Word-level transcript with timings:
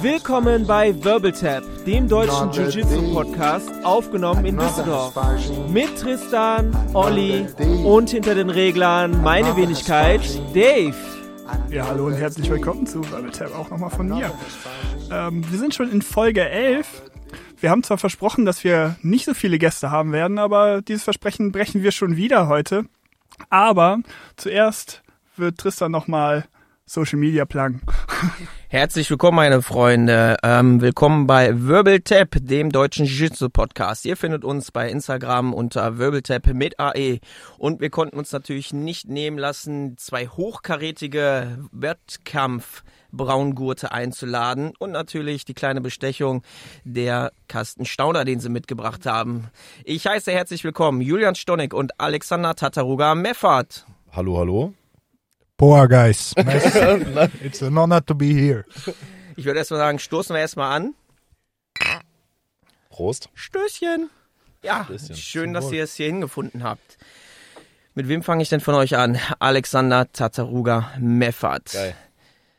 Willkommen 0.00 0.66
bei 0.66 1.02
Wirbeltap, 1.02 1.62
dem 1.86 2.08
deutschen 2.08 2.50
Jiu-Jitsu-Podcast, 2.50 3.84
aufgenommen 3.84 4.44
in 4.44 4.58
Düsseldorf. 4.58 5.14
Mit 5.70 5.98
Tristan, 5.98 6.76
Olli 6.92 7.46
und 7.84 8.10
hinter 8.10 8.34
den 8.34 8.50
Reglern 8.50 9.22
meine 9.22 9.56
Wenigkeit, 9.56 10.20
Dave. 10.54 10.94
Ja, 11.70 11.86
hallo 11.86 12.06
und 12.06 12.14
herzlich 12.14 12.50
willkommen 12.50 12.86
zu 12.86 13.08
Wirbeltap, 13.10 13.54
auch 13.54 13.70
nochmal 13.70 13.90
von 13.90 14.08
mir. 14.08 14.30
Ähm, 15.10 15.50
wir 15.50 15.58
sind 15.58 15.74
schon 15.74 15.90
in 15.90 16.02
Folge 16.02 16.48
11. 16.48 17.02
Wir 17.60 17.70
haben 17.70 17.82
zwar 17.82 17.98
versprochen, 17.98 18.44
dass 18.44 18.62
wir 18.62 18.96
nicht 19.02 19.24
so 19.24 19.34
viele 19.34 19.58
Gäste 19.58 19.90
haben 19.90 20.12
werden, 20.12 20.38
aber 20.38 20.82
dieses 20.82 21.04
Versprechen 21.04 21.50
brechen 21.50 21.82
wir 21.82 21.92
schon 21.92 22.16
wieder 22.16 22.46
heute. 22.48 22.84
Aber 23.48 24.00
zuerst 24.36 25.02
wird 25.36 25.58
Tristan 25.58 25.90
nochmal 25.90 26.44
Social 26.86 27.18
Media 27.18 27.46
pluggen. 27.46 27.80
Herzlich 28.68 29.08
willkommen, 29.08 29.36
meine 29.36 29.62
Freunde. 29.62 30.36
Ähm, 30.42 30.82
willkommen 30.82 31.26
bei 31.26 31.62
Wirbeltap, 31.62 32.36
dem 32.40 32.70
deutschen 32.70 33.06
Jiu-Jitsu-Podcast. 33.06 34.04
Ihr 34.04 34.18
findet 34.18 34.44
uns 34.44 34.70
bei 34.70 34.90
Instagram 34.90 35.54
unter 35.54 35.96
Wirbeltap 35.96 36.48
mit 36.48 36.78
AE. 36.78 37.20
Und 37.56 37.80
wir 37.80 37.88
konnten 37.88 38.18
uns 38.18 38.32
natürlich 38.32 38.74
nicht 38.74 39.08
nehmen 39.08 39.38
lassen, 39.38 39.96
zwei 39.96 40.26
hochkarätige 40.26 41.56
Wettkampf-Braungurte 41.72 43.90
einzuladen. 43.90 44.74
Und 44.78 44.90
natürlich 44.90 45.46
die 45.46 45.54
kleine 45.54 45.80
Bestechung 45.80 46.42
der 46.84 47.32
Kasten 47.48 47.86
Stauder, 47.86 48.26
den 48.26 48.40
sie 48.40 48.50
mitgebracht 48.50 49.06
haben. 49.06 49.48
Ich 49.84 50.06
heiße 50.06 50.30
herzlich 50.32 50.64
willkommen 50.64 51.00
Julian 51.00 51.34
Stonik 51.34 51.72
und 51.72 51.98
Alexander 51.98 52.54
Tataruga 52.54 53.14
Meffert. 53.14 53.86
Hallo, 54.12 54.36
hallo. 54.36 54.74
Boa, 55.56 55.86
guys. 55.86 56.34
It's 57.42 57.62
an 57.62 57.78
honor 57.78 58.00
to 58.06 58.14
be 58.14 58.26
here. 58.34 58.64
Ich 59.36 59.44
würde 59.44 59.58
erstmal 59.60 59.78
sagen, 59.80 59.98
stoßen 59.98 60.34
wir 60.34 60.40
erstmal 60.40 60.76
an. 60.76 60.94
Prost. 62.90 63.28
Stößchen. 63.34 64.10
Ja, 64.62 64.84
Stößchen. 64.84 65.16
schön, 65.16 65.44
Zum 65.46 65.54
dass 65.54 65.64
Wohl. 65.66 65.74
ihr 65.74 65.84
es 65.84 65.94
hier 65.94 66.06
hingefunden 66.06 66.64
habt. 66.64 66.98
Mit 67.94 68.08
wem 68.08 68.22
fange 68.22 68.42
ich 68.42 68.48
denn 68.48 68.60
von 68.60 68.74
euch 68.74 68.96
an? 68.96 69.18
Alexander 69.38 70.10
Tataruga 70.10 70.90
Meffert. 70.98 71.72
Geil. 71.72 71.94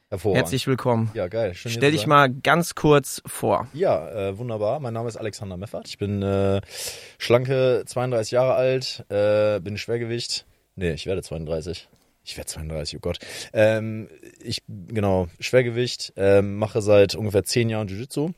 Hervorragend. 0.10 0.44
Herzlich 0.44 0.68
willkommen. 0.68 1.12
Ja, 1.14 1.28
geil. 1.28 1.54
Schön, 1.54 1.72
Stell 1.74 1.92
dich 1.92 2.02
sein. 2.02 2.10
mal 2.10 2.30
ganz 2.30 2.76
kurz 2.76 3.22
vor. 3.26 3.68
Ja, 3.74 4.10
äh, 4.30 4.38
wunderbar. 4.38 4.80
Mein 4.80 4.94
Name 4.94 5.10
ist 5.10 5.18
Alexander 5.18 5.58
Meffert. 5.58 5.88
Ich 5.90 5.98
bin 5.98 6.22
äh, 6.22 6.62
schlanke 7.18 7.84
32 7.86 8.32
Jahre 8.32 8.54
alt, 8.54 9.04
äh, 9.10 9.60
bin 9.60 9.78
Schwergewicht. 9.78 10.46
Nee, 10.76 10.92
ich 10.92 11.06
werde 11.08 11.24
32. 11.24 11.90
Ich 12.26 12.38
werde 12.38 12.50
32, 12.50 12.98
oh 12.98 13.02
Gott. 13.02 13.20
Ähm, 13.54 14.10
ich, 14.44 14.64
genau, 14.68 15.28
Schwergewicht, 15.40 16.12
ähm, 16.18 16.58
mache 16.58 16.82
seit 16.82 17.14
ungefähr 17.14 17.44
10 17.44 17.70
Jahren 17.70 17.88
Jiu-Jitsu. 17.88 18.32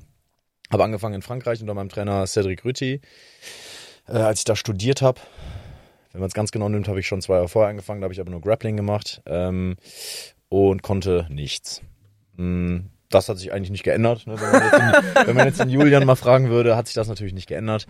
Habe 0.69 0.83
angefangen 0.83 1.15
in 1.15 1.21
Frankreich 1.21 1.61
unter 1.61 1.73
meinem 1.73 1.87
Trainer 1.87 2.27
Cedric 2.27 2.65
Rütti. 2.65 2.99
Äh, 4.07 4.11
als 4.17 4.39
ich 4.39 4.45
da 4.45 4.57
studiert 4.57 5.01
habe, 5.01 5.21
wenn 6.11 6.19
man 6.19 6.27
es 6.27 6.33
ganz 6.33 6.51
genau 6.51 6.67
nimmt, 6.67 6.89
habe 6.89 6.99
ich 6.99 7.07
schon 7.07 7.21
zwei 7.21 7.35
Jahre 7.35 7.47
vorher 7.47 7.69
angefangen, 7.69 8.01
da 8.01 8.05
habe 8.05 8.13
ich 8.13 8.19
aber 8.19 8.31
nur 8.31 8.41
Grappling 8.41 8.75
gemacht 8.75 9.21
ähm, 9.25 9.77
und 10.49 10.83
konnte 10.83 11.25
nichts. 11.29 11.81
Mm, 12.35 12.79
Das 13.09 13.29
hat 13.29 13.37
sich 13.37 13.53
eigentlich 13.53 13.71
nicht 13.71 13.83
geändert. 13.83 14.27
Ne? 14.27 14.35
Wenn, 14.37 14.51
man 14.51 14.63
jetzt 14.63 14.73
den, 14.73 15.15
wenn 15.27 15.35
man 15.35 15.47
jetzt 15.47 15.59
den 15.61 15.69
Julian 15.69 16.05
mal 16.05 16.15
fragen 16.15 16.49
würde, 16.49 16.75
hat 16.75 16.87
sich 16.87 16.95
das 16.95 17.07
natürlich 17.07 17.33
nicht 17.33 17.47
geändert. 17.47 17.87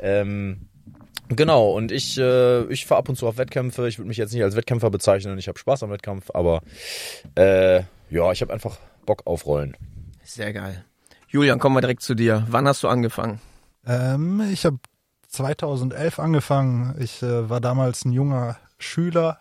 Ähm, 0.00 0.68
genau, 1.36 1.70
und 1.70 1.92
ich, 1.92 2.18
äh, 2.18 2.64
ich 2.64 2.86
fahre 2.86 3.00
ab 3.00 3.08
und 3.08 3.16
zu 3.16 3.26
auf 3.26 3.38
Wettkämpfe. 3.38 3.88
Ich 3.88 3.98
würde 3.98 4.08
mich 4.08 4.16
jetzt 4.16 4.32
nicht 4.32 4.42
als 4.42 4.56
Wettkämpfer 4.56 4.90
bezeichnen. 4.90 5.38
Ich 5.38 5.48
habe 5.48 5.58
Spaß 5.58 5.82
am 5.82 5.90
Wettkampf, 5.90 6.30
aber 6.34 6.62
äh, 7.36 7.82
ja, 8.10 8.32
ich 8.32 8.42
habe 8.42 8.52
einfach 8.52 8.78
Bock 9.06 9.22
auf 9.26 9.46
Rollen. 9.46 9.76
Sehr 10.24 10.52
geil. 10.52 10.84
Julian, 11.28 11.58
kommen 11.58 11.76
wir 11.76 11.80
direkt 11.80 12.02
zu 12.02 12.14
dir. 12.14 12.46
Wann 12.48 12.66
hast 12.66 12.82
du 12.82 12.88
angefangen? 12.88 13.40
Ähm, 13.86 14.42
ich 14.52 14.64
habe 14.64 14.78
2011 15.28 16.18
angefangen. 16.18 16.96
Ich 16.98 17.22
äh, 17.22 17.48
war 17.48 17.60
damals 17.60 18.04
ein 18.04 18.12
junger 18.12 18.58
Schüler. 18.78 19.38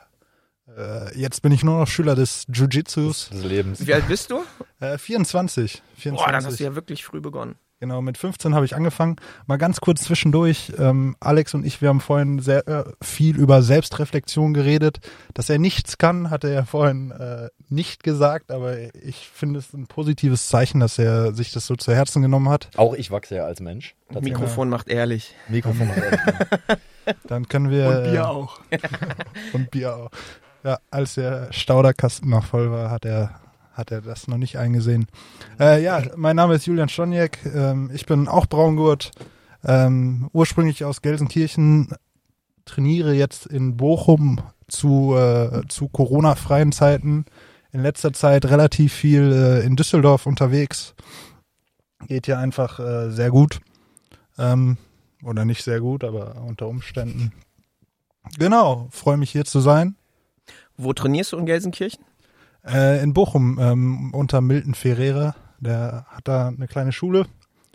Äh, 0.78 1.18
jetzt 1.20 1.42
bin 1.42 1.52
ich 1.52 1.64
nur 1.64 1.80
noch 1.80 1.88
Schüler 1.88 2.16
des 2.16 2.46
Jiu-Jitsus. 2.48 3.30
Des 3.30 3.44
Lebens. 3.44 3.86
Wie 3.86 3.94
alt 3.94 4.08
bist 4.08 4.32
du? 4.32 4.44
Äh, 4.80 4.98
24. 4.98 5.82
24. 5.98 6.12
Boah, 6.26 6.32
dann 6.32 6.46
hast 6.46 6.60
du 6.60 6.64
ja 6.64 6.76
wirklich 6.76 7.04
früh 7.04 7.22
begonnen. 7.22 7.56
Genau, 7.80 8.02
mit 8.02 8.18
15 8.18 8.54
habe 8.56 8.66
ich 8.66 8.76
angefangen. 8.76 9.16
Mal 9.48 9.58
ganz 9.58 9.80
kurz 9.80 10.04
zwischendurch. 10.04 10.74
Ähm, 10.78 11.16
Alex 11.22 11.54
und 11.54 11.66
ich, 11.66 11.82
wir 11.82 11.88
haben 11.90 12.02
vorhin 12.02 12.40
sehr 12.40 12.68
äh, 12.68 12.84
viel 13.02 13.38
über 13.38 13.62
Selbstreflexion 13.62 14.54
geredet. 14.54 15.00
Dass 15.34 15.50
er 15.50 15.60
nichts 15.60 15.98
kann, 15.98 16.30
hat 16.30 16.44
er 16.44 16.52
ja 16.52 16.66
vorhin 16.66 17.12
äh, 17.12 17.48
nicht 17.70 18.04
gesagt, 18.04 18.52
aber 18.52 18.78
ich 18.96 19.30
finde 19.34 19.60
es 19.60 19.74
ein 19.74 19.88
positives 19.88 20.50
Zeichen, 20.50 20.82
dass 20.82 21.00
er 21.00 21.34
sich 21.34 21.54
das 21.54 21.68
so 21.68 21.76
zu 21.78 21.94
Herzen 21.94 22.22
genommen 22.22 22.50
hat. 22.50 22.70
Auch 22.76 22.96
ich 22.96 23.12
wachse 23.12 23.36
ja 23.36 23.46
als 23.46 23.62
Mensch. 23.62 23.96
Mikrofon 24.10 24.70
macht 24.70 24.90
ehrlich. 24.90 25.36
Mikrofon. 25.48 25.90
Dann 27.28 27.48
können 27.48 27.70
wir. 27.70 27.88
Und 27.88 28.04
Bier 28.12 28.30
auch. 28.30 28.60
Und 29.54 29.72
Bier 29.72 29.96
auch. 29.96 30.12
Ja, 30.64 30.80
als 30.92 31.16
der 31.16 31.54
Stauderkasten 31.54 32.30
noch 32.30 32.44
voll 32.44 32.72
war, 32.72 32.92
hat 32.92 33.06
er, 33.06 33.40
hat 33.80 33.92
er 33.92 34.02
das 34.02 34.28
noch 34.28 34.38
nicht 34.38 34.58
eingesehen. 34.58 35.08
Äh, 35.60 35.82
ja, 35.82 36.04
mein 36.16 36.36
Name 36.36 36.56
ist 36.56 36.68
Julian 36.68 36.90
Stoniek. 36.90 37.40
Ähm, 37.46 37.90
ich 37.94 38.06
bin 38.06 38.28
auch 38.28 38.46
Braungurt. 38.46 39.12
Ähm, 39.64 40.30
ursprünglich 40.34 40.84
aus 40.86 41.02
Gelsenkirchen. 41.02 41.90
Trainiere 42.66 43.14
jetzt 43.14 43.46
in 43.48 43.78
Bochum 43.78 44.42
zu, 44.68 45.16
äh, 45.16 45.62
zu 45.70 45.88
Corona-freien 45.88 46.72
Zeiten. 46.72 47.26
In 47.72 47.82
letzter 47.82 48.14
Zeit 48.14 48.46
relativ 48.46 48.94
viel 48.94 49.32
äh, 49.32 49.66
in 49.66 49.76
Düsseldorf 49.76 50.26
unterwegs. 50.26 50.94
Geht 52.08 52.28
ja 52.28 52.38
einfach 52.38 52.80
äh, 52.80 53.10
sehr 53.10 53.32
gut. 53.32 53.62
Ähm, 54.38 54.78
oder 55.24 55.46
nicht 55.46 55.64
sehr 55.64 55.80
gut, 55.80 56.04
aber 56.04 56.36
unter 56.46 56.68
Umständen. 56.68 57.32
Genau, 58.38 58.88
freue 58.92 59.18
mich 59.18 59.32
hier 59.32 59.46
zu 59.46 59.60
sein. 59.60 59.96
Wo 60.78 60.94
trainierst 60.94 61.32
du 61.32 61.38
in 61.38 61.46
Gelsenkirchen? 61.46 62.04
Äh, 62.66 63.02
in 63.04 63.14
Bochum 63.14 63.58
ähm, 63.60 64.14
unter 64.14 64.42
Milton 64.42 64.74
Ferreira. 64.74 65.36
Der 65.60 66.06
hat 66.10 66.28
da 66.28 66.48
eine 66.50 66.68
kleine 66.68 66.92
Schule. 66.92 67.26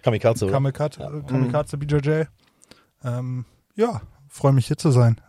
Kamikaze, 0.02 0.44
oder? 0.46 0.54
Kamikaze, 0.54 1.00
äh, 1.02 1.22
Kamikaze 1.28 1.76
BJJ. 1.78 2.24
Ähm, 3.04 3.44
ja, 3.74 4.00
freue 4.28 4.52
mich 4.52 4.66
hier 4.66 4.76
zu 4.78 4.90
sein. 4.90 5.20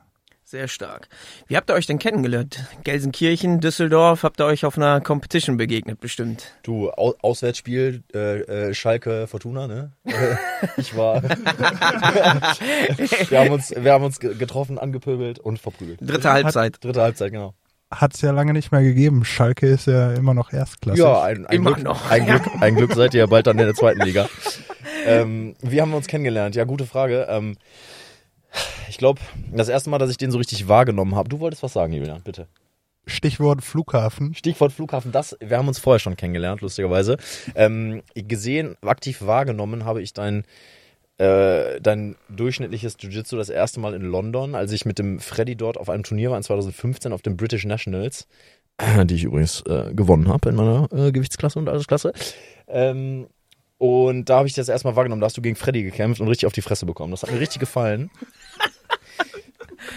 Sehr 0.48 0.68
stark. 0.68 1.10
Wie 1.48 1.58
habt 1.58 1.70
ihr 1.72 1.74
euch 1.74 1.88
denn 1.88 1.98
kennengelernt? 1.98 2.66
Gelsenkirchen, 2.84 3.62
Düsseldorf, 3.62 4.22
habt 4.24 4.40
ihr 4.40 4.46
euch 4.46 4.64
auf 4.64 4.78
einer 4.78 5.02
Competition 5.02 5.58
begegnet 5.58 6.00
bestimmt? 6.00 6.54
Du, 6.62 6.92
Au 6.92 7.16
Auswärtsspiel, 7.22 8.04
äh, 8.14 8.42
äh, 8.42 8.74
Schalke, 8.76 9.26
Fortuna, 9.28 9.66
ne? 9.68 9.92
Äh, 10.04 10.36
ich 10.78 10.96
war. 10.96 11.24
wir, 13.30 13.40
haben 13.40 13.50
uns, 13.52 13.74
wir 13.76 13.92
haben 13.92 14.04
uns 14.04 14.20
ge- 14.20 14.36
getroffen, 14.36 14.78
angepöbelt 14.78 15.40
und 15.40 15.60
verprügelt. 15.60 16.00
Dritte 16.02 16.32
Halbzeit. 16.32 16.84
Dritte 16.84 17.02
Halbzeit, 17.02 17.32
genau. 17.32 17.54
Hat 17.91 18.16
es 18.16 18.22
ja 18.22 18.31
lange 18.31 18.53
nicht 18.53 18.72
mehr 18.72 18.81
gegeben. 18.81 19.23
Schalke 19.23 19.68
ist 19.68 19.88
ja 19.88 20.13
immer 20.13 20.34
noch 20.34 20.51
Erstklassig. 20.51 21.03
Ja, 21.03 21.23
ein, 21.23 21.46
ein, 21.46 21.56
Immer 21.56 21.73
Glück, 21.73 21.85
noch. 21.85 22.09
ein, 22.09 22.25
Glück, 22.25 22.41
ein 22.59 22.75
Glück 22.75 22.94
seid 22.94 23.13
ihr 23.13 23.22
ja 23.22 23.25
bald 23.28 23.47
dann 23.47 23.59
in 23.59 23.66
der 23.66 23.75
zweiten 23.75 24.01
Liga. 24.01 24.28
ähm, 25.06 25.56
wie 25.62 25.81
haben 25.81 25.91
wir 25.91 25.97
uns 25.97 26.07
kennengelernt? 26.07 26.56
Ja, 26.56 26.63
gute 26.63 26.85
Frage. 26.85 27.28
Ähm, 27.29 27.57
ich 28.90 28.97
glaube, 28.97 29.22
das 29.51 29.69
erste 29.69 29.90
Mal, 29.90 30.00
dass 30.00 30.09
ich 30.09 30.18
den 30.18 30.31
so 30.31 30.38
richtig 30.38 30.68
wahrgenommen 30.68 31.16
habe. 31.16 31.29
Du 31.29 31.40
wolltest 31.40 31.62
was 31.63 31.74
sagen, 31.74 31.94
Julian, 31.94 32.22
bitte. 32.24 32.47
Stichwort 33.07 33.63
Flughafen. 33.63 34.34
Stichwort 34.34 34.74
Flughafen, 34.74 35.12
das, 35.12 35.38
wir 35.40 35.57
haben 35.57 35.68
uns 35.68 35.78
vorher 35.78 36.00
schon 36.00 36.18
kennengelernt, 36.18 36.62
lustigerweise. 36.62 37.18
Ähm, 37.53 38.01
gesehen, 38.16 38.75
aktiv 38.81 39.22
wahrgenommen 39.22 39.85
habe 39.85 40.01
ich 40.01 40.13
dein, 40.13 40.44
äh, 41.18 41.80
dein 41.81 42.16
durchschnittliches 42.30 42.98
Jiu-Jitsu 43.00 43.38
das 43.38 43.50
erste 43.50 43.80
Mal 43.80 43.94
in 43.94 44.02
London, 44.02 44.56
als 44.56 44.72
ich 44.72 44.86
mit 44.86 45.00
dem 45.00 45.20
Freddy 45.20 45.56
dort 45.56 45.78
auf 45.78 45.90
einem 45.90 46.03
Turnier 46.03 46.31
war 46.31 46.38
in 46.38 46.44
2015 46.44 47.14
auf 47.14 47.22
den 47.22 47.38
British 47.38 47.66
Nationals, 47.66 48.28
die 49.06 49.16
ich 49.16 49.24
übrigens 49.24 49.62
äh, 49.62 49.94
gewonnen 49.94 50.28
habe 50.28 50.50
in 50.50 50.56
meiner 50.56 50.89
äh, 50.92 51.12
Gewichtsklasse 51.12 51.60
und 51.60 51.69
Altersklasse. 51.69 52.13
Ähm, 52.68 53.28
und 53.78 54.30
da 54.30 54.38
habe 54.38 54.48
ich 54.48 54.54
das 54.54 54.69
erstmal 54.69 54.95
wahrgenommen, 54.95 55.22
da 55.22 55.25
hast 55.25 55.38
du 55.38 55.42
gegen 55.42 55.56
Freddy 55.56 55.84
gekämpft 55.84 56.22
und 56.22 56.28
richtig 56.28 56.48
auf 56.48 56.54
die 56.54 56.62
Fresse 56.62 56.86
bekommen. 56.86 57.12
Das 57.12 57.24
hat 57.24 57.31
mir 57.31 57.39
richtig 57.39 57.60
gefallen. 57.60 58.10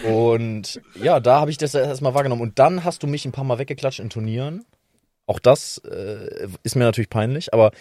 Und 0.04 0.80
ja, 1.02 1.18
da 1.18 1.40
habe 1.40 1.50
ich 1.50 1.58
das 1.58 1.74
erstmal 1.74 2.14
wahrgenommen. 2.14 2.42
Und 2.42 2.58
dann 2.58 2.84
hast 2.84 3.02
du 3.02 3.06
mich 3.06 3.24
ein 3.24 3.32
paar 3.32 3.44
Mal 3.44 3.58
weggeklatscht 3.58 4.00
in 4.00 4.10
Turnieren. 4.10 4.64
Auch 5.26 5.38
das 5.38 5.78
äh, 5.78 6.48
ist 6.62 6.76
mir 6.76 6.84
natürlich 6.84 7.10
peinlich, 7.10 7.52
aber 7.52 7.72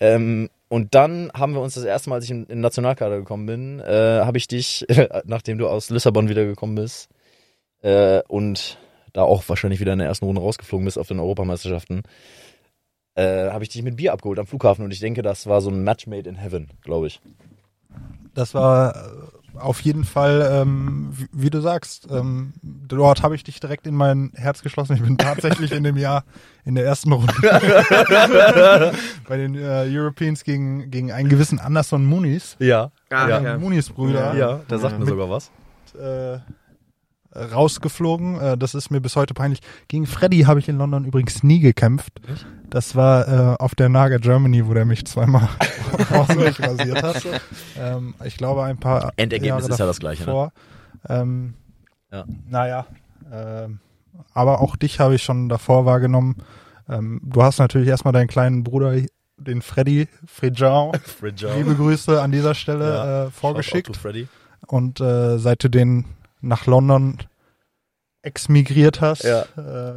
ähm, 0.00 0.48
und 0.68 0.94
dann 0.94 1.30
haben 1.34 1.54
wir 1.54 1.60
uns 1.60 1.74
das 1.74 1.84
erste 1.84 2.10
Mal, 2.10 2.16
als 2.16 2.24
ich 2.24 2.30
in, 2.30 2.46
den 2.46 2.60
Nationalkader 2.60 3.18
gekommen 3.18 3.46
bin, 3.46 3.80
äh, 3.80 4.20
habe 4.22 4.38
ich 4.38 4.48
dich, 4.48 4.86
nachdem 5.24 5.58
du 5.58 5.68
aus 5.68 5.90
Lissabon 5.90 6.28
wiedergekommen 6.28 6.76
bist 6.76 7.08
äh, 7.82 8.22
und 8.28 8.78
da 9.12 9.22
auch 9.22 9.48
wahrscheinlich 9.48 9.80
wieder 9.80 9.94
in 9.94 9.98
der 9.98 10.08
ersten 10.08 10.26
Runde 10.26 10.40
rausgeflogen 10.40 10.84
bist 10.84 10.98
auf 10.98 11.08
den 11.08 11.20
Europameisterschaften, 11.20 12.02
äh, 13.14 13.50
habe 13.50 13.64
ich 13.64 13.70
dich 13.70 13.82
mit 13.82 13.96
Bier 13.96 14.12
abgeholt 14.12 14.38
am 14.38 14.46
Flughafen 14.46 14.84
und 14.84 14.92
ich 14.92 15.00
denke, 15.00 15.22
das 15.22 15.46
war 15.46 15.60
so 15.60 15.70
ein 15.70 15.82
Match 15.82 16.06
made 16.06 16.28
in 16.28 16.36
heaven, 16.36 16.68
glaube 16.82 17.06
ich. 17.06 17.20
Das 18.34 18.54
war 18.54 18.94
auf 19.60 19.80
jeden 19.80 20.04
Fall, 20.04 20.48
ähm, 20.50 21.10
wie, 21.12 21.28
wie 21.32 21.50
du 21.50 21.60
sagst, 21.60 22.08
ähm, 22.10 22.52
dort 22.62 23.22
habe 23.22 23.34
ich 23.34 23.44
dich 23.44 23.60
direkt 23.60 23.86
in 23.86 23.94
mein 23.94 24.32
Herz 24.34 24.62
geschlossen. 24.62 24.96
Ich 24.96 25.02
bin 25.02 25.18
tatsächlich 25.18 25.72
in 25.72 25.84
dem 25.84 25.96
Jahr 25.96 26.24
in 26.64 26.74
der 26.74 26.84
ersten 26.84 27.12
Runde 27.12 27.32
bei 29.28 29.36
den 29.36 29.54
äh, 29.54 29.86
Europeans 29.88 30.44
gegen, 30.44 30.90
gegen 30.90 31.12
einen 31.12 31.28
gewissen 31.28 31.58
Anderson 31.58 32.04
Muniz. 32.04 32.56
Ja. 32.58 32.90
Ah, 33.10 33.28
ja. 33.28 33.40
ja. 33.40 33.58
Muniz-Brüder. 33.58 34.34
Ja, 34.34 34.60
der 34.70 34.78
sagt 34.78 34.98
mir 34.98 35.06
sogar 35.06 35.30
was. 35.30 35.50
Äh, 35.94 36.38
rausgeflogen. 37.34 38.40
Äh, 38.40 38.58
das 38.58 38.74
ist 38.74 38.90
mir 38.90 39.00
bis 39.00 39.16
heute 39.16 39.34
peinlich. 39.34 39.60
Gegen 39.88 40.06
Freddy 40.06 40.40
habe 40.42 40.60
ich 40.60 40.68
in 40.68 40.78
London 40.78 41.04
übrigens 41.04 41.42
nie 41.42 41.60
gekämpft. 41.60 42.12
Das 42.70 42.96
war 42.96 43.28
äh, 43.28 43.56
auf 43.58 43.74
der 43.74 43.88
Naga 43.88 44.18
Germany, 44.18 44.66
wo 44.66 44.74
der 44.74 44.84
mich 44.84 45.06
zweimal 45.06 45.48
ordentlich 46.12 46.60
rasiert 46.66 47.02
hat. 47.02 47.22
Ähm, 47.78 48.14
ich 48.24 48.36
glaube 48.36 48.62
ein 48.64 48.78
paar 48.78 49.12
Endergebnis 49.16 49.62
Jahre 49.62 49.72
ist 49.72 49.78
ja 49.78 49.86
das 49.86 50.00
gleiche, 50.00 50.22
ne? 50.22 50.26
davor. 50.26 50.52
Ähm, 51.08 51.54
Ja. 52.12 52.24
Naja, 52.48 52.86
ähm, 53.32 53.80
aber 54.34 54.60
auch 54.60 54.76
dich 54.76 55.00
habe 55.00 55.14
ich 55.14 55.22
schon 55.22 55.48
davor 55.48 55.84
wahrgenommen. 55.86 56.36
Ähm, 56.88 57.20
du 57.22 57.42
hast 57.42 57.58
natürlich 57.58 57.88
erstmal 57.88 58.12
deinen 58.12 58.28
kleinen 58.28 58.64
Bruder, 58.64 58.94
den 59.36 59.62
Freddy 59.62 60.08
Fredjan, 60.26 60.92
liebe 61.56 61.74
Grüße 61.74 62.20
an 62.20 62.32
dieser 62.32 62.54
Stelle 62.54 62.88
Ja. 62.88 63.24
äh, 63.26 63.30
vorgeschickt. 63.30 63.96
Freddy. 63.96 64.26
Und 64.66 65.00
äh, 65.00 65.38
seit 65.38 65.62
du 65.62 65.68
den 65.68 66.04
nach 66.40 66.66
London 66.66 67.18
exmigriert 68.22 69.00
hast, 69.00 69.22
Ja. 69.24 69.42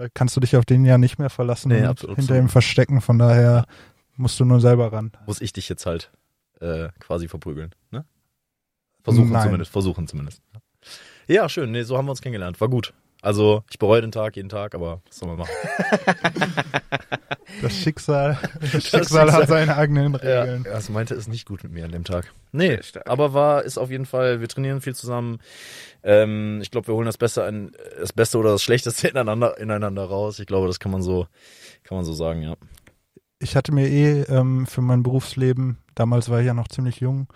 äh, 0.03 0.09
kannst 0.13 0.35
du 0.35 0.39
dich 0.39 0.55
auf 0.55 0.65
den 0.65 0.85
ja 0.85 0.97
nicht 0.97 1.17
mehr 1.19 1.29
verlassen 1.29 1.69
Nee, 1.69 1.83
absolut. 1.83 2.17
hinter 2.17 2.37
ihm 2.37 2.49
verstecken. 2.49 3.01
Von 3.01 3.17
daher 3.19 3.65
musst 4.15 4.39
du 4.39 4.45
nur 4.45 4.61
selber 4.61 4.93
ran. 4.93 5.11
Muss 5.25 5.41
ich 5.41 5.53
dich 5.53 5.67
jetzt 5.69 5.85
halt 5.85 6.11
äh, 6.59 6.89
quasi 6.99 7.27
verprügeln, 7.27 7.73
ne? 7.89 8.05
Versuchen 9.03 9.31
Nein. 9.31 9.43
zumindest, 9.43 9.71
versuchen 9.71 10.07
zumindest. 10.07 10.43
Ja, 11.27 11.49
schön. 11.49 11.71
Nee, 11.71 11.81
so 11.83 11.97
haben 11.97 12.05
wir 12.05 12.11
uns 12.11 12.21
kennengelernt. 12.21 12.61
War 12.61 12.69
gut. 12.69 12.93
Also, 13.21 13.63
ich 13.69 13.77
bereue 13.77 14.01
den 14.01 14.11
Tag, 14.11 14.35
jeden 14.35 14.49
Tag, 14.49 14.73
aber 14.73 15.01
was 15.07 15.17
soll 15.19 15.29
man 15.29 15.37
machen? 15.37 15.53
Das 17.61 17.73
Schicksal, 17.75 18.39
das 18.61 18.71
Schicksal, 18.71 18.99
Schicksal. 19.01 19.31
hat 19.31 19.47
seine 19.47 19.75
eigenen 19.77 20.13
Ja, 20.13 20.41
Regeln. 20.41 20.63
das 20.63 20.89
meinte 20.89 21.13
es 21.13 21.27
nicht 21.27 21.45
gut 21.45 21.63
mit 21.63 21.71
mir 21.71 21.85
an 21.85 21.91
dem 21.91 22.03
Tag. 22.03 22.31
Nee, 22.51 22.79
aber 23.05 23.33
war, 23.33 23.63
ist 23.63 23.77
auf 23.77 23.91
jeden 23.91 24.05
Fall, 24.05 24.41
wir 24.41 24.47
trainieren 24.47 24.81
viel 24.81 24.95
zusammen. 24.95 25.39
Ähm, 26.03 26.59
ich 26.61 26.71
glaube, 26.71 26.87
wir 26.87 26.95
holen 26.95 27.05
das 27.05 27.17
Beste, 27.17 27.43
ein, 27.43 27.71
das 27.99 28.13
Beste 28.13 28.37
oder 28.39 28.51
das 28.51 28.63
Schlechteste 28.63 29.07
ineinander, 29.09 29.57
ineinander 29.59 30.05
raus. 30.05 30.39
Ich 30.39 30.47
glaube, 30.47 30.67
das 30.67 30.79
kann 30.79 30.91
man 30.91 31.01
so, 31.03 31.27
kann 31.83 31.97
man 31.97 32.05
so 32.05 32.13
sagen, 32.13 32.41
ja. 32.41 32.55
Ich 33.39 33.55
hatte 33.55 33.71
mir 33.71 33.87
eh 33.87 34.21
ähm, 34.29 34.65
für 34.65 34.81
mein 34.81 35.03
Berufsleben, 35.03 35.77
damals 35.93 36.29
war 36.29 36.39
ich 36.39 36.45
ja 36.47 36.53
noch 36.53 36.67
ziemlich 36.69 36.99
jung, 36.99 37.27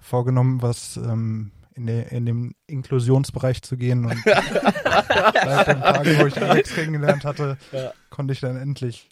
vorgenommen, 0.00 0.60
was 0.62 0.96
ähm, 0.96 1.50
in, 1.74 1.86
der, 1.86 2.12
in 2.12 2.26
den 2.26 2.54
Inklusionsbereich 2.66 3.62
zu 3.62 3.76
gehen. 3.76 4.04
Und 4.06 4.16
seit 4.24 5.66
dem 5.68 5.80
Tag, 5.80 6.06
wo 6.18 6.26
ich 6.26 6.40
Alex 6.42 6.74
kennengelernt 6.74 7.24
hatte, 7.24 7.56
Ja. 7.72 7.92
konnte 8.10 8.32
ich 8.32 8.40
dann 8.40 8.56
endlich 8.56 9.08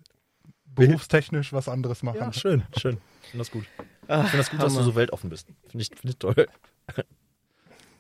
berufstechnisch 0.66 1.52
was 1.52 1.68
anderes 1.68 2.02
machen. 2.02 2.18
Ja, 2.18 2.32
schön, 2.32 2.62
schön. 2.78 2.98
Ich 3.22 3.28
finde 3.30 3.38
das 3.44 3.50
gut. 3.50 3.64
Ich 3.64 4.14
finde 4.30 4.36
das 4.38 4.50
gut, 4.50 4.62
dass 4.62 4.72
du 4.72 4.78
Hammer. 4.78 4.84
so 4.90 4.94
weltoffen 4.94 5.30
bist. 5.30 5.48
Finde 5.68 5.82
ich, 5.82 5.88
finde 5.88 6.08
ich 6.10 6.16
toll. 6.18 6.46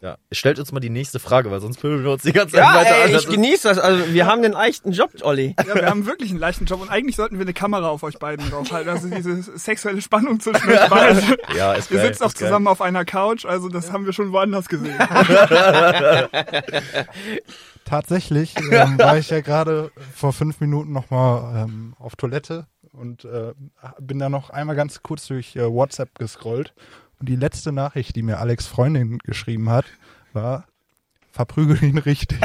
Ja, 0.02 0.16
stellt 0.32 0.58
uns 0.58 0.72
mal 0.72 0.80
die 0.80 0.88
nächste 0.88 1.18
Frage, 1.18 1.50
weil 1.50 1.60
sonst 1.60 1.78
pöbeln 1.78 2.02
wir 2.04 2.12
uns 2.12 2.22
die 2.22 2.32
ganze 2.32 2.54
Zeit 2.54 2.64
Ja, 2.64 2.74
weiter 2.74 2.94
ey, 2.96 3.04
an. 3.04 3.12
Das 3.12 3.24
ich 3.24 3.28
genieße 3.28 3.68
das. 3.68 3.78
Also, 3.78 4.14
wir 4.14 4.24
haben 4.24 4.40
den 4.40 4.52
leichten 4.52 4.92
Job, 4.92 5.10
Olli. 5.20 5.54
Ja, 5.58 5.74
wir 5.74 5.86
haben 5.86 6.06
wirklich 6.06 6.30
einen 6.30 6.38
leichten 6.38 6.64
Job 6.64 6.80
und 6.80 6.88
eigentlich 6.88 7.16
sollten 7.16 7.36
wir 7.36 7.42
eine 7.42 7.52
Kamera 7.52 7.88
auf 7.90 8.02
euch 8.02 8.18
beiden 8.18 8.48
draufhalten. 8.48 8.90
Also 8.90 9.08
diese 9.08 9.42
sexuelle 9.58 10.00
Spannung 10.00 10.40
zwischen 10.40 10.70
euch 10.70 10.88
beiden. 10.88 11.36
ja, 11.54 11.74
ist 11.74 11.90
Wir 11.90 11.98
geil, 11.98 12.06
sitzen 12.08 12.22
auch 12.24 12.28
ist 12.28 12.38
geil. 12.38 12.48
zusammen 12.48 12.66
auf 12.66 12.80
einer 12.80 13.04
Couch, 13.04 13.44
also 13.44 13.68
das 13.68 13.92
haben 13.92 14.06
wir 14.06 14.14
schon 14.14 14.32
woanders 14.32 14.68
gesehen. 14.70 14.96
Tatsächlich 17.84 18.54
ähm, 18.70 18.98
war 18.98 19.18
ich 19.18 19.28
ja 19.30 19.40
gerade 19.40 19.90
vor 20.14 20.32
fünf 20.32 20.60
Minuten 20.60 20.92
nochmal 20.92 21.64
ähm, 21.64 21.94
auf 21.98 22.16
Toilette 22.16 22.66
und 22.92 23.24
äh, 23.24 23.52
bin 24.00 24.18
da 24.18 24.28
noch 24.28 24.50
einmal 24.50 24.76
ganz 24.76 25.02
kurz 25.02 25.26
durch 25.26 25.56
äh, 25.56 25.70
WhatsApp 25.70 26.18
gescrollt. 26.18 26.72
Und 27.20 27.28
die 27.28 27.36
letzte 27.36 27.70
Nachricht, 27.70 28.16
die 28.16 28.22
mir 28.22 28.38
Alex 28.38 28.66
Freundin 28.66 29.18
geschrieben 29.18 29.68
hat, 29.68 29.84
war, 30.32 30.64
verprügel 31.30 31.84
ihn 31.84 31.98
richtig. 31.98 32.38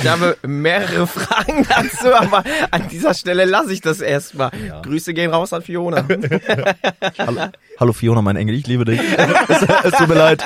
Ich 0.00 0.08
habe 0.08 0.36
mehrere 0.42 1.06
Fragen 1.06 1.64
dazu, 1.68 2.12
aber 2.12 2.42
an 2.72 2.88
dieser 2.88 3.14
Stelle 3.14 3.44
lasse 3.44 3.72
ich 3.72 3.80
das 3.80 4.00
erstmal. 4.00 4.50
Ja. 4.66 4.82
Grüße 4.82 5.14
gehen 5.14 5.30
raus 5.30 5.52
an 5.52 5.62
Fiona. 5.62 6.04
Hallo, 7.18 7.42
hallo 7.78 7.92
Fiona, 7.92 8.22
mein 8.22 8.34
Engel, 8.34 8.56
ich 8.56 8.66
liebe 8.66 8.84
dich. 8.84 9.00
es, 9.48 9.62
es 9.84 9.92
tut 9.92 10.08
mir 10.08 10.16
leid. 10.16 10.44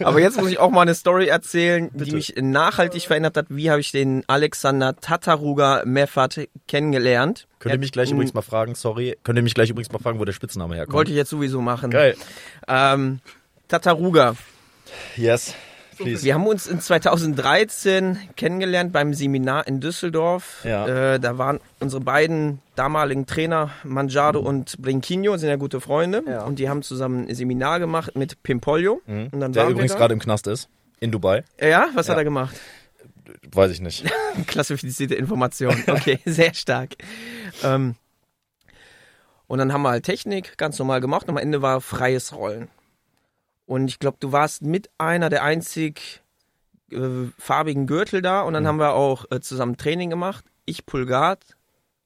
Aber 0.00 0.20
jetzt 0.20 0.38
muss 0.38 0.50
ich 0.50 0.58
auch 0.58 0.70
mal 0.70 0.82
eine 0.82 0.94
Story 0.94 1.26
erzählen, 1.26 1.90
die 1.92 1.98
Bitte. 1.98 2.16
mich 2.16 2.34
nachhaltig 2.36 3.06
verändert 3.06 3.36
hat. 3.36 3.46
Wie 3.48 3.70
habe 3.70 3.80
ich 3.80 3.92
den 3.92 4.24
Alexander 4.26 4.96
Tataruga 4.96 5.82
Meffert 5.84 6.40
kennengelernt? 6.68 7.46
Könnt 7.58 7.74
ihr 7.74 7.78
mich 7.78 7.92
gleich 7.92 8.10
übrigens 8.10 8.34
mal 8.34 8.42
fragen, 8.42 8.74
sorry, 8.74 9.16
könnt 9.22 9.38
ihr 9.38 9.42
mich 9.42 9.54
gleich 9.54 9.70
übrigens 9.70 9.92
mal 9.92 9.98
fragen, 9.98 10.18
wo 10.18 10.24
der 10.24 10.32
Spitzname 10.32 10.74
herkommt? 10.74 10.94
Wollte 10.94 11.10
ich 11.10 11.16
jetzt 11.16 11.30
sowieso 11.30 11.60
machen. 11.60 11.90
Geil. 11.90 12.16
Ähm, 12.68 13.20
Tataruga. 13.68 14.34
Yes, 15.16 15.54
please. 16.02 16.24
Wir 16.24 16.34
haben 16.34 16.46
uns 16.46 16.66
in 16.66 16.80
2013 16.80 18.18
kennengelernt 18.36 18.92
beim 18.92 19.14
Seminar 19.14 19.66
in 19.66 19.80
Düsseldorf. 19.80 20.62
Ja. 20.64 21.14
Äh, 21.14 21.20
da 21.20 21.38
waren 21.38 21.60
unsere 21.80 22.00
beiden 22.02 22.60
damaligen 22.74 23.26
Trainer, 23.26 23.70
Mangiado 23.84 24.40
und 24.40 24.80
Brinquinho, 24.80 25.36
sind 25.36 25.48
ja 25.48 25.56
gute 25.56 25.80
Freunde. 25.80 26.22
Ja. 26.26 26.42
Und 26.44 26.58
die 26.58 26.68
haben 26.68 26.82
zusammen 26.82 27.28
ein 27.28 27.34
Seminar 27.34 27.78
gemacht 27.80 28.16
mit 28.16 28.42
Pimpollo. 28.42 29.00
Mhm. 29.06 29.28
Und 29.32 29.40
dann 29.40 29.52
Der 29.52 29.68
übrigens 29.68 29.94
gerade 29.96 30.14
im 30.14 30.20
Knast 30.20 30.46
ist. 30.46 30.68
In 31.00 31.10
Dubai. 31.10 31.44
Ja, 31.60 31.86
was 31.94 32.08
hat 32.08 32.16
Ja. 32.16 32.20
er 32.20 32.24
gemacht? 32.24 32.56
Weiß 33.52 33.70
ich 33.70 33.80
nicht. 33.80 34.04
Klassifizierte 34.46 35.14
Information. 35.14 35.74
Okay, 35.86 36.18
sehr 36.24 36.52
stark. 36.54 36.90
Ähm, 37.64 37.94
und 39.46 39.58
dann 39.58 39.72
haben 39.72 39.82
wir 39.82 39.90
halt 39.90 40.04
Technik 40.04 40.56
ganz 40.58 40.78
normal 40.78 41.00
gemacht 41.00 41.24
und 41.24 41.30
am 41.30 41.36
Ende 41.38 41.62
war 41.62 41.80
freies 41.80 42.32
Rollen. 42.34 42.68
Und 43.70 43.86
ich 43.86 44.00
glaube, 44.00 44.16
du 44.18 44.32
warst 44.32 44.62
mit 44.62 44.90
einer 44.98 45.30
der 45.30 45.44
einzig 45.44 46.22
äh, 46.90 46.98
farbigen 47.38 47.86
Gürtel 47.86 48.20
da 48.20 48.40
und 48.42 48.52
dann 48.52 48.66
haben 48.66 48.80
wir 48.80 48.94
auch 48.94 49.26
äh, 49.30 49.38
zusammen 49.38 49.76
Training 49.76 50.10
gemacht. 50.10 50.44
Ich 50.64 50.86
Pulgat. 50.86 51.56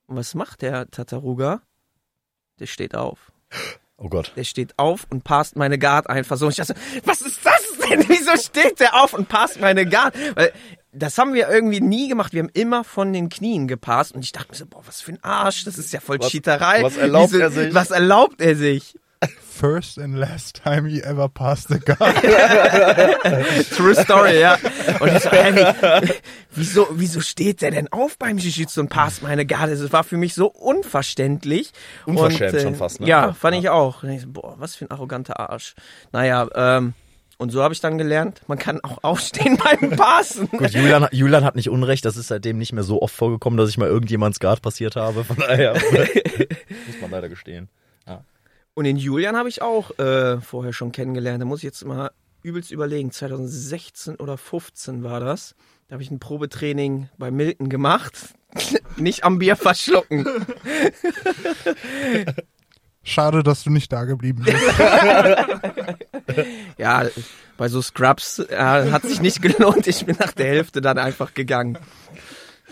Und 0.06 0.16
was 0.16 0.34
macht 0.34 0.60
der 0.60 0.90
Tataruga? 0.90 1.62
Der 2.60 2.66
steht 2.66 2.94
auf. 2.94 3.32
Oh 3.96 4.10
Gott. 4.10 4.32
Der 4.36 4.44
steht 4.44 4.78
auf 4.78 5.06
und 5.08 5.24
passt 5.24 5.56
meine 5.56 5.78
Guard 5.78 6.10
einfach 6.10 6.36
so. 6.36 6.44
Und 6.44 6.50
ich 6.50 6.58
dachte, 6.58 6.74
was 7.06 7.22
ist 7.22 7.40
das 7.46 7.62
denn? 7.88 8.04
Wieso 8.10 8.36
steht 8.36 8.78
der 8.78 9.02
auf 9.02 9.14
und 9.14 9.30
passt 9.30 9.58
meine 9.58 9.86
Guard? 9.88 10.14
Weil 10.34 10.52
das 10.92 11.16
haben 11.16 11.32
wir 11.32 11.48
irgendwie 11.48 11.80
nie 11.80 12.08
gemacht. 12.10 12.34
Wir 12.34 12.42
haben 12.42 12.50
immer 12.52 12.84
von 12.84 13.14
den 13.14 13.30
Knien 13.30 13.68
gepasst. 13.68 14.12
Und 14.12 14.22
ich 14.22 14.32
dachte 14.32 14.50
mir 14.50 14.56
so, 14.56 14.66
boah, 14.66 14.86
was 14.86 15.00
für 15.00 15.12
ein 15.12 15.24
Arsch. 15.24 15.64
Das 15.64 15.78
ist 15.78 15.94
ja 15.94 16.00
voll 16.00 16.18
Was- 16.20 16.28
Cheaterei. 16.28 16.82
was 16.82 16.98
erlaubt 16.98 17.32
Wieso- 17.32 17.42
er 17.42 17.50
sich? 17.50 17.72
Was 17.74 17.90
erlaubt 17.90 18.42
er 18.42 18.54
sich? 18.54 18.96
First 19.40 19.98
and 19.98 20.16
last 20.16 20.60
time 20.62 20.88
he 20.88 21.00
ever 21.02 21.28
passed 21.28 21.68
the 21.68 21.78
guard. 21.78 22.16
True 23.76 23.94
Story, 23.94 24.40
ja. 24.40 24.58
Und 25.00 25.08
ich 25.14 25.22
so, 25.22 25.30
wie, 25.30 26.12
wieso, 26.54 26.88
wieso 26.92 27.20
steht 27.20 27.62
der 27.62 27.70
denn 27.70 27.88
auf 27.92 28.18
beim 28.18 28.36
Jiu-Jitsu 28.38 28.80
und 28.80 28.88
passt 28.88 29.22
meine 29.22 29.46
Garde? 29.46 29.76
Das 29.76 29.92
war 29.92 30.02
für 30.04 30.16
mich 30.16 30.34
so 30.34 30.46
unverständlich. 30.48 31.72
Unverschämt 32.06 32.54
und, 32.54 32.60
schon 32.60 32.74
fast, 32.74 33.00
ne? 33.00 33.06
Ja, 33.06 33.26
Ja. 33.26 33.32
fand 33.32 33.56
ich 33.56 33.68
auch. 33.68 34.02
Und 34.02 34.10
ich 34.10 34.22
so, 34.22 34.28
boah, 34.28 34.54
was 34.58 34.74
für 34.76 34.84
ein 34.86 34.90
arroganter 34.90 35.38
Arsch. 35.38 35.74
Naja, 36.12 36.48
ähm, 36.54 36.94
und 37.36 37.50
so 37.50 37.62
habe 37.62 37.74
ich 37.74 37.80
dann 37.80 37.98
gelernt, 37.98 38.42
man 38.46 38.58
kann 38.58 38.80
auch 38.82 39.02
aufstehen 39.02 39.56
beim 39.80 39.90
Passen. 39.96 40.48
Gut, 40.50 40.70
Julian, 40.70 41.08
Julian 41.12 41.44
hat 41.44 41.56
nicht 41.56 41.68
Unrecht, 41.68 42.04
das 42.04 42.16
ist 42.16 42.28
seitdem 42.28 42.58
nicht 42.58 42.72
mehr 42.72 42.84
so 42.84 43.02
oft 43.02 43.14
vorgekommen, 43.14 43.56
dass 43.56 43.68
ich 43.68 43.78
mal 43.78 43.88
irgendjemands 43.88 44.40
Guard 44.40 44.62
passiert 44.62 44.96
habe. 44.96 45.24
Von 45.24 45.36
daher 45.36 45.74
muss 46.86 47.00
man 47.00 47.10
leider 47.10 47.28
gestehen. 47.28 47.68
Und 48.74 48.84
den 48.84 48.96
Julian 48.96 49.36
habe 49.36 49.48
ich 49.48 49.62
auch 49.62 49.96
äh, 49.98 50.40
vorher 50.40 50.72
schon 50.72 50.92
kennengelernt. 50.92 51.40
Da 51.40 51.46
muss 51.46 51.60
ich 51.60 51.64
jetzt 51.64 51.84
mal 51.84 52.10
übelst 52.42 52.72
überlegen. 52.72 53.10
2016 53.10 54.16
oder 54.16 54.36
15 54.36 55.02
war 55.02 55.20
das. 55.20 55.54
Da 55.88 55.94
habe 55.94 56.02
ich 56.02 56.10
ein 56.10 56.18
Probetraining 56.18 57.08
bei 57.16 57.30
Milton 57.30 57.68
gemacht. 57.68 58.34
Nicht 58.96 59.24
am 59.24 59.38
Bier 59.38 59.56
verschlucken. 59.56 60.26
Schade, 63.02 63.42
dass 63.42 63.64
du 63.64 63.70
nicht 63.70 63.92
da 63.92 64.04
geblieben 64.04 64.44
bist. 64.44 64.56
Ja, 66.78 67.04
bei 67.56 67.68
so 67.68 67.82
Scrubs 67.82 68.38
äh, 68.38 68.56
hat 68.56 69.02
sich 69.02 69.20
nicht 69.20 69.42
gelohnt. 69.42 69.86
Ich 69.86 70.06
bin 70.06 70.16
nach 70.18 70.32
der 70.32 70.46
Hälfte 70.46 70.80
dann 70.80 70.98
einfach 70.98 71.34
gegangen. 71.34 71.78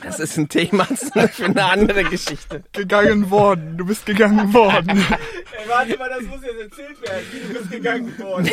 Das 0.03 0.19
ist 0.21 0.37
ein 0.37 0.49
Thema 0.49 0.85
für 0.85 1.45
eine 1.47 1.65
andere 1.65 2.05
Geschichte. 2.05 2.63
gegangen 2.73 3.31
worden. 3.31 3.77
Du 3.77 3.85
bist 3.87 4.05
gegangen 4.07 4.53
worden. 4.53 4.89
Ey, 4.99 5.69
warte 5.69 5.97
mal, 5.99 6.09
das 6.09 6.23
muss 6.23 6.41
jetzt 6.43 6.61
erzählt 6.61 7.01
werden. 7.03 7.25
Du 7.49 7.59
bist 7.59 7.71
gegangen 7.71 8.19
worden. 8.19 8.49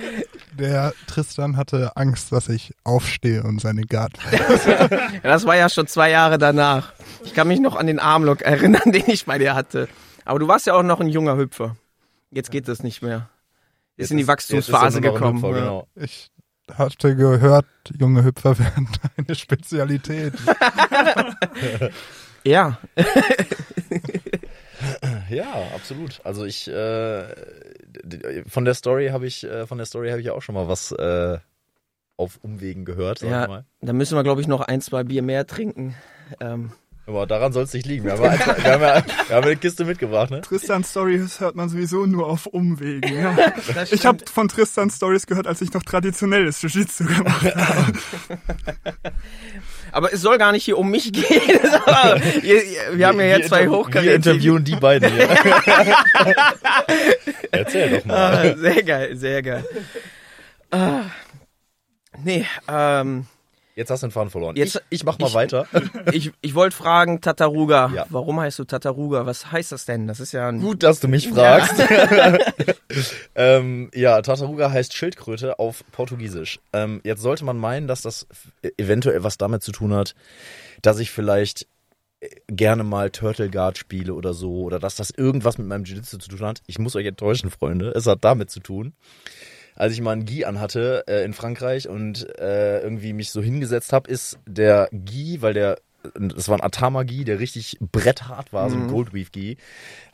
Der 0.58 0.92
Tristan 1.06 1.56
hatte 1.56 1.96
Angst, 1.96 2.30
dass 2.32 2.48
ich 2.48 2.74
aufstehe 2.84 3.42
und 3.42 3.60
seine 3.60 3.82
Guard 3.82 4.12
Ja, 4.32 5.20
das 5.22 5.44
war 5.46 5.56
ja 5.56 5.68
schon 5.68 5.86
zwei 5.88 6.10
Jahre 6.10 6.38
danach. 6.38 6.92
Ich 7.24 7.34
kann 7.34 7.48
mich 7.48 7.60
noch 7.60 7.74
an 7.76 7.86
den 7.88 7.98
Armlock 7.98 8.42
erinnern, 8.42 8.92
den 8.92 9.04
ich 9.08 9.26
bei 9.26 9.38
dir 9.38 9.54
hatte. 9.54 9.88
Aber 10.24 10.38
du 10.38 10.46
warst 10.48 10.66
ja 10.66 10.74
auch 10.74 10.82
noch 10.82 11.00
ein 11.00 11.08
junger 11.08 11.36
Hüpfer. 11.36 11.76
Jetzt 12.30 12.50
geht 12.50 12.68
das 12.68 12.82
nicht 12.82 13.02
mehr. 13.02 13.28
Ist 13.96 14.04
Jetzt 14.04 14.10
in 14.12 14.16
die 14.18 14.22
ist- 14.22 14.28
Wachstumsphase 14.28 14.86
ist 14.88 14.96
ein 14.96 15.02
gekommen. 15.12 15.36
Hüpfer, 15.42 15.52
genau. 15.52 15.88
Ich 15.96 16.30
hatte 16.72 17.14
gehört, 17.16 17.66
junge 17.98 18.24
Hüpfer 18.24 18.58
wären 18.58 18.88
deine 19.16 19.34
Spezialität. 19.34 20.32
Ja, 22.44 22.78
Ja, 25.30 25.52
absolut. 25.74 26.20
Also 26.24 26.44
ich 26.44 26.68
äh, 26.68 27.24
von 28.46 28.64
der 28.64 28.74
Story 28.74 29.08
habe 29.08 29.26
ich 29.26 29.44
äh, 29.44 29.66
von 29.66 29.78
der 29.78 29.86
Story 29.86 30.10
habe 30.10 30.20
ich 30.20 30.26
ja 30.26 30.32
auch 30.34 30.42
schon 30.42 30.54
mal 30.54 30.68
was 30.68 30.92
äh, 30.92 31.38
auf 32.16 32.38
Umwegen 32.42 32.84
gehört, 32.84 33.20
sag 33.20 33.30
Ja. 33.30 33.42
ich 33.42 33.48
mal. 33.48 33.64
da 33.80 33.92
müssen 33.92 34.16
wir, 34.16 34.22
glaube 34.22 34.40
ich, 34.40 34.46
noch 34.46 34.60
ein, 34.60 34.80
zwei 34.80 35.02
Bier 35.04 35.22
mehr 35.22 35.46
trinken. 35.46 35.94
Ähm, 36.40 36.72
Aber 37.06 37.26
daran 37.26 37.52
soll 37.52 37.64
es 37.64 37.72
nicht 37.74 37.84
liegen. 37.84 38.04
Wir 38.06 38.12
haben, 38.12 38.22
ja 38.24 38.32
wir, 38.32 38.72
haben 38.72 38.82
ja, 38.82 39.04
wir 39.28 39.36
haben 39.36 39.44
eine 39.44 39.56
Kiste 39.56 39.84
mitgebracht, 39.84 40.30
ne? 40.30 40.40
Tristan 40.40 40.82
Stories 40.84 41.38
hört 41.38 41.54
man 41.54 41.68
sowieso 41.68 42.06
nur 42.06 42.26
auf 42.26 42.46
Umwegen. 42.46 43.14
Ja. 43.20 43.36
Ich 43.90 44.06
habe 44.06 44.18
von 44.32 44.48
Tristan 44.48 44.88
Stories 44.90 45.26
gehört, 45.26 45.46
als 45.46 45.60
ich 45.60 45.72
noch 45.74 45.82
traditionelles 45.82 46.62
Jiu-Jitsu 46.62 47.04
gemacht 47.04 47.44
habe. 47.56 47.92
Aber 49.92 50.12
es 50.14 50.22
soll 50.22 50.38
gar 50.38 50.52
nicht 50.52 50.64
hier 50.64 50.78
um 50.78 50.90
mich 50.90 51.12
gehen. 51.12 51.24
Ihr, 52.42 52.62
wir 52.94 53.06
haben 53.06 53.20
ja 53.20 53.26
jetzt 53.26 53.48
zwei 53.48 53.60
inter- 53.64 53.70
Wir 53.72 53.78
Hochkaräter. 53.78 54.14
interviewen 54.14 54.64
die 54.64 54.76
beiden 54.76 55.12
hier. 55.12 55.28
Erzähl 57.50 57.98
doch 57.98 58.04
mal. 58.06 58.16
Ah, 58.16 58.56
sehr 58.56 58.82
geil, 58.82 59.16
sehr 59.16 59.42
geil. 59.42 59.64
Ah, 60.70 61.02
nee, 62.22 62.46
ähm, 62.68 63.26
Jetzt 63.76 63.90
hast 63.90 64.02
du 64.04 64.06
den 64.06 64.12
Faden 64.12 64.30
verloren. 64.30 64.54
Jetzt- 64.56 64.76
ich, 64.90 65.00
ich 65.00 65.04
mach 65.04 65.18
mal 65.18 65.26
ich- 65.26 65.34
weiter. 65.34 65.66
ich, 66.12 66.30
ich 66.40 66.54
wollte 66.54 66.76
fragen, 66.76 67.20
Tataruga. 67.20 67.90
Ja. 67.94 68.06
Warum 68.08 68.38
heißt 68.40 68.58
du 68.60 68.64
Tataruga? 68.64 69.26
Was 69.26 69.50
heißt 69.50 69.72
das 69.72 69.84
denn? 69.84 70.06
Das 70.06 70.20
ist 70.20 70.30
ja 70.32 70.48
ein 70.48 70.60
Gut, 70.60 70.82
dass 70.84 71.00
du 71.00 71.08
mich 71.08 71.28
fragst. 71.28 71.74
ähm, 73.34 73.90
ja, 73.94 74.20
Tartaruga 74.22 74.70
heißt 74.70 74.94
Schildkröte 74.94 75.58
auf 75.58 75.84
Portugiesisch. 75.92 76.60
Ähm, 76.72 77.00
jetzt 77.04 77.20
sollte 77.22 77.44
man 77.44 77.58
meinen, 77.58 77.88
dass 77.88 78.02
das 78.02 78.26
f- 78.30 78.52
eventuell 78.78 79.24
was 79.24 79.38
damit 79.38 79.62
zu 79.62 79.72
tun 79.72 79.92
hat, 79.92 80.14
dass 80.82 80.98
ich 81.00 81.10
vielleicht 81.10 81.66
äh, 82.20 82.28
gerne 82.48 82.84
mal 82.84 83.10
Turtle 83.10 83.50
Guard 83.50 83.78
spiele 83.78 84.14
oder 84.14 84.34
so, 84.34 84.62
oder 84.62 84.78
dass 84.78 84.94
das 84.96 85.10
irgendwas 85.10 85.58
mit 85.58 85.66
meinem 85.66 85.84
Jiu-Jitsu 85.84 86.18
zu 86.18 86.28
tun 86.28 86.46
hat. 86.46 86.60
Ich 86.66 86.78
muss 86.78 86.94
euch 86.96 87.06
enttäuschen, 87.06 87.50
Freunde. 87.50 87.90
Es 87.90 88.06
hat 88.06 88.24
damit 88.24 88.50
zu 88.50 88.60
tun. 88.60 88.92
Als 89.74 89.92
ich 89.92 90.00
mal 90.00 90.12
einen 90.12 90.24
Gi 90.24 90.44
anhatte 90.44 91.04
äh, 91.06 91.24
in 91.24 91.32
Frankreich 91.32 91.88
und 91.88 92.26
äh, 92.38 92.80
irgendwie 92.80 93.12
mich 93.12 93.30
so 93.30 93.42
hingesetzt 93.42 93.92
habe, 93.92 94.10
ist 94.10 94.38
der 94.46 94.88
Gi, 94.92 95.42
weil 95.42 95.54
der 95.54 95.78
das 96.18 96.50
war 96.50 96.58
ein 96.58 96.62
Atama-Gi, 96.62 97.24
der 97.24 97.38
richtig 97.38 97.78
bretthart 97.80 98.52
war, 98.52 98.68
so 98.68 98.76
ein 98.76 98.86
Goldweave-Gi, 98.86 99.56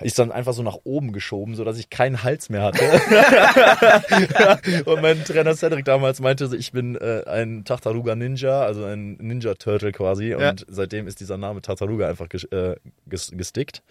ist 0.01 0.19
dann 0.19 0.31
einfach 0.31 0.53
so 0.53 0.63
nach 0.63 0.79
oben 0.85 1.13
geschoben, 1.13 1.57
so 1.57 1.65
dass 1.65 1.79
ich 1.79 1.91
keinen 1.91 2.23
Hals 2.23 2.49
mehr 2.49 2.63
hatte. 2.63 2.85
und 4.85 5.03
mein 5.03 5.25
Trainer 5.25 5.55
Cedric 5.55 5.85
damals 5.85 6.21
meinte, 6.21 6.47
so, 6.47 6.57
ich 6.57 6.73
bin 6.73 6.97
äh, 6.97 7.25
ein 7.27 7.65
Tartaruga 7.65 8.15
Ninja, 8.15 8.63
also 8.63 8.85
ein 8.85 9.15
Ninja 9.15 9.55
Turtle 9.55 9.93
quasi. 9.93 10.35
Und 10.35 10.61
Ja. 10.61 10.67
seitdem 10.69 11.07
ist 11.07 11.21
dieser 11.21 11.37
Name 11.37 11.61
Tartaruga 11.61 12.09
einfach 12.09 12.29
ges 12.29 12.45
äh, 12.45 12.77
ges 13.07 13.33
gestickt. 13.35 13.83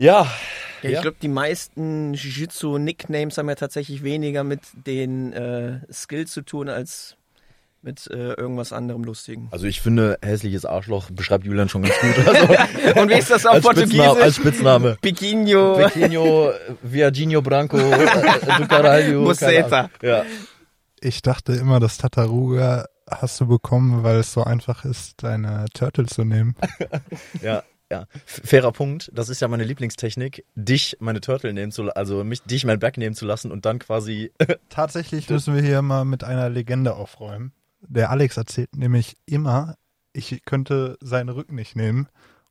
Ja, 0.00 0.22
Ja, 0.82 0.88
ich 0.88 0.90
Ja. 0.94 1.02
glaube, 1.02 1.18
die 1.20 1.28
meisten 1.28 2.14
Jiu-Jitsu-Nicknames 2.14 3.36
haben 3.36 3.48
ja 3.50 3.54
tatsächlich 3.54 4.02
weniger 4.02 4.44
mit 4.44 4.60
den 4.86 5.32
äh, 5.34 5.80
Skills 5.92 6.32
zu 6.32 6.40
tun 6.40 6.70
als 6.70 7.16
mit 7.82 8.06
äh, 8.10 8.32
irgendwas 8.34 8.72
anderem 8.72 9.04
Lustigen. 9.04 9.48
also 9.50 9.66
ich 9.66 9.80
finde, 9.82 10.18
hässliches 10.22 10.64
Arschloch 10.66 11.10
beschreibt 11.10 11.44
Julian 11.44 11.68
schon 11.68 11.82
ganz 11.82 11.94
gut. 12.00 12.26
Also, 12.26 12.46
Und 13.00 13.08
wie 13.10 13.14
ist 13.14 13.30
das 13.30 13.44
auf 13.46 13.54
als, 13.54 13.64
Spitzname, 13.66 14.08
als 14.08 14.16
Portugiesisch? 14.18 14.36
Spitzname. 14.36 14.96
Pequinho. 15.02 15.76
Pequinho, 15.76 16.52
Viaginho 16.82 17.40
Branco, 17.42 17.76
äh, 17.78 18.06
do 18.58 18.66
Caralho. 18.68 19.24
Buceta. 19.24 19.90
Ja. 20.02 20.24
Ich 21.00 21.20
dachte 21.22 21.52
immer, 21.54 21.78
das 21.80 21.96
Tataruga 21.98 22.86
hast 23.10 23.40
du 23.40 23.46
bekommen, 23.46 24.02
weil 24.02 24.16
es 24.20 24.32
so 24.32 24.44
einfach 24.44 24.84
ist, 24.84 25.22
deine 25.22 25.64
Turtle 25.74 26.06
zu 26.06 26.24
nehmen. 26.24 26.54
Ja, 27.42 27.62
ja. 27.90 28.06
Fairer 28.24 28.72
Punkt. 28.72 29.10
Das 29.14 29.28
ist 29.28 29.40
ja 29.40 29.48
meine 29.48 29.64
Lieblingstechnik, 29.64 30.44
dich 30.54 30.96
meine 31.00 31.20
Turtle 31.20 31.52
nehmen 31.52 31.72
zu, 31.72 31.90
also 31.94 32.24
mich, 32.24 32.42
dich 32.42 32.64
mein 32.64 32.78
Back 32.78 32.96
nehmen 32.96 33.14
zu 33.14 33.26
lassen 33.26 33.50
und 33.50 33.66
dann 33.66 33.78
quasi. 33.78 34.32
Tatsächlich 34.68 35.28
müssen 35.28 35.54
wir 35.54 35.62
hier 35.62 35.82
mal 35.82 36.04
mit 36.04 36.24
einer 36.24 36.48
Legende 36.48 36.94
aufräumen. 36.94 37.52
Der 37.80 38.10
Alex 38.10 38.36
erzählt 38.36 38.76
nämlich 38.76 39.16
immer, 39.26 39.76
ich 40.12 40.42
könnte 40.44 40.98
seinen 41.00 41.30
Rücken 41.30 41.54
nicht 41.54 41.76
nehmen. 41.76 42.08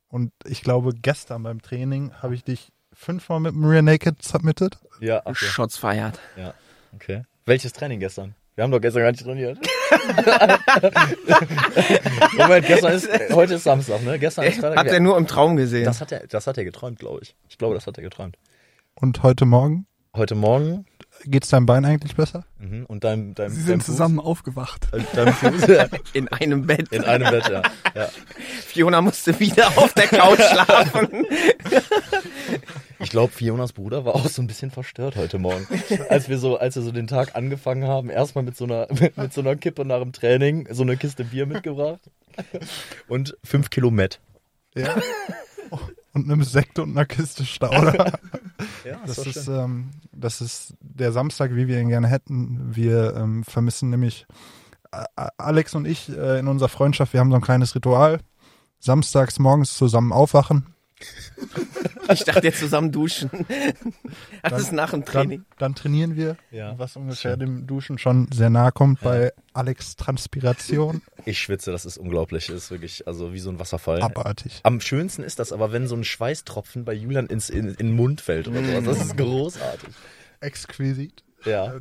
Und 0.08 0.32
ich 0.44 0.62
glaube, 0.62 0.92
gestern 0.92 1.44
beim 1.44 1.62
Training 1.62 2.12
habe 2.14 2.34
ich 2.34 2.42
dich 2.42 2.72
fünfmal 2.92 3.40
mit 3.40 3.54
dem 3.54 3.64
Rear 3.64 3.82
Naked 3.82 4.22
submitted. 4.22 4.78
ja, 5.00 5.22
so. 5.24 5.34
Shots 5.34 5.76
feiert. 5.76 6.18
ja, 6.36 6.52
okay. 6.92 7.22
Welches 7.46 7.72
Training 7.72 8.00
gestern? 8.00 8.34
Wir 8.54 8.64
haben 8.64 8.70
doch 8.70 8.80
gestern 8.80 9.02
gar 9.02 9.12
nicht 9.12 9.24
trainiert. 9.24 9.58
Moment, 12.36 12.66
gestern 12.66 12.92
ist, 12.92 13.08
heute 13.32 13.54
ist 13.54 13.64
Samstag, 13.64 14.02
ne? 14.02 14.18
Gestern 14.18 14.44
ist 14.44 14.60
Freitag. 14.60 14.78
Hat 14.78 14.86
er 14.88 15.00
nur 15.00 15.16
im 15.16 15.26
Traum 15.26 15.56
gesehen. 15.56 15.84
das 15.84 16.00
hat 16.00 16.12
er, 16.12 16.26
das 16.26 16.46
hat 16.46 16.58
er 16.58 16.64
geträumt, 16.64 16.98
glaube 16.98 17.20
ich. 17.22 17.34
Ich 17.48 17.58
glaube, 17.58 17.74
das 17.74 17.86
hat 17.86 17.96
er 17.96 18.02
geträumt. 18.02 18.36
Und 18.94 19.22
heute 19.22 19.46
Morgen 19.46 19.86
Heute 20.16 20.34
Morgen 20.34 20.86
geht's 21.24 21.48
deinem 21.48 21.66
Bein 21.66 21.84
eigentlich 21.84 22.16
besser? 22.16 22.44
mhm, 22.58 22.86
und 22.86 23.04
dein, 23.04 23.34
dein, 23.34 23.50
Sie 23.50 23.58
dein 23.58 23.66
sind 23.66 23.82
Fuß, 23.82 23.86
zusammen 23.94 24.20
aufgewacht. 24.20 24.88
äh, 24.92 25.00
Dein 25.14 25.32
Fuß 25.32 25.64
in 26.12 26.28
einem 26.28 26.66
Bett. 26.66 26.88
in 26.92 27.04
einem 27.04 27.30
Bett, 27.30 27.48
ja. 27.48 27.62
ja. 27.94 28.08
Fiona 28.66 29.00
musste 29.02 29.38
wieder 29.40 29.68
auf 29.78 29.92
der 29.94 30.06
Couch 30.08 30.40
schlafen. 30.40 31.26
Ich 32.98 33.10
glaube, 33.10 33.32
Fionas 33.32 33.72
Bruder 33.72 34.04
war 34.04 34.14
auch 34.14 34.26
so 34.28 34.42
ein 34.42 34.46
bisschen 34.46 34.70
verstört 34.70 35.16
heute 35.16 35.38
Morgen. 35.38 35.66
Als 36.08 36.28
wir 36.28 36.38
so, 36.38 36.58
als 36.58 36.76
wir 36.76 36.82
so 36.82 36.92
den 36.92 37.06
Tag 37.06 37.34
angefangen 37.34 37.84
haben, 37.88 38.10
erstmal 38.10 38.44
mit 38.44 38.56
so 38.56 38.64
einer, 38.64 38.88
mit, 38.98 39.16
mit 39.16 39.32
so 39.32 39.40
einer 39.40 39.56
Kippe 39.56 39.84
nach 39.84 40.00
dem 40.00 40.12
Training, 40.12 40.68
so 40.70 40.82
eine 40.82 40.96
Kiste 40.96 41.24
Bier 41.24 41.46
mitgebracht. 41.46 42.00
Und 43.08 43.36
fünf 43.42 43.70
Kilo 43.70 43.90
Met. 43.90 44.20
Ja. 44.74 44.94
Und 46.12 46.24
einem 46.30 46.42
Sekt 46.42 46.78
und 46.78 46.90
einer 46.90 47.06
Kiste 47.06 47.44
Stauder. 47.44 48.12
Ja, 48.84 49.00
Das 49.06 49.18
ist, 49.18 49.48
ähm, 49.48 49.90
das 50.12 50.40
ist 50.40 50.74
der 50.80 51.12
Samstag, 51.12 51.54
wie 51.54 51.68
wir 51.68 51.80
ihn 51.80 51.88
gerne 51.88 52.08
hätten. 52.08 52.74
Wir 52.74 53.14
ähm, 53.16 53.44
vermissen 53.44 53.90
nämlich 53.90 54.26
äh, 54.92 55.04
Alex 55.38 55.74
und 55.74 55.86
ich 55.86 56.08
äh, 56.08 56.38
in 56.38 56.48
unserer 56.48 56.68
Freundschaft. 56.68 57.12
Wir 57.12 57.20
haben 57.20 57.30
so 57.30 57.36
ein 57.36 57.42
kleines 57.42 57.74
Ritual. 57.74 58.20
Samstags 58.78 59.38
morgens 59.38 59.76
zusammen 59.76 60.12
aufwachen. 60.12 60.74
Ich 62.12 62.24
dachte 62.24 62.46
jetzt 62.46 62.58
zusammen 62.58 62.90
duschen. 62.92 63.30
Das 64.42 64.60
ist 64.62 64.72
nach 64.72 64.90
dem 64.90 65.04
Training. 65.04 65.44
Dann, 65.50 65.58
dann 65.58 65.74
trainieren 65.74 66.16
wir, 66.16 66.36
Ja. 66.50 66.76
was 66.78 66.96
ungefähr 66.96 67.36
dem 67.36 67.66
Duschen 67.66 67.98
schon 67.98 68.26
sehr 68.32 68.50
nahe 68.50 68.72
kommt 68.72 69.00
bei 69.00 69.32
Alex 69.52 69.96
Transpiration. 69.96 71.02
Ich 71.26 71.38
schwitze, 71.38 71.70
das 71.70 71.84
ist 71.84 71.98
unglaublich. 71.98 72.46
Das 72.46 72.56
ist 72.56 72.70
wirklich, 72.70 73.06
also 73.06 73.32
wie 73.34 73.38
so 73.38 73.50
ein 73.50 73.58
Wasserfall. 73.58 74.00
Abartig. 74.02 74.60
Am 74.62 74.80
schönsten 74.80 75.22
ist 75.22 75.38
das 75.38 75.52
aber, 75.52 75.70
wenn 75.70 75.86
so 75.86 75.94
ein 75.94 76.02
Schweißtropfen 76.04 76.84
bei 76.86 76.94
Julian 76.94 77.26
ins, 77.26 77.50
in, 77.50 77.68
in 77.68 77.76
den 77.76 77.92
Mund 77.92 78.20
fällt 78.22 78.48
oder 78.48 78.64
sowas. 78.64 78.84
Das 78.84 79.06
ist 79.06 79.16
großartig. 79.18 79.90
Exquisit. 80.40 81.22
Ja, 81.44 81.74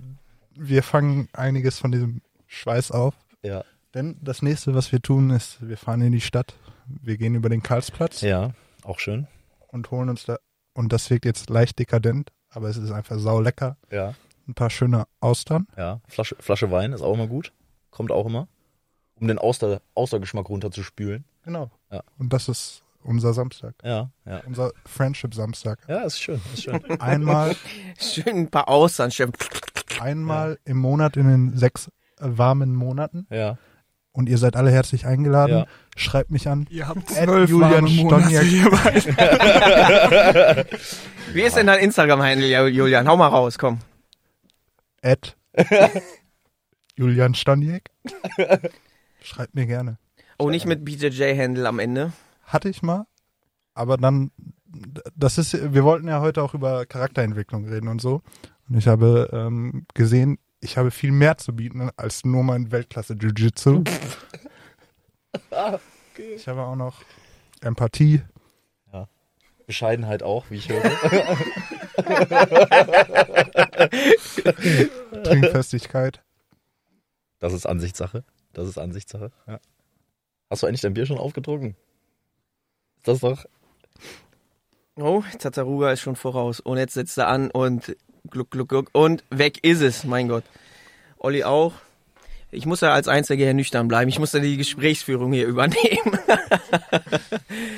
Wir 0.55 0.83
fangen 0.83 1.29
einiges 1.33 1.79
von 1.79 1.91
diesem 1.91 2.21
Schweiß 2.47 2.91
auf. 2.91 3.13
ja, 3.43 3.63
Denn 3.93 4.17
das 4.21 4.41
nächste, 4.41 4.75
was 4.75 4.91
wir 4.91 5.01
tun, 5.01 5.29
ist, 5.29 5.57
wir 5.61 5.77
fahren 5.77 6.01
in 6.01 6.11
die 6.11 6.21
Stadt. 6.21 6.53
Wir 7.01 7.17
gehen 7.17 7.35
über 7.35 7.47
den 7.49 7.63
Karlsplatz. 7.63 8.21
ja, 8.21 8.51
auch 8.89 8.99
schön. 8.99 9.27
und 9.67 9.91
holen 9.91 10.09
uns 10.09 10.25
da, 10.25 10.37
und 10.73 10.91
das 10.93 11.09
wirkt 11.09 11.25
jetzt 11.25 11.49
leicht 11.49 11.77
dekadent, 11.79 12.31
aber 12.49 12.69
es 12.69 12.77
ist 12.77 12.91
einfach 12.91 13.19
sau 13.19 13.39
lecker. 13.41 13.77
Ja, 13.91 14.13
Ein 14.47 14.53
paar 14.55 14.69
schöne 14.69 15.05
Austern. 15.19 15.67
ja. 15.77 16.01
Flasche, 16.07 16.35
Flasche 16.39 16.71
Wein 16.71 16.93
ist 16.93 17.01
auch 17.01 17.13
immer 17.13 17.27
gut. 17.27 17.53
Kommt 17.91 18.11
auch 18.11 18.25
immer. 18.25 18.47
Um 19.15 19.27
den 19.27 19.37
Auster, 19.37 19.81
Austergeschmack 19.95 20.47
runterzuspülen. 20.49 21.25
Genau. 21.43 21.69
Ja. 21.91 22.03
Und 22.17 22.31
das 22.33 22.47
ist 22.49 22.83
unser 23.03 23.33
Samstag. 23.33 23.75
Ja, 23.83 24.11
ja. 24.25 24.41
Unser 24.45 24.71
Friendship-Samstag. 24.85 25.79
Ja, 25.87 26.01
ist 26.01 26.19
schön, 26.21 26.39
ist 26.53 26.63
schön. 26.63 26.83
Einmal, 27.01 27.55
Schön 27.99 28.27
ein 28.37 28.49
paar 28.49 28.67
Austern. 28.69 29.11
schön. 29.11 29.31
einmal 29.99 30.59
im 30.65 30.77
Monat 30.77 31.17
in 31.17 31.27
den 31.27 31.57
sechs 31.57 31.91
warmen 32.19 32.75
Monaten. 32.75 33.27
Ja. 33.29 33.57
Und 34.11 34.27
ihr 34.27 34.37
seid 34.37 34.55
alle 34.55 34.71
herzlich 34.71 35.05
eingeladen. 35.05 35.59
Ja. 35.59 35.65
Schreibt 35.95 36.31
mich 36.31 36.47
an. 36.47 36.65
Ihr 36.69 36.87
habt 36.87 37.09
zwölf 37.09 37.49
Julian 37.49 37.87
Stoniak. 37.87 38.43
hierbei. 38.43 39.03
Wie 41.33 41.41
ist 41.41 41.55
denn 41.55 41.67
dein 41.67 41.79
Instagram-Handle, 41.79 42.67
Julian? 42.69 43.07
Hau 43.07 43.17
mal 43.17 43.27
raus, 43.27 43.57
komm. 43.57 43.79
Ed 45.01 45.37
Julian 46.95 47.33
Stoniek. 47.35 47.89
Schreibt 49.21 49.55
mir 49.55 49.65
gerne. 49.65 49.97
Oh, 50.37 50.49
nicht 50.49 50.65
mit 50.65 50.83
BJJ-Handle 50.85 51.67
am 51.67 51.79
Ende. 51.79 52.11
Hatte 52.43 52.69
ich 52.69 52.81
mal. 52.81 53.05
Aber 53.73 53.97
dann, 53.97 54.31
das 55.15 55.37
ist, 55.37 55.73
wir 55.73 55.83
wollten 55.83 56.07
ja 56.07 56.19
heute 56.21 56.43
auch 56.43 56.53
über 56.53 56.85
Charakterentwicklung 56.85 57.65
reden 57.67 57.87
und 57.87 58.01
so. 58.01 58.21
Und 58.67 58.77
ich 58.77 58.87
habe 58.87 59.29
ähm, 59.31 59.85
gesehen, 59.93 60.37
ich 60.61 60.77
habe 60.77 60.91
viel 60.91 61.11
mehr 61.11 61.37
zu 61.37 61.55
bieten 61.55 61.89
als 61.97 62.25
nur 62.25 62.43
mein 62.43 62.71
Weltklasse-Jiu-Jitsu. 62.71 63.83
Ich 66.35 66.49
habe 66.49 66.63
auch 66.63 66.75
noch 66.75 67.01
Empathie. 67.61 68.21
Bescheidenheit 69.69 70.23
auch, 70.23 70.49
wie 70.49 70.55
ich 70.55 70.67
höre. 70.67 70.81
Trinkfestigkeit. 75.23 76.23
Das 77.37 77.53
ist 77.53 77.67
Ansichtssache. 77.67 78.23
Das 78.53 78.67
ist 78.67 78.79
Ansichtssache. 78.79 79.31
Ja. 79.45 79.59
Hast 80.49 80.63
du 80.63 80.67
eigentlich 80.67 80.81
dein 80.81 80.95
Bier 80.95 81.05
schon 81.05 81.19
aufgetrunken? 81.19 81.75
Ist 82.97 83.07
das 83.07 83.19
doch. 83.19 83.45
Oh, 84.95 85.21
Tataruga 85.37 85.91
ist 85.91 86.01
schon 86.01 86.15
voraus. 86.15 86.59
Und 86.59 86.79
jetzt 86.79 86.95
setzt 86.95 87.19
er 87.19 87.27
an 87.27 87.51
und 87.51 87.95
gluck, 88.31 88.51
gluck, 88.51 88.69
gluck. 88.69 88.89
Und 88.93 89.23
weg 89.29 89.63
ist 89.63 89.81
es, 89.81 90.03
mein 90.03 90.27
Gott. 90.27 90.43
Olli 91.17 91.43
auch. 91.43 91.73
Ich 92.51 92.65
muss 92.65 92.81
ja 92.81 92.93
als 92.93 93.07
Einziger 93.07 93.43
hier 93.43 93.53
nüchtern 93.53 93.87
bleiben. 93.87 94.09
Ich 94.09 94.19
muss 94.19 94.33
ja 94.33 94.39
die 94.39 94.57
Gesprächsführung 94.57 95.33
hier 95.33 95.47
übernehmen. 95.47 95.79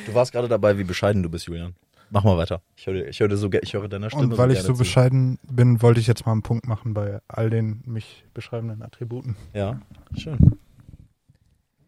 Du 0.05 0.15
warst 0.15 0.33
gerade 0.33 0.49
dabei, 0.49 0.77
wie 0.77 0.83
bescheiden 0.83 1.23
du 1.23 1.29
bist, 1.29 1.45
Julian. 1.47 1.73
Mach 2.09 2.25
mal 2.25 2.35
weiter. 2.35 2.61
Ich 2.75 2.87
höre, 2.87 3.07
ich 3.07 3.19
höre, 3.19 3.37
so, 3.37 3.49
ich 3.49 3.73
höre 3.73 3.87
deiner 3.87 4.09
Stimme. 4.09 4.25
Und 4.25 4.37
weil 4.37 4.51
ich 4.51 4.57
gerne 4.57 4.67
so 4.67 4.73
zu. 4.73 4.79
bescheiden 4.79 5.39
bin, 5.43 5.81
wollte 5.81 6.01
ich 6.01 6.07
jetzt 6.07 6.25
mal 6.25 6.33
einen 6.33 6.41
Punkt 6.41 6.67
machen 6.67 6.93
bei 6.93 7.21
all 7.29 7.49
den 7.49 7.81
mich 7.85 8.25
beschreibenden 8.33 8.81
Attributen. 8.81 9.37
Ja, 9.53 9.79
schön. 10.17 10.37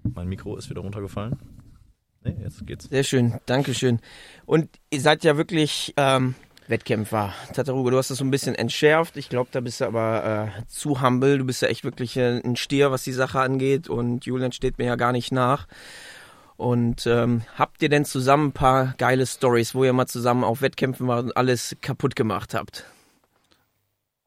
Mein 0.03 0.29
Mikro 0.29 0.55
ist 0.55 0.69
wieder 0.69 0.81
runtergefallen. 0.81 1.37
Nee, 2.23 2.35
jetzt 2.41 2.65
geht's. 2.65 2.85
Sehr 2.85 3.03
schön, 3.03 3.33
Dankeschön. 3.45 3.99
Und 4.45 4.69
ihr 4.89 5.01
seid 5.01 5.25
ja 5.25 5.35
wirklich 5.35 5.93
ähm, 5.97 6.35
Wettkämpfer. 6.67 7.33
Tataruga, 7.53 7.91
du 7.91 7.97
hast 7.97 8.09
das 8.09 8.17
so 8.17 8.23
ein 8.23 8.31
bisschen 8.31 8.55
entschärft. 8.55 9.17
Ich 9.17 9.29
glaube, 9.29 9.49
da 9.51 9.59
bist 9.59 9.81
du 9.81 9.85
aber 9.85 10.51
äh, 10.57 10.67
zu 10.67 11.01
humble. 11.01 11.37
Du 11.37 11.45
bist 11.45 11.61
ja 11.61 11.67
echt 11.67 11.83
wirklich 11.83 12.17
äh, 12.17 12.39
ein 12.43 12.55
Stier, 12.55 12.91
was 12.91 13.03
die 13.03 13.11
Sache 13.11 13.39
angeht. 13.39 13.89
Und 13.89 14.25
Julian 14.25 14.51
steht 14.51 14.77
mir 14.77 14.85
ja 14.85 14.95
gar 14.95 15.11
nicht 15.11 15.31
nach. 15.31 15.67
Und 16.55 17.07
ähm, 17.07 17.41
habt 17.57 17.81
ihr 17.81 17.89
denn 17.89 18.05
zusammen 18.05 18.47
ein 18.47 18.53
paar 18.53 18.93
geile 18.97 19.25
Stories, 19.25 19.75
wo 19.75 19.83
ihr 19.83 19.93
mal 19.93 20.07
zusammen 20.07 20.43
auf 20.43 20.61
Wettkämpfen 20.61 21.07
wart 21.07 21.25
und 21.25 21.37
alles 21.37 21.75
kaputt 21.81 22.15
gemacht 22.15 22.53
habt? 22.53 22.85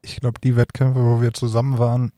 Ich 0.01 0.17
glaube, 0.17 0.39
die 0.43 0.55
Wettkämpfe, 0.55 0.99
wo 0.99 1.21
wir 1.21 1.33
zusammen 1.33 1.79
waren, 1.79 2.11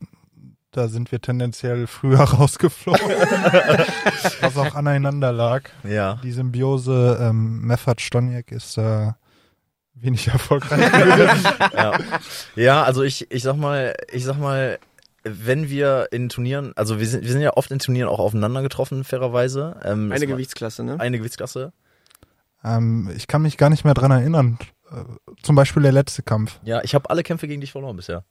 da 0.72 0.88
sind 0.88 1.10
wir 1.10 1.20
tendenziell 1.20 1.86
früher 1.86 2.20
rausgeflogen. 2.20 3.00
was 4.40 4.56
auch 4.56 4.74
aneinander 4.74 5.32
lag. 5.32 5.62
Ja. 5.84 6.20
Die 6.22 6.32
Symbiose 6.32 7.18
ähm, 7.20 7.62
Meffert-Stoniek 7.62 8.52
ist 8.52 8.78
äh, 8.78 9.12
wenig 10.02 10.28
erfolgreich 10.28 10.80
ja. 11.74 11.98
ja, 12.56 12.82
also 12.82 13.02
ich, 13.02 13.30
ich 13.30 13.42
sag 13.42 13.56
mal, 13.56 13.94
ich 14.12 14.24
sag 14.24 14.38
mal, 14.38 14.78
wenn 15.24 15.68
wir 15.68 16.08
in 16.12 16.28
Turnieren, 16.28 16.72
also 16.76 16.98
wir 16.98 17.06
sind, 17.06 17.22
wir 17.22 17.30
sind 17.30 17.42
ja 17.42 17.56
oft 17.56 17.70
in 17.70 17.78
Turnieren 17.78 18.08
auch 18.08 18.18
aufeinander 18.18 18.62
getroffen, 18.62 19.04
fairerweise. 19.04 19.76
Ähm, 19.84 20.10
Eine 20.12 20.26
Gewichtsklasse, 20.26 20.82
ne? 20.82 20.98
Eine 20.98 21.18
Gewichtsklasse. 21.18 21.72
ähm, 22.64 23.10
ich 23.16 23.26
kann 23.26 23.42
mich 23.42 23.56
gar 23.56 23.70
nicht 23.70 23.84
mehr 23.84 23.94
dran 23.94 24.10
erinnern. 24.10 24.58
Äh, 24.90 25.04
zum 25.42 25.56
Beispiel 25.56 25.82
der 25.82 25.92
letzte 25.92 26.22
Kampf. 26.22 26.58
Ja, 26.64 26.82
ich 26.82 26.94
habe 26.94 27.10
alle 27.10 27.22
Kämpfe 27.22 27.46
gegen 27.48 27.60
dich 27.60 27.72
verloren 27.72 27.96
bisher. 27.96 28.24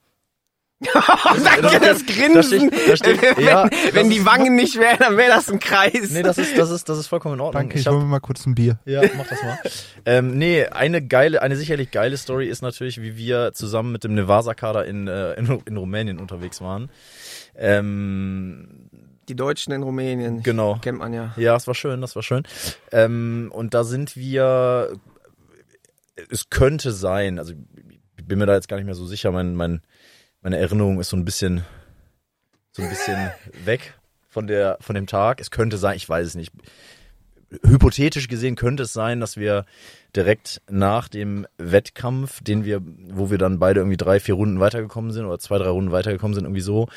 Danke, 1.44 1.80
das 1.82 2.06
Grinsen. 2.06 2.70
Da 2.70 2.78
steht, 2.78 2.90
da 2.90 2.96
steht, 2.96 3.22
wenn 3.38 3.44
ja, 3.46 3.70
wenn 3.92 4.10
das 4.10 4.18
die 4.18 4.26
Wangen 4.26 4.56
nicht 4.56 4.78
wären, 4.80 4.98
dann 5.00 5.18
wäre 5.18 5.30
das 5.30 5.50
ein 5.52 5.60
Kreis. 5.60 6.10
Nee, 6.12 6.24
das 6.24 6.38
ist, 6.38 6.58
das 6.58 6.70
ist, 6.72 6.88
das 6.88 6.98
ist 6.98 7.08
vollkommen 7.08 7.36
in 7.36 7.42
Ordnung. 7.42 7.64
Danke, 7.64 7.80
ich 7.80 7.86
hab- 7.86 7.94
hole 7.96 8.04
mir 8.04 8.10
mal 8.10 8.20
kurz 8.22 8.46
ein 8.46 8.56
Bier. 8.56 8.80
Ja, 8.86 9.02
mach 9.18 9.28
das 9.28 9.44
mal. 9.44 9.60
ähm, 10.06 10.38
nee, 10.38 10.66
eine 10.66 11.06
geile, 11.06 11.42
eine 11.42 11.58
sicherlich 11.58 11.92
geile 11.92 12.16
Story 12.16 12.48
ist 12.48 12.62
natürlich, 12.62 13.02
wie 13.02 13.18
wir 13.18 13.52
zusammen 13.54 13.92
mit 13.92 14.06
dem 14.06 14.14
Nevasa-Kader 14.14 14.86
in, 14.86 15.08
äh, 15.10 15.34
in, 15.34 15.62
in 15.66 15.76
Rumänien 15.78 16.18
unterwegs 16.18 16.62
waren. 16.62 16.90
Ähm, 17.58 18.90
die 19.28 19.36
Deutschen 19.36 19.74
in 19.74 19.84
Rumänien. 19.84 20.42
genau. 20.44 20.80
Kennt 20.82 21.00
man 21.00 21.14
ja. 21.14 21.34
Ja, 21.38 21.54
das 21.54 21.68
war 21.68 21.76
schön, 21.76 22.02
das 22.02 22.16
war 22.16 22.24
schön. 22.24 22.44
Ähm, 22.92 23.52
und 23.54 23.74
da 23.74 23.84
sind 23.84 24.16
wir, 24.16 24.94
es 26.32 26.50
könnte 26.50 26.92
sein, 26.94 27.38
also 27.38 27.54
ich 28.18 28.26
bin 28.26 28.40
mir 28.40 28.46
da 28.46 28.56
jetzt 28.56 28.68
gar 28.70 28.78
nicht 28.78 28.86
mehr 28.86 28.96
so 28.96 29.06
sicher, 29.06 29.32
mein, 29.32 29.56
mein, 29.56 29.82
meine 30.42 30.58
Erinnerung 30.58 31.00
ist 31.00 31.10
so 31.10 31.18
ein 31.18 31.26
bisschen, 31.26 31.66
so 32.72 32.82
ein 32.82 32.90
bisschen 32.90 33.32
weg 33.66 33.94
von 34.28 34.48
der, 34.48 34.78
von 34.82 34.96
dem 34.96 35.08
Tag. 35.08 35.42
Es 35.42 35.52
könnte 35.52 35.78
sein, 35.78 35.98
ich 35.98 36.08
weiß 36.08 36.26
es 36.26 36.36
nicht. 36.36 36.54
Hypothetisch 37.66 38.28
gesehen 38.28 38.56
könnte 38.56 38.84
es 38.84 38.94
sein, 38.94 39.20
dass 39.20 39.36
wir 39.36 39.66
direkt 40.16 40.62
nach 40.70 41.08
dem 41.08 41.48
Wettkampf, 41.58 42.44
den 42.44 42.64
wir, 42.64 42.82
wo 43.12 43.32
wir 43.32 43.40
dann 43.40 43.58
beide 43.58 43.80
irgendwie 43.80 43.98
drei, 43.98 44.20
vier 44.20 44.36
Runden 44.36 44.60
weitergekommen 44.60 45.12
sind 45.12 45.26
oder 45.26 45.40
zwei, 45.40 45.58
drei 45.58 45.70
Runden 45.70 45.92
weitergekommen 45.92 46.36
sind, 46.36 46.44
irgendwie 46.44 46.62
so, 46.62 46.88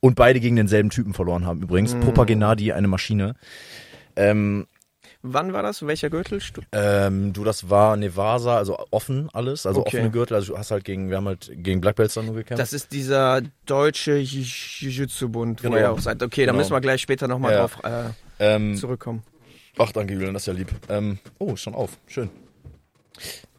und 0.00 0.16
beide 0.16 0.40
gegen 0.40 0.56
denselben 0.56 0.88
Typen 0.88 1.12
verloren 1.12 1.44
haben 1.44 1.62
übrigens. 1.62 1.94
Mhm. 1.94 2.00
Popa 2.00 2.24
Gennady, 2.24 2.72
eine 2.72 2.88
Maschine. 2.88 3.34
Ähm, 4.16 4.66
Wann 5.22 5.52
war 5.52 5.62
das? 5.64 5.84
Welcher 5.84 6.10
Gürtel? 6.10 6.40
Ähm, 6.70 7.32
du, 7.32 7.42
das 7.42 7.68
war 7.68 7.96
Nevasa, 7.96 8.56
also 8.56 8.78
offen 8.92 9.28
alles, 9.32 9.66
also 9.66 9.80
Okay. 9.80 9.96
offene 9.96 10.10
Gürtel, 10.12 10.34
also 10.36 10.52
du 10.52 10.58
hast 10.58 10.70
halt 10.70 10.84
gegen, 10.84 11.10
wir 11.10 11.16
haben 11.16 11.26
halt 11.26 11.50
gegen 11.52 11.80
Black 11.80 11.96
Belts 11.96 12.14
dann 12.14 12.26
nur 12.26 12.36
gekämpft. 12.36 12.60
Das 12.60 12.72
ist 12.72 12.92
dieser 12.92 13.40
deutsche 13.66 14.16
Jiu-Jitsu-Bund, 14.16 15.62
wo 15.64 15.68
Genau. 15.68 15.76
ihr 15.80 15.90
auch 15.90 15.98
seid. 15.98 16.22
Okay, 16.22 16.46
da 16.46 16.52
Genau. 16.52 16.58
müssen 16.62 16.72
wir 16.72 16.80
gleich 16.80 17.02
später 17.02 17.26
nochmal 17.26 17.52
Ja. 17.52 17.60
drauf 17.66 17.78
äh, 17.82 18.10
ähm, 18.38 18.76
zurückkommen. 18.76 19.22
ach, 19.76 19.90
danke 19.92 20.14
Julian, 20.14 20.34
das 20.34 20.42
ist 20.42 20.46
ja 20.46 20.52
lieb. 20.52 20.68
Ähm, 20.88 21.18
oh, 21.38 21.54
ist 21.54 21.62
schon 21.62 21.74
auf, 21.74 21.90
schön. 22.06 22.30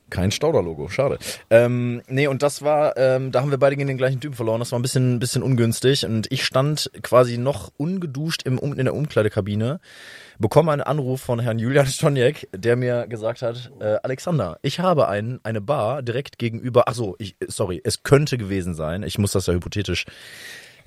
Kein 0.10 0.32
Stauder-Logo, 0.32 0.90
schade. 0.90 1.20
Ähm, 1.52 2.02
nee, 2.08 2.26
und 2.28 2.42
das 2.42 2.64
war, 2.64 2.98
ähm, 2.98 3.32
da 3.32 3.42
haben 3.42 3.52
wir 3.52 3.60
beide 3.60 3.76
gegen 3.76 3.88
den 3.88 3.98
gleichen 3.98 4.20
Typen 4.20 4.36
verloren. 4.36 4.60
Das 4.60 4.72
war 4.72 4.80
ein 4.80 4.82
bisschen, 4.82 5.20
bisschen 5.20 5.44
ungünstig. 5.44 6.04
Und 6.04 6.32
ich 6.32 6.46
stand 6.46 6.90
quasi 7.04 7.38
noch 7.38 7.72
ungeduscht 7.78 8.42
im, 8.44 8.58
in 8.58 8.86
der 8.86 8.96
Umkleidekabine, 8.96 9.80
bekomme 10.40 10.72
einen 10.72 10.82
Anruf 10.82 11.22
von 11.22 11.40
Herrn 11.40 11.60
Julian 11.60 11.86
Stoniek, 11.86 12.48
der 12.56 12.76
mir 12.76 13.08
gesagt 13.08 13.42
hat, 13.42 13.72
äh, 13.80 13.98
Alexander, 14.04 14.58
ich 14.62 14.80
habe 14.80 15.08
einen, 15.08 15.40
eine 15.44 15.62
Bar 15.62 16.02
direkt 16.02 16.40
gegenüber, 16.40 16.84
ach 16.88 16.96
so, 16.96 17.16
ich, 17.20 17.36
sorry, 17.48 17.82
es 17.84 18.04
könnte 18.04 18.38
gewesen 18.38 18.74
sein, 18.74 19.04
ich 19.04 19.18
muss 19.18 19.34
das 19.34 19.48
ja 19.48 19.54
hypothetisch 19.54 20.06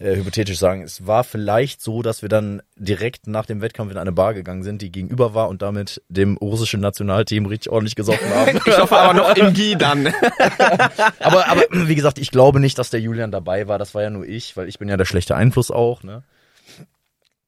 äh, 0.02 0.16
hypothetisch 0.16 0.58
sagen, 0.58 0.82
es 0.82 1.06
war 1.06 1.22
vielleicht 1.22 1.80
so, 1.80 2.02
dass 2.02 2.22
wir 2.22 2.28
dann 2.28 2.62
direkt 2.76 3.26
nach 3.26 3.46
dem 3.46 3.60
Wettkampf 3.60 3.92
in 3.92 3.98
eine 3.98 4.10
Bar 4.10 4.34
gegangen 4.34 4.62
sind, 4.62 4.82
die 4.82 4.90
gegenüber 4.90 5.34
war 5.34 5.48
und 5.48 5.62
damit 5.62 6.02
dem 6.08 6.36
russischen 6.38 6.80
Nationalteam 6.80 7.46
richtig 7.46 7.70
ordentlich 7.70 7.94
gesoffen 7.94 8.28
haben. 8.34 8.60
Ich 8.66 8.78
hoffe 8.78 8.96
aber 8.96 9.14
noch 9.14 9.36
im 9.36 9.52
Gi 9.52 9.76
dann. 9.76 10.06
aber, 11.20 11.48
aber 11.48 11.62
wie 11.70 11.94
gesagt, 11.94 12.18
ich 12.18 12.30
glaube 12.30 12.58
nicht, 12.58 12.78
dass 12.78 12.90
der 12.90 13.00
Julian 13.00 13.30
dabei 13.30 13.68
war. 13.68 13.78
Das 13.78 13.94
war 13.94 14.02
ja 14.02 14.10
nur 14.10 14.26
ich, 14.26 14.56
weil 14.56 14.68
ich 14.68 14.78
bin 14.78 14.88
ja 14.88 14.96
der 14.96 15.04
schlechte 15.04 15.36
Einfluss 15.36 15.70
auch. 15.70 16.02
Ne? 16.02 16.22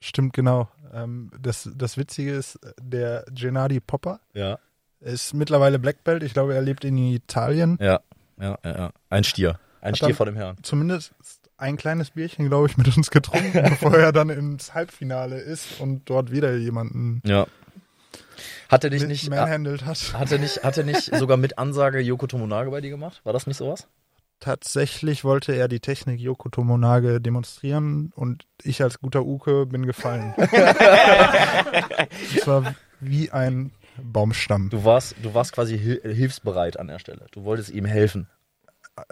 Stimmt, 0.01 0.33
genau. 0.35 0.69
Ähm, 0.95 1.31
das, 1.41 1.69
das 1.75 1.97
Witzige 1.97 2.33
ist, 2.33 2.59
der 2.81 3.25
Gennady 3.33 3.81
Popper 3.81 4.21
Ja. 4.33 4.59
ist 5.01 5.35
mittlerweile 5.35 5.79
Black 5.79 6.05
Belt. 6.05 6.23
Ich 6.23 6.33
glaube, 6.33 6.55
er 6.55 6.63
lebt 6.63 6.85
in 6.85 6.97
Italien. 6.97 7.77
Ja, 7.81 8.01
ja, 8.41 8.59
ja, 8.65 8.71
ja. 8.79 8.91
Ein 9.11 9.25
Stier. 9.25 9.59
Ein 9.81 9.93
Hat 9.93 9.99
Stier 9.99 10.15
vor 10.15 10.27
dem 10.27 10.37
Herrn. 10.37 10.57
Zumindest 10.63 11.13
ein 11.57 11.77
kleines 11.77 12.11
Bierchen, 12.11 12.49
glaube 12.49 12.69
ich, 12.69 12.77
mit 12.77 12.97
uns 12.97 13.11
getrunken, 13.11 13.53
bevor 13.71 13.95
er 13.97 14.13
dann 14.13 14.31
ins 14.31 14.75
Halbfinale 14.75 15.39
ist 15.39 15.81
und 15.81 16.09
dort 16.09 16.31
wieder 16.31 16.57
jemanden 16.57 17.21
Ja. 17.25 17.47
Hat 18.69 18.83
er 18.85 18.91
dich 18.91 19.07
nicht, 19.07 19.29
manhandelt 19.31 19.85
hat. 19.85 20.15
hat 20.15 20.33
er 20.33 20.39
nicht, 20.39 20.65
hat 20.65 20.77
er 20.79 20.85
nicht 20.85 21.15
sogar 21.17 21.37
mit 21.37 21.59
Ansage 21.59 22.01
Yoko 22.01 22.27
Tomonage 22.27 22.71
bei 22.71 22.81
dir 22.81 22.91
gemacht? 22.91 23.21
War 23.25 23.33
das 23.33 23.47
nicht 23.47 23.57
sowas? 23.57 23.87
Tatsächlich 24.40 25.25
wollte 25.25 25.53
er 25.55 25.68
die 25.68 25.81
Technik 25.81 26.20
Yoko 26.20 26.49
Tomonage 26.51 27.20
demonstrieren 27.20 28.12
und 28.14 28.44
ich 28.62 28.83
als 28.83 28.99
guter 29.01 29.25
Uke 29.25 29.66
bin 29.66 29.87
gefallen. 29.87 30.35
Es 32.37 32.47
war 32.47 32.75
wie 33.01 33.31
ein 33.31 33.73
Baumstamm. 34.03 34.70
Du 34.70 34.85
warst, 34.85 35.14
du 35.23 35.35
warst 35.35 35.53
quasi 35.53 35.79
hil 35.79 36.01
hilfsbereit 36.03 36.79
an 36.79 36.88
der 36.88 36.99
Stelle. 36.99 37.27
Du 37.33 37.44
wolltest 37.44 37.70
ihm 37.70 37.85
helfen. 37.85 38.29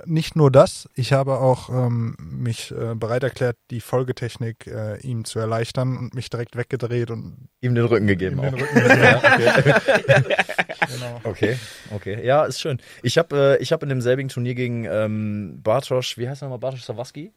Nicht 0.07 0.37
nur 0.37 0.53
das, 0.53 0.89
ich 0.95 1.13
habe 1.13 1.39
auch 1.41 1.69
ähm, 1.69 2.15
mich 2.21 2.71
äh, 2.71 2.95
bereit 2.95 3.25
erklärt, 3.25 3.57
die 3.73 3.81
Folgetechnik 3.81 4.69
äh, 4.69 4.99
ihm 5.01 5.25
zu 5.25 5.41
erleichtern 5.41 5.97
und 5.99 6.15
mich 6.15 6.31
direkt 6.31 6.55
weggedreht 6.57 7.11
und 7.11 7.49
Ihm 7.61 7.75
den 7.75 7.87
Rücken 7.87 8.07
gegeben 8.07 8.37
ihm 8.39 8.43
den. 8.43 8.55
Rücken 8.55 8.75
gegeben. 8.77 9.75
genau. 10.89 11.21
Okay, 11.25 11.59
okay. 11.91 12.25
Ja, 12.25 12.45
ist 12.45 12.61
schön. 12.61 12.79
Ich 13.03 13.19
habe 13.19 13.57
äh, 13.59 13.63
ich 13.63 13.73
hab 13.73 13.83
in 13.83 13.89
demselbigen 13.89 14.29
Turnier 14.29 14.55
gegen 14.55 14.85
ähm, 14.85 15.61
Bartosz, 15.65 16.17
wie 16.17 16.29
heißt 16.29 16.43
er 16.43 16.47
nochmal, 16.47 16.61
Bartosz 16.61 16.87
Sawaski? 16.87 17.33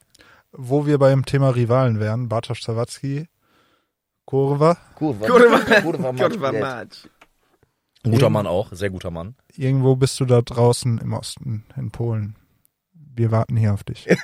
Wo 0.52 0.86
wir 0.86 1.00
beim 1.00 1.26
Thema 1.26 1.50
Rivalen 1.50 2.00
wären, 2.00 2.30
Bartosz 2.30 2.62
Zawadzki, 2.62 3.28
Kurva, 4.26 4.78
Kurva. 4.96 5.26
Kurwa- 5.26 5.82
Kurva 5.82 6.14
Kurwa 6.14 6.52
Madrid. 6.52 7.10
Guter 8.12 8.30
Mann 8.30 8.48
auch, 8.48 8.72
sehr 8.72 8.89
guter 8.89 9.12
Mann. 9.12 9.36
irgendwo 9.56 9.96
bist 9.96 10.20
du 10.20 10.26
da 10.26 10.41
draußen 10.41 10.98
im 11.00 11.13
Osten, 11.13 11.63
in 11.76 11.91
Polen. 11.91 12.36
Wir 13.18 13.32
warten 13.32 13.56
hier 13.56 13.74
auf 13.74 13.84
dich. 13.86 14.06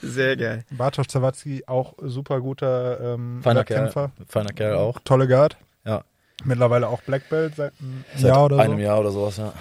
Sehr 0.00 0.36
geil. 0.36 0.64
Bartosz 0.70 1.08
Zawadzki, 1.08 1.64
auch 1.66 1.94
super 2.02 2.40
guter 2.40 3.14
ähm, 3.14 3.40
Feiner 3.42 3.64
Kerl. 3.64 3.84
Kämpfer. 3.84 4.12
Feiner 4.28 4.50
Kerl 4.52 4.76
auch. 4.76 4.98
Tolle 5.04 5.28
Guard. 5.28 5.56
Ja. 5.84 6.04
Mittlerweile 6.44 6.88
auch 6.88 7.00
Black 7.02 7.28
Belt 7.28 7.54
seit 7.56 7.72
einem 7.80 8.04
Seit 8.16 8.24
Jahr 8.30 8.44
oder 8.46 8.58
einem 8.58 8.76
so. 8.76 8.82
Jahr 8.82 9.00
oder 9.00 9.10
sowas, 9.12 9.36
ja. 9.36 9.52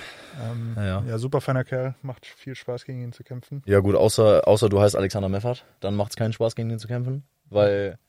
Ähm, 0.51 0.73
Ja, 0.75 0.85
ja. 0.85 1.03
ja, 1.07 1.17
super 1.17 1.39
feiner 1.41 1.63
Kerl. 1.63 1.95
Macht 2.01 2.25
viel 2.25 2.55
Spaß, 2.55 2.85
gegen 2.85 3.01
ihn 3.01 3.13
zu 3.13 3.23
kämpfen. 3.23 3.61
Ja 3.65 3.79
gut, 3.79 3.95
außer, 3.95 4.47
außer 4.47 4.69
du 4.69 4.81
heißt 4.81 4.95
Alexander 4.95 5.29
Meffert, 5.29 5.65
dann 5.79 5.95
macht 5.95 6.11
es 6.11 6.15
keinen 6.15 6.33
Spaß, 6.33 6.55
gegen 6.55 6.69
den 6.69 6.79
zu 6.79 6.87
kämpfen, 6.87 7.23
weil 7.49 7.99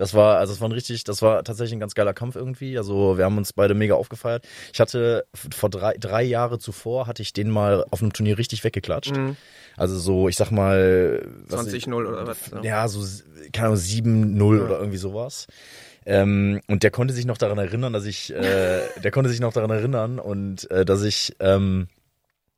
Das 0.00 0.14
war, 0.14 0.38
also 0.38 0.54
es 0.54 0.62
war 0.62 0.68
ein 0.70 0.72
richtig, 0.72 1.04
das 1.04 1.20
war 1.20 1.44
tatsächlich 1.44 1.74
ein 1.76 1.80
ganz 1.80 1.94
geiler 1.94 2.14
Kampf 2.14 2.34
irgendwie. 2.34 2.78
Also 2.78 3.18
wir 3.18 3.26
haben 3.26 3.36
uns 3.36 3.52
beide 3.52 3.74
mega 3.74 3.94
aufgefeiert. 3.96 4.46
Ich 4.72 4.80
hatte 4.80 5.26
vor 5.54 5.68
drei, 5.68 5.94
drei 5.98 6.22
Jahre 6.22 6.58
zuvor 6.58 7.06
hatte 7.06 7.20
ich 7.20 7.34
den 7.34 7.50
mal 7.50 7.84
auf 7.90 8.00
einem 8.00 8.14
Turnier 8.14 8.38
richtig 8.38 8.64
weggeklatscht. 8.64 9.14
Mhm. 9.14 9.36
Also 9.76 9.98
so, 9.98 10.26
ich 10.30 10.36
sag 10.36 10.50
mal. 10.52 11.22
was 11.48 11.66
20-0 11.66 12.06
oder 12.06 12.26
was? 12.26 12.38
ich- 12.46 12.64
Ja, 12.64 12.88
so, 12.88 13.04
keine 13.52 13.66
Ahnung, 13.68 13.76
7-0 13.78 14.60
oder 14.62 14.78
irgendwie 14.78 14.96
sowas. 14.96 15.46
Ähm, 16.06 16.62
und 16.66 16.82
der 16.82 16.90
konnte 16.90 17.12
sich 17.12 17.26
noch 17.26 17.36
daran 17.36 17.58
erinnern, 17.58 17.92
dass 17.92 18.06
ich, 18.06 18.32
äh, 18.34 18.80
der 19.02 19.10
konnte 19.10 19.28
sich 19.28 19.40
noch 19.40 19.52
daran 19.52 19.70
erinnern 19.70 20.18
und 20.18 20.70
äh, 20.70 20.86
dass 20.86 21.02
ich, 21.02 21.36
ähm, 21.40 21.88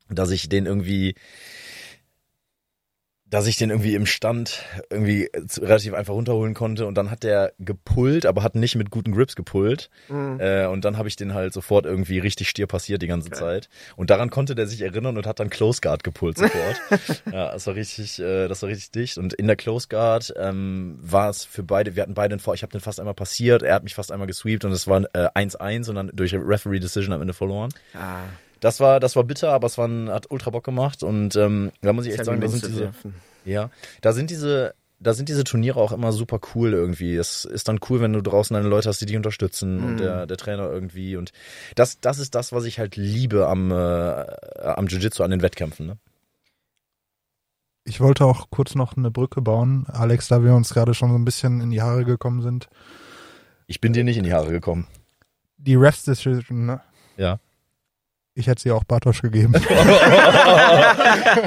dass 0.09 0.31
ich 0.31 0.47
den 0.47 0.65
irgendwie, 0.65 1.15
dass 3.33 3.47
ich 3.47 3.57
den 3.57 3.71
irgendwie 3.71 3.95
im 3.95 4.05
Stand 4.05 4.61
irgendwie 4.91 5.27
zu- 5.47 5.61
relativ 5.61 5.95
einfach 5.95 6.13
runterholen 6.13 6.53
konnte 6.53 6.85
und 6.85 6.95
dann 6.95 7.09
hat 7.09 7.23
der 7.23 7.53
gepullt, 7.57 8.27
aber 8.27 8.43
hat 8.43 8.53
nicht 8.53 8.75
mit 8.75 8.91
guten 8.91 9.11
Grips 9.11 9.35
gepullt 9.35 9.89
Mhm. 10.07 10.39
äh, 10.39 10.65
und 10.67 10.85
dann 10.85 10.97
habe 10.97 11.07
ich 11.07 11.15
den 11.15 11.33
halt 11.33 11.51
sofort 11.51 11.85
irgendwie 11.85 12.19
richtig 12.19 12.47
stier 12.49 12.67
passiert 12.67 13.01
die 13.01 13.07
ganze 13.07 13.31
Zeit 13.31 13.69
und 13.95 14.09
daran 14.11 14.29
konnte 14.29 14.53
der 14.53 14.67
sich 14.67 14.81
erinnern 14.81 15.17
und 15.17 15.25
hat 15.25 15.39
dann 15.39 15.49
Close 15.49 15.81
Guard 15.81 16.03
gepullt 16.03 16.37
sofort. 16.37 16.79
ja, 17.31 17.51
das 17.53 17.65
war 17.65 17.73
richtig, 17.75 18.19
äh, 18.19 18.47
das 18.47 18.61
war 18.61 18.69
richtig 18.69 18.91
dicht 18.91 19.17
und 19.17 19.33
in 19.33 19.47
der 19.47 19.55
Close 19.55 19.87
Guard 19.87 20.31
ähm, 20.37 20.99
war 21.01 21.29
es 21.29 21.43
für 21.43 21.63
beide, 21.63 21.95
wir 21.95 22.03
hatten 22.03 22.13
beide 22.13 22.33
einen 22.33 22.39
vor, 22.39 22.53
ich 22.53 22.61
habe 22.61 22.71
den 22.71 22.81
fast 22.81 22.99
einmal 22.99 23.15
passiert, 23.15 23.63
er 23.63 23.73
hat 23.73 23.83
mich 23.83 23.95
fast 23.95 24.11
einmal 24.11 24.27
gesweept 24.27 24.63
und 24.63 24.71
es 24.71 24.87
war 24.87 25.01
äh, 25.13 25.29
1-1 25.33 25.89
und 25.89 25.95
dann 25.95 26.11
durch 26.13 26.35
Referee 26.35 26.79
Decision 26.79 27.13
am 27.13 27.21
Ende 27.21 27.33
verloren. 27.33 27.71
Ah, 27.95 28.25
Das 28.63 28.79
war, 28.79 28.99
das 29.01 29.15
war 29.17 29.25
bitter, 29.25 29.51
aber 29.51 29.67
es 29.67 29.77
war 29.77 29.87
ein, 29.87 30.09
hat 30.09 30.31
ultra 30.31 30.49
Bock 30.51 30.63
gemacht 30.63 31.03
und 31.03 31.35
ähm, 31.35 31.71
da 31.81 31.91
muss 31.91 32.05
ich 32.05 32.13
echt 32.13 32.23
sagen, 32.23 32.39
da 32.39 32.47
sind 32.47 32.65
diese, 32.65 32.79
werfen. 32.85 33.13
ja, 33.43 33.69
da 34.01 34.13
sind 34.13 34.29
diese, 34.29 34.73
da 35.01 35.13
sind 35.13 35.27
diese 35.27 35.43
Turniere 35.43 35.81
auch 35.81 35.91
immer 35.91 36.13
super 36.13 36.39
cool 36.55 36.71
irgendwie. 36.71 37.15
Es 37.17 37.43
ist 37.43 37.67
dann 37.67 37.79
cool, 37.89 37.99
wenn 37.99 38.13
du 38.13 38.21
draußen 38.21 38.53
deine 38.53 38.69
Leute 38.69 38.87
hast, 38.87 39.01
die 39.01 39.05
dich 39.05 39.17
unterstützen 39.17 39.79
Mhm. 39.79 39.85
und 39.85 39.97
der, 39.99 40.25
der 40.27 40.37
Trainer 40.37 40.69
irgendwie 40.69 41.17
und 41.17 41.33
das, 41.75 41.99
das 41.99 42.19
ist 42.19 42.35
das, 42.35 42.53
was 42.53 42.63
ich 42.63 42.79
halt 42.79 42.95
liebe 42.95 43.47
am, 43.49 43.69
äh, 43.71 43.75
am 43.75 44.87
Jiu-Jitsu, 44.87 45.23
an 45.23 45.31
den 45.31 45.41
Wettkämpfen. 45.41 45.85
Ne? 45.87 45.97
Ich 47.85 47.99
wollte 47.99 48.23
auch 48.25 48.49
kurz 48.49 48.75
noch 48.75 48.95
eine 48.95 49.11
Brücke 49.11 49.41
bauen, 49.41 49.85
Alex, 49.89 50.29
da 50.29 50.41
wir 50.41 50.55
uns 50.55 50.73
gerade 50.73 50.93
schon 50.93 51.09
so 51.09 51.15
ein 51.17 51.25
bisschen 51.25 51.59
in 51.59 51.69
die 51.69 51.81
Haare 51.81 52.05
gekommen 52.05 52.41
sind. 52.41 52.69
Ich 53.67 53.81
bin 53.81 53.91
dir 53.91 54.05
nicht 54.05 54.17
in 54.17 54.23
die 54.23 54.33
Haare 54.33 54.51
gekommen. 54.51 54.87
Die 55.57 55.75
Refs 55.75 56.03
Decision, 56.05 56.65
ne? 56.65 56.79
Ja. 57.17 57.39
Ich 58.35 58.47
hätte 58.47 58.61
sie 58.63 58.71
auch 58.71 58.83
Bartosch 58.83 59.21
gegeben. 59.21 59.53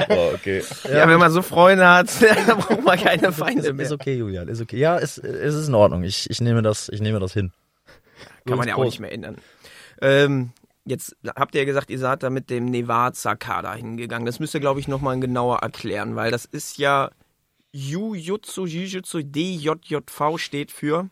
oh, 0.09 0.31
okay. 0.33 0.63
Ja, 0.89 1.07
wenn 1.07 1.19
man 1.19 1.31
so 1.31 1.41
Freunde 1.41 1.87
hat, 1.87 2.09
dann 2.47 2.57
braucht 2.59 2.83
man 2.83 2.97
keine 2.97 3.31
Feinde 3.33 3.67
Ist, 3.67 3.73
mehr. 3.73 3.85
ist 3.85 3.91
okay, 3.91 4.15
Julian, 4.15 4.47
ist 4.47 4.61
okay. 4.61 4.77
Ja, 4.77 4.97
es, 4.97 5.17
es 5.17 5.53
ist 5.55 5.67
in 5.67 5.75
Ordnung. 5.75 6.03
Ich, 6.03 6.29
ich 6.29 6.39
nehme 6.39 6.61
das, 6.61 6.87
ich 6.89 7.01
nehme 7.01 7.19
das 7.19 7.33
hin. 7.33 7.51
Kann 8.45 8.57
man 8.57 8.67
ja 8.67 8.75
auch 8.75 8.85
nicht 8.85 9.01
mehr 9.01 9.11
ändern. 9.11 9.35
Ähm, 10.01 10.51
jetzt 10.85 11.15
habt 11.35 11.55
ihr 11.55 11.61
ja 11.61 11.65
gesagt, 11.65 11.89
ihr 11.89 11.99
seid 11.99 12.23
da 12.23 12.29
mit 12.29 12.49
dem 12.49 12.65
Nevada-Kader 12.65 13.73
hingegangen. 13.73 14.25
Das 14.25 14.39
müsst 14.39 14.53
ihr, 14.53 14.61
glaube 14.61 14.79
ich, 14.79 14.87
nochmal 14.87 15.19
genauer 15.19 15.57
erklären, 15.59 16.15
weil 16.15 16.31
das 16.31 16.45
ist 16.45 16.77
ja 16.77 17.11
Jujutsu, 17.73 18.65
Jujutsu, 18.65 19.21
DJJV 19.23 20.37
steht 20.37 20.71
für. 20.71 21.09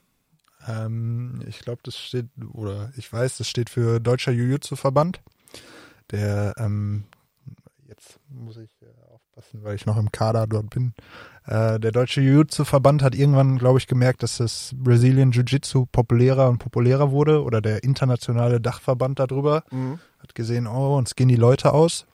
ähm, 0.67 1.41
ich 1.47 1.59
glaube, 1.59 1.81
das 1.83 1.97
steht, 1.99 2.27
oder 2.53 2.93
ich 2.95 3.11
weiß, 3.11 3.37
das 3.39 3.49
steht 3.49 3.69
für 3.69 3.99
Deutscher 3.99 4.31
Jiu-Jitsu-Verband. 4.31 5.19
Der, 6.11 6.53
ähm, 6.57 7.05
jetzt 7.87 8.19
muss 8.29 8.57
ich 8.57 8.69
äh, 8.81 8.85
aufpassen, 9.13 9.63
weil 9.63 9.75
ich 9.75 9.85
noch 9.85 9.97
im 9.97 10.11
Kader 10.11 10.47
dort 10.47 10.69
bin. 10.69 10.93
Äh, 11.45 11.79
der 11.79 11.91
Deutsche 11.91 12.21
Jiu-Jitsu-Verband 12.21 13.01
hat 13.03 13.15
irgendwann, 13.15 13.57
glaube 13.57 13.79
ich, 13.79 13.87
gemerkt, 13.87 14.23
dass 14.23 14.37
das 14.37 14.71
Brazilian 14.75 15.31
Jiu-Jitsu 15.31 15.85
populärer 15.91 16.49
und 16.49 16.59
populärer 16.59 17.11
wurde 17.11 17.43
oder 17.43 17.61
der 17.61 17.83
internationale 17.83 18.61
Dachverband 18.61 19.19
darüber. 19.19 19.63
hat 20.19 20.35
gesehen, 20.35 20.67
oh, 20.67 20.97
uns 20.97 21.15
gehen 21.15 21.27
die 21.27 21.35
Leute 21.35 21.73
aus. 21.73 22.05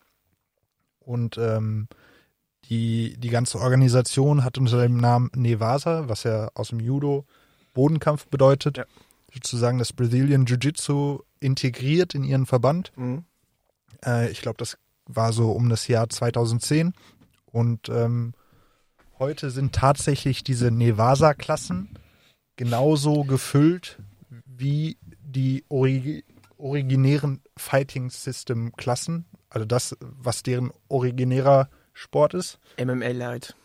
Und 0.99 1.37
ähm, 1.37 1.87
die, 2.65 3.17
die 3.17 3.29
ganze 3.29 3.59
Organisation 3.59 4.43
hat 4.43 4.57
unter 4.57 4.81
dem 4.83 4.97
Namen 4.97 5.29
Nevasa, 5.35 6.07
was 6.07 6.23
ja 6.23 6.49
aus 6.53 6.69
dem 6.69 6.79
Judo 6.79 7.25
Bodenkampf 7.73 8.27
bedeutet, 8.27 8.77
Ja. 8.77 8.85
sozusagen 9.33 9.79
das 9.79 9.93
Brazilian 9.93 10.45
Jiu-Jitsu 10.45 11.19
integriert 11.39 12.13
in 12.15 12.23
ihren 12.23 12.45
Verband. 12.45 12.91
Mhm. 12.95 13.25
Äh, 14.05 14.31
ich 14.31 14.41
glaube, 14.41 14.57
das 14.57 14.77
war 15.05 15.33
so 15.33 15.51
um 15.51 15.69
das 15.69 15.87
Jahr 15.87 16.09
2010. 16.09 16.93
Und 17.45 17.89
ähm, 17.89 18.33
heute 19.19 19.51
sind 19.51 19.73
tatsächlich 19.73 20.43
diese 20.43 20.71
Nevasa-Klassen 20.71 21.89
genauso 22.55 23.23
gefüllt 23.23 23.99
wie 24.45 24.97
die 25.21 25.65
origi 25.69 26.23
originären 26.57 27.41
Fighting 27.57 28.11
System 28.11 28.71
Klassen. 28.73 29.25
Also 29.49 29.65
das, 29.65 29.97
was 29.99 30.43
deren 30.43 30.71
originärer 30.89 31.69
Sport 31.93 32.35
ist. 32.35 32.59
MMA 32.77 33.07
Light. 33.07 33.55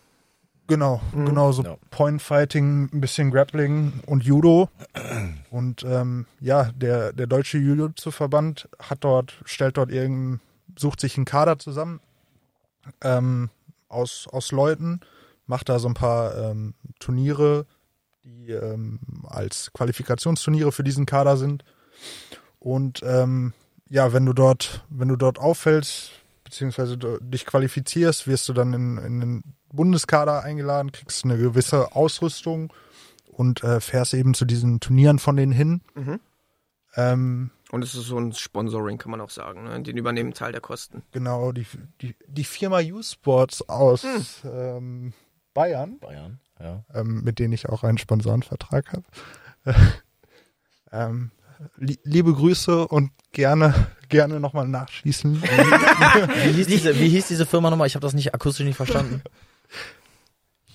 Genau, 0.68 1.00
Mhm. 1.12 1.26
genau 1.26 1.52
so 1.52 1.62
Ja. 1.62 1.76
Point 1.90 2.20
Fighting, 2.20 2.90
ein 2.92 3.00
bisschen 3.00 3.30
Grappling 3.30 4.00
und 4.06 4.24
Judo. 4.24 4.68
Und 5.50 5.84
ähm, 5.84 6.26
ja, 6.40 6.70
der, 6.74 7.12
der 7.12 7.26
deutsche 7.26 7.56
Jiu-Jitsu-Verband 7.58 8.68
hat 8.80 8.98
dort, 9.04 9.40
stellt 9.44 9.76
dort 9.76 9.90
irgendein, 9.90 10.40
sucht 10.76 11.00
sich 11.00 11.16
einen 11.16 11.24
Kader 11.24 11.58
zusammen 11.58 12.00
ähm, 13.02 13.48
aus, 13.88 14.26
aus 14.30 14.52
Leuten, 14.52 15.00
macht 15.46 15.68
da 15.68 15.78
so 15.78 15.88
ein 15.88 15.94
paar 15.94 16.36
ähm, 16.36 16.74
Turniere, 16.98 17.64
die 18.24 18.50
ähm, 18.50 18.98
als 19.24 19.72
Qualifikationsturniere 19.72 20.72
für 20.72 20.82
diesen 20.84 21.06
Kader 21.06 21.36
sind. 21.36 21.64
Und 22.58 23.00
ähm, 23.04 23.52
ja, 23.88 24.12
wenn 24.12 24.26
du 24.26 24.32
dort, 24.32 24.84
wenn 24.90 25.08
du 25.08 25.16
dort 25.16 25.38
auffällst, 25.38 26.10
beziehungsweise 26.44 26.98
du 26.98 27.18
dich 27.20 27.46
qualifizierst, 27.46 28.26
wirst 28.26 28.48
du 28.48 28.52
dann 28.52 28.72
in, 28.74 28.98
in 28.98 29.20
den 29.20 29.42
Bundeskader 29.76 30.42
eingeladen, 30.42 30.92
kriegst 30.92 31.24
eine 31.24 31.36
gewisse 31.36 31.94
Ausrüstung 31.94 32.72
und 33.26 33.62
äh, 33.62 33.80
fährst 33.80 34.14
eben 34.14 34.34
zu 34.34 34.44
diesen 34.44 34.80
Turnieren 34.80 35.18
von 35.18 35.36
denen 35.36 35.52
hin. 35.52 35.82
Mhm. 35.94 36.20
Ähm, 36.96 37.50
Und 37.70 37.82
es 37.82 37.94
ist 37.94 38.06
so 38.06 38.18
ein 38.18 38.32
Sponsoring, 38.32 38.98
kann 38.98 39.10
man 39.10 39.20
auch 39.20 39.30
sagen. 39.30 39.64
Ne? 39.64 39.82
Den 39.82 39.96
übernehmen 39.96 40.32
Teil 40.32 40.52
der 40.52 40.62
Kosten. 40.62 41.02
genau, 41.12 41.52
die, 41.52 41.66
die, 42.00 42.14
die 42.26 42.44
Firma 42.44 42.80
U-Sports 42.80 43.68
aus 43.68 44.04
ähm, 44.44 45.12
Bayern, 45.52 45.98
Bayern, 45.98 46.40
ja. 46.58 46.84
ähm, 46.94 47.22
mit 47.22 47.38
denen 47.38 47.52
ich 47.52 47.68
auch 47.68 47.82
einen 47.84 47.98
Sponsorenvertrag 47.98 48.92
habe. 48.92 49.04
ähm, 50.92 51.30
li 51.76 51.98
liebe 52.04 52.32
Grüße 52.32 52.86
und 52.88 53.10
gerne, 53.32 53.74
gerne 54.08 54.40
nochmal 54.40 54.68
nachschießen. 54.68 55.42
Wie 55.42 56.52
hieß 56.52 56.66
diese, 56.66 56.98
wie 56.98 57.08
hieß 57.08 57.28
diese 57.28 57.46
Firma 57.46 57.70
nochmal? 57.70 57.86
Ich 57.86 57.94
habe 57.94 58.02
das 58.06 58.14
nicht 58.14 58.34
akustisch 58.34 58.66
nicht 58.66 58.76
verstanden. 58.76 59.22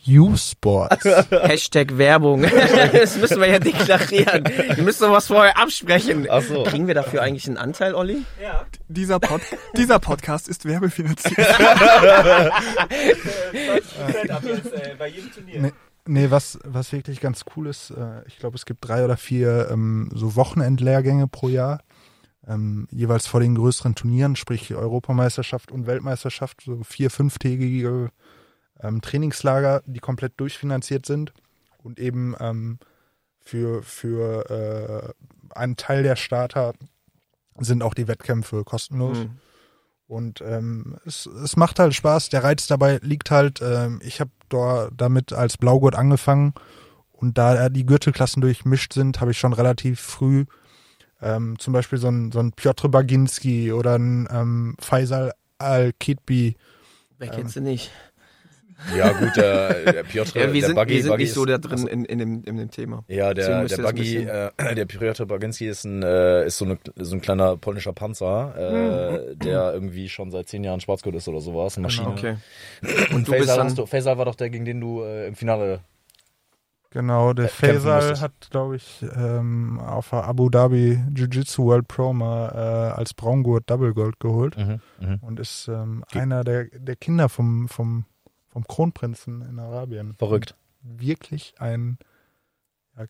U-Sports. 0.08 1.06
Hashtag 1.30 1.98
Werbung. 1.98 2.42
das 2.94 3.18
müssen 3.18 3.40
wir 3.40 3.48
ja 3.48 3.60
deklarieren. 3.60 4.46
Wir 4.46 4.84
müssen 4.84 5.04
doch 5.04 5.12
was 5.12 5.28
vorher 5.28 5.58
absprechen. 5.58 6.28
Ach 6.30 6.42
so. 6.42 6.64
Kriegen 6.64 6.88
wir 6.88 6.96
dafür 6.96 7.22
eigentlich 7.22 7.48
einen 7.48 7.58
Anteil, 7.58 7.94
Olli? 7.94 8.24
Dieser, 8.88 9.20
Pod 9.20 9.42
dieser 9.78 10.00
Podcast 10.00 10.48
ist 10.48 10.66
werbefinanziert. 10.66 11.38
bei 14.98 15.08
jedem 15.08 15.32
Turnier. 15.32 15.62
Nee, 15.62 15.74
nee 16.08 16.32
was, 16.32 16.58
was 16.64 16.92
wirklich 16.92 17.20
ganz 17.20 17.46
cool 17.56 17.68
ist, 17.68 17.92
äh, 17.92 18.28
ich 18.28 18.40
glaube, 18.40 18.56
es 18.56 18.66
gibt 18.66 18.88
drei 18.88 19.06
oder 19.06 19.18
vier 19.18 19.70
ähm, 19.72 20.10
so 20.16 20.36
Wochenendlehrgänge 20.36 21.28
pro 21.28 21.48
Jahr. 21.48 21.82
Ähm, 22.48 22.88
jeweils 22.90 23.28
vor 23.28 23.40
den 23.40 23.54
größeren 23.54 23.94
Turnieren, 23.94 24.36
sprich 24.36 24.74
Europameisterschaft 24.74 25.72
und 25.72 25.86
Weltmeisterschaft, 25.86 26.62
so 26.66 26.82
vier, 26.84 27.12
fünftägige 27.12 28.10
ähm, 28.82 29.02
Trainingslager, 29.02 29.84
die 29.86 30.00
komplett 30.00 30.34
durchfinanziert 30.38 31.06
sind 31.06 31.34
und 31.84 32.00
eben 32.00 32.36
ähm, 32.40 32.80
für, 33.40 33.84
für 33.84 35.16
äh, 35.50 35.56
einen 35.56 35.76
Teil 35.78 36.04
der 36.04 36.16
Starter 36.16 36.74
sind 37.60 37.84
auch 37.84 37.94
die 37.94 38.08
Wettkämpfe 38.08 38.64
kostenlos. 38.64 39.20
Mhm. 39.20 39.38
Und 40.08 40.42
ähm, 40.42 40.98
es, 41.06 41.26
es 41.26 41.56
macht 41.56 41.80
halt 41.80 41.94
Spaß. 41.94 42.30
Der 42.30 42.44
Reiz 42.44 42.68
dabei 42.68 43.00
liegt 43.02 43.32
halt, 43.32 43.62
ähm, 43.62 44.02
ich 44.04 44.20
habe 44.20 44.32
da 44.50 44.90
damit 44.96 45.32
als 45.32 45.58
Blaugurt 45.58 45.96
angefangen 45.96 46.54
und 47.14 47.38
da 47.38 47.70
die 47.70 47.86
Gürtelklassen 47.86 48.42
durchmischt 48.42 48.94
sind, 48.94 49.22
habe 49.22 49.32
ich 49.32 49.38
schon 49.38 49.54
relativ 49.54 50.02
früh 50.02 50.46
ähm, 51.22 51.58
zum 51.60 51.74
Beispiel 51.74 52.00
so 52.00 52.08
ein, 52.08 52.32
so 52.32 52.40
ein 52.40 52.52
Piotr 52.52 52.90
Baginski 52.90 53.72
oder 53.72 53.96
ein 53.98 54.28
ähm, 54.32 54.76
Faisal 54.80 55.34
Al-Kitbi. 55.60 56.58
Wer 57.20 57.30
kennt 57.30 57.52
sie 57.52 57.62
nicht? 57.62 57.92
Ja, 58.98 59.12
gut, 59.14 59.36
der, 59.36 59.94
der 59.94 60.04
Piotr, 60.04 60.40
Ja, 60.40 60.52
wir 60.54 60.60
der 60.62 60.68
sind, 60.70 60.76
Buggy, 60.76 60.94
wir 60.96 61.02
sind 61.04 61.12
Buggy 61.12 61.24
nicht 61.24 61.34
so 61.34 61.46
ist- 61.46 61.50
da 61.52 61.58
drin 61.58 61.88
in, 61.88 62.06
in, 62.06 62.20
dem, 62.20 62.44
in 62.44 62.58
dem 62.58 62.72
Thema. 62.72 63.04
Ja, 63.08 63.34
der, 63.34 63.66
der 63.66 63.78
Buggy, 63.78 64.18
äh, 64.18 64.76
der 64.76 64.86
Piotr 64.86 65.26
Baginski 65.26 65.68
ist 65.68 65.84
ein, 65.86 66.04
äh, 66.04 66.46
ist 66.46 66.58
so, 66.58 66.66
eine, 66.66 66.78
so 66.96 67.16
ein 67.16 67.22
kleiner 67.22 67.58
polnischer 67.58 67.94
Panzer, 67.94 68.56
äh, 68.58 69.36
der 69.36 69.74
irgendwie 69.74 70.10
schon 70.10 70.32
seit 70.32 70.48
zehn 70.50 70.64
Jahren 70.64 70.80
Schwarzgurt 70.82 71.16
ist 71.16 71.28
oder 71.28 71.40
sowas, 71.42 71.78
eine 71.78 71.84
Maschine. 71.84 72.08
Okay. 72.10 72.36
Und 73.14 73.28
du 73.28 73.32
bist 73.32 73.42
Faisal, 73.44 73.58
dann- 73.58 73.68
hast 73.68 73.78
du, 73.78 73.86
Faisal 73.86 74.18
war 74.18 74.26
doch 74.26 74.36
der, 74.36 74.50
gegen 74.50 74.66
den 74.66 74.82
du 74.82 75.04
äh, 75.04 75.28
im 75.28 75.36
Finale 75.36 75.82
Genau, 76.94 77.32
der 77.32 77.46
äh, 77.46 77.48
Faisal 77.48 78.20
hat, 78.20 78.34
glaube 78.50 78.76
ich, 78.76 79.02
ähm, 79.16 79.80
auf 79.80 80.10
der 80.10 80.26
Abu 80.26 80.50
Dhabi 80.50 81.00
Jiu-Jitsu 81.16 81.64
World 81.64 81.88
Pro 81.88 82.12
mal 82.12 82.50
äh, 82.50 83.00
als 83.00 83.14
Braungurt 83.14 83.70
Double 83.70 83.94
Gold 83.94 84.20
geholt 84.20 84.58
Mhm. 84.58 84.82
Mhm. 85.00 85.18
und 85.22 85.40
ist 85.40 85.70
ähm, 85.70 86.04
einer 86.14 86.44
der, 86.44 86.66
der 86.66 86.98
Kinder 86.98 87.30
vom, 87.30 87.70
vom, 87.70 88.04
vom 88.52 88.66
Kronprinzen 88.68 89.42
in 89.42 89.60
Arabien. 89.60 90.16
Verrückt. 90.18 90.56
Wirklich 90.82 91.56
ein 91.60 91.98
ja, 92.98 93.06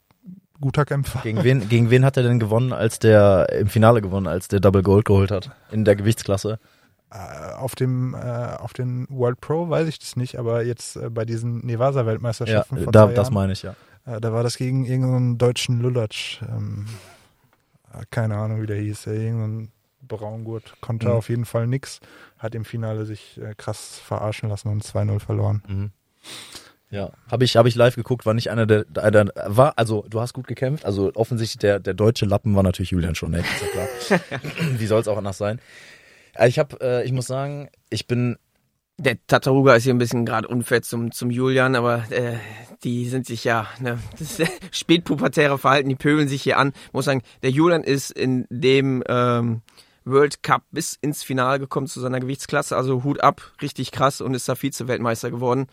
guter 0.60 0.86
Kämpfer. 0.86 1.22
Gegen 1.22 1.44
wen, 1.44 1.68
gegen 1.68 1.90
wen 1.90 2.06
hat 2.06 2.18
er 2.18 2.24
denn 2.24 2.40
gewonnen, 2.40 2.74
als 2.74 3.00
der 3.00 3.50
im 3.50 3.68
Finale 3.68 4.02
gewonnen, 4.02 4.28
als 4.28 4.48
der 4.48 4.60
Double 4.60 4.84
Gold 4.84 5.06
geholt 5.06 5.32
hat? 5.32 5.52
In 5.72 5.86
der 5.86 5.96
Gewichtsklasse? 5.96 6.60
Äh, 7.12 7.54
auf 7.56 7.76
dem 7.76 8.14
äh, 8.14 8.18
auf 8.18 8.74
den 8.74 9.06
World 9.10 9.42
Pro 9.42 9.70
weiß 9.70 9.88
ich 9.88 10.00
das 10.00 10.16
nicht, 10.16 10.38
aber 10.38 10.64
jetzt 10.64 10.96
äh, 10.96 11.10
bei 11.10 11.26
diesen 11.26 11.66
Nevasa 11.66 12.02
Ja, 12.02 12.06
Weltmeisterschaften 12.06 12.84
vor 12.84 12.94
da, 12.94 13.08
zwei 13.08 13.14
das 13.14 13.26
Jahren, 13.26 13.34
meine 13.34 13.54
ich, 13.54 13.64
ja. 13.64 13.76
äh, 14.06 14.22
da 14.22 14.32
war 14.32 14.44
das 14.44 14.58
gegen 14.58 14.86
irgendeinen 14.86 15.38
deutschen 15.38 15.82
Lulatsch. 15.82 16.42
Ähm, 16.44 16.88
äh, 17.94 18.04
keine 18.12 18.38
Ahnung, 18.38 18.62
wie 18.62 18.68
der 18.68 18.78
hieß. 18.78 19.08
Äh, 19.08 19.26
irgendein 19.26 19.72
Braungurt 20.18 20.76
konnte 20.82 21.08
Mhm. 21.08 21.14
auf 21.14 21.30
jeden 21.30 21.46
Fall 21.46 21.68
nix. 21.68 22.00
Hat 22.38 22.54
im 22.56 22.66
Finale 22.66 23.06
sich 23.06 23.40
äh, 23.42 23.54
krass 23.56 24.00
verarschen 24.04 24.50
lassen 24.50 24.68
und 24.70 24.84
2-0 24.84 25.20
verloren. 25.20 25.64
Mhm. 25.68 25.92
Ja, 26.90 27.12
habe 27.32 27.46
ich, 27.46 27.56
hab 27.56 27.66
ich 27.68 27.76
live 27.76 27.96
geguckt, 27.96 28.26
war 28.26 28.34
nicht 28.34 28.52
einer 28.52 28.66
der, 28.66 28.84
der, 28.84 29.32
war, 29.46 29.74
also 29.78 30.06
du 30.10 30.20
hast 30.20 30.34
gut 30.34 30.46
gekämpft, 30.48 30.84
also 30.86 31.10
offensichtlich 31.16 31.58
der, 31.60 31.80
der 31.80 31.94
deutsche 31.94 32.26
Lappen 32.26 32.54
war 32.54 32.64
natürlich 32.64 32.92
Julian 32.92 33.16
schon, 33.16 33.34
ist 33.34 33.46
ja 33.62 33.68
klar. 34.20 34.20
Wie 34.78 34.86
soll 34.88 35.00
es 35.00 35.08
auch 35.08 35.18
anders 35.18 35.38
sein? 35.38 35.60
Äh, 36.36 36.50
Ich 36.50 36.60
habe, 36.60 36.78
äh, 36.82 37.06
ich 37.06 37.14
muss 37.14 37.28
sagen, 37.28 37.70
ich 37.90 38.08
bin, 38.08 38.38
Der 38.98 39.16
Tataruga 39.26 39.74
ist 39.76 39.84
hier 39.86 39.94
ein 39.94 40.00
bisschen 40.00 40.26
gerade 40.26 40.50
unfair 40.50 40.82
zum, 40.82 41.14
zum 41.14 41.32
Julian, 41.32 41.76
aber 41.76 42.04
äh, 42.12 42.36
die 42.84 43.08
sind 43.08 43.26
sich 43.26 43.46
ja, 43.46 43.68
ne, 43.80 43.98
das 44.20 44.40
spätpubertäre 44.72 45.58
Verhalten, 45.58 45.88
die 45.88 45.96
pöbeln 45.96 46.28
sich 46.28 46.44
hier 46.44 46.58
an. 46.58 46.74
Ich 46.88 46.94
muss 46.94 47.06
sagen, 47.06 47.22
der 47.42 47.52
Julian 47.52 47.84
ist 47.86 48.12
in 48.12 48.46
dem 48.50 49.02
ähm, 49.08 49.62
World 50.06 50.44
Cup 50.44 50.64
bis 50.72 50.98
ins 51.02 51.24
Finale 51.24 51.60
gekommen 51.60 51.88
zu 51.88 52.00
seiner 52.00 52.20
Gewichtsklasse, 52.20 52.76
also 52.76 53.04
Hut 53.04 53.22
ab, 53.22 53.42
richtig 53.62 53.92
krass 53.92 54.22
und 54.22 54.34
ist 54.34 54.50
da 54.50 54.56
Vize-Weltmeister 54.56 55.32
geworden. 55.32 55.68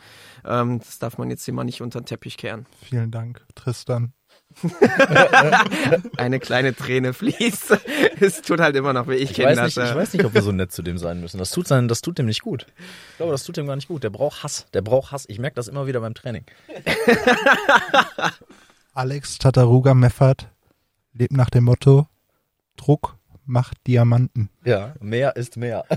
Ähm, 0.45 0.81
das 0.81 0.99
darf 0.99 1.19
man 1.19 1.31
jetzt 1.31 1.45
hier 1.45 1.55
mal 1.55 1.65
nicht 1.65 1.81
unter 1.81 2.01
den 2.01 2.07
Teppich 2.07 2.37
kehren. 2.37 2.67
Vielen 2.83 3.11
Dank, 3.11 3.45
Tristan. 3.55 4.13
Eine 6.17 6.41
kleine 6.41 6.75
Träne 6.75 7.13
fließt. 7.13 7.79
es 8.21 8.43
tut 8.43 8.61
halt 8.61 8.77
immer 8.77 8.93
noch 8.93 9.07
weh. 9.07 9.17
Ich, 9.17 9.31
ich 9.31 9.37
kenne 9.37 9.55
das. 9.55 9.77
nicht, 9.77 9.79
ich 9.79 9.93
äh. 9.93 9.95
weiß 9.95 10.13
nicht, 10.15 10.25
ob 10.25 10.35
wir 10.35 10.43
so 10.43 10.53
nett 10.53 10.73
zu 10.73 10.83
dem 10.83 10.99
sein 10.99 11.21
müssen. 11.21 11.39
Das 11.39 11.51
tut 11.51 11.69
sein, 11.69 11.87
das 11.87 12.01
tut 12.01 12.19
dem 12.19 12.27
nicht 12.27 12.43
gut. 12.43 12.67
Ich 13.11 13.17
glaube, 13.19 13.33
das 13.33 13.45
tut 13.45 13.57
dem 13.57 13.67
gar 13.67 13.77
nicht 13.77 13.89
gut. 13.89 14.03
Der 14.03 14.11
braucht 14.11 14.43
Hass. 14.43 14.67
Der 14.73 14.83
braucht 14.83 15.13
Hass. 15.13 15.27
Ich 15.29 15.39
merke 15.39 15.57
das 15.57 15.69
immer 15.69 15.87
wieder 15.87 16.01
beim 16.01 16.15
Training. 16.15 16.45
Alex 18.95 19.39
Tataruga 19.39 19.95
Meffert 19.95 20.49
lebt 21.13 21.33
nach 21.33 21.51
dem 21.51 21.65
Motto 21.65 22.07
Druck 22.77 23.18
macht 23.49 23.79
Diamanten. 23.87 24.51
Ja, 24.65 24.95
mehr 25.01 25.37
ist 25.37 25.57
mehr. 25.57 25.85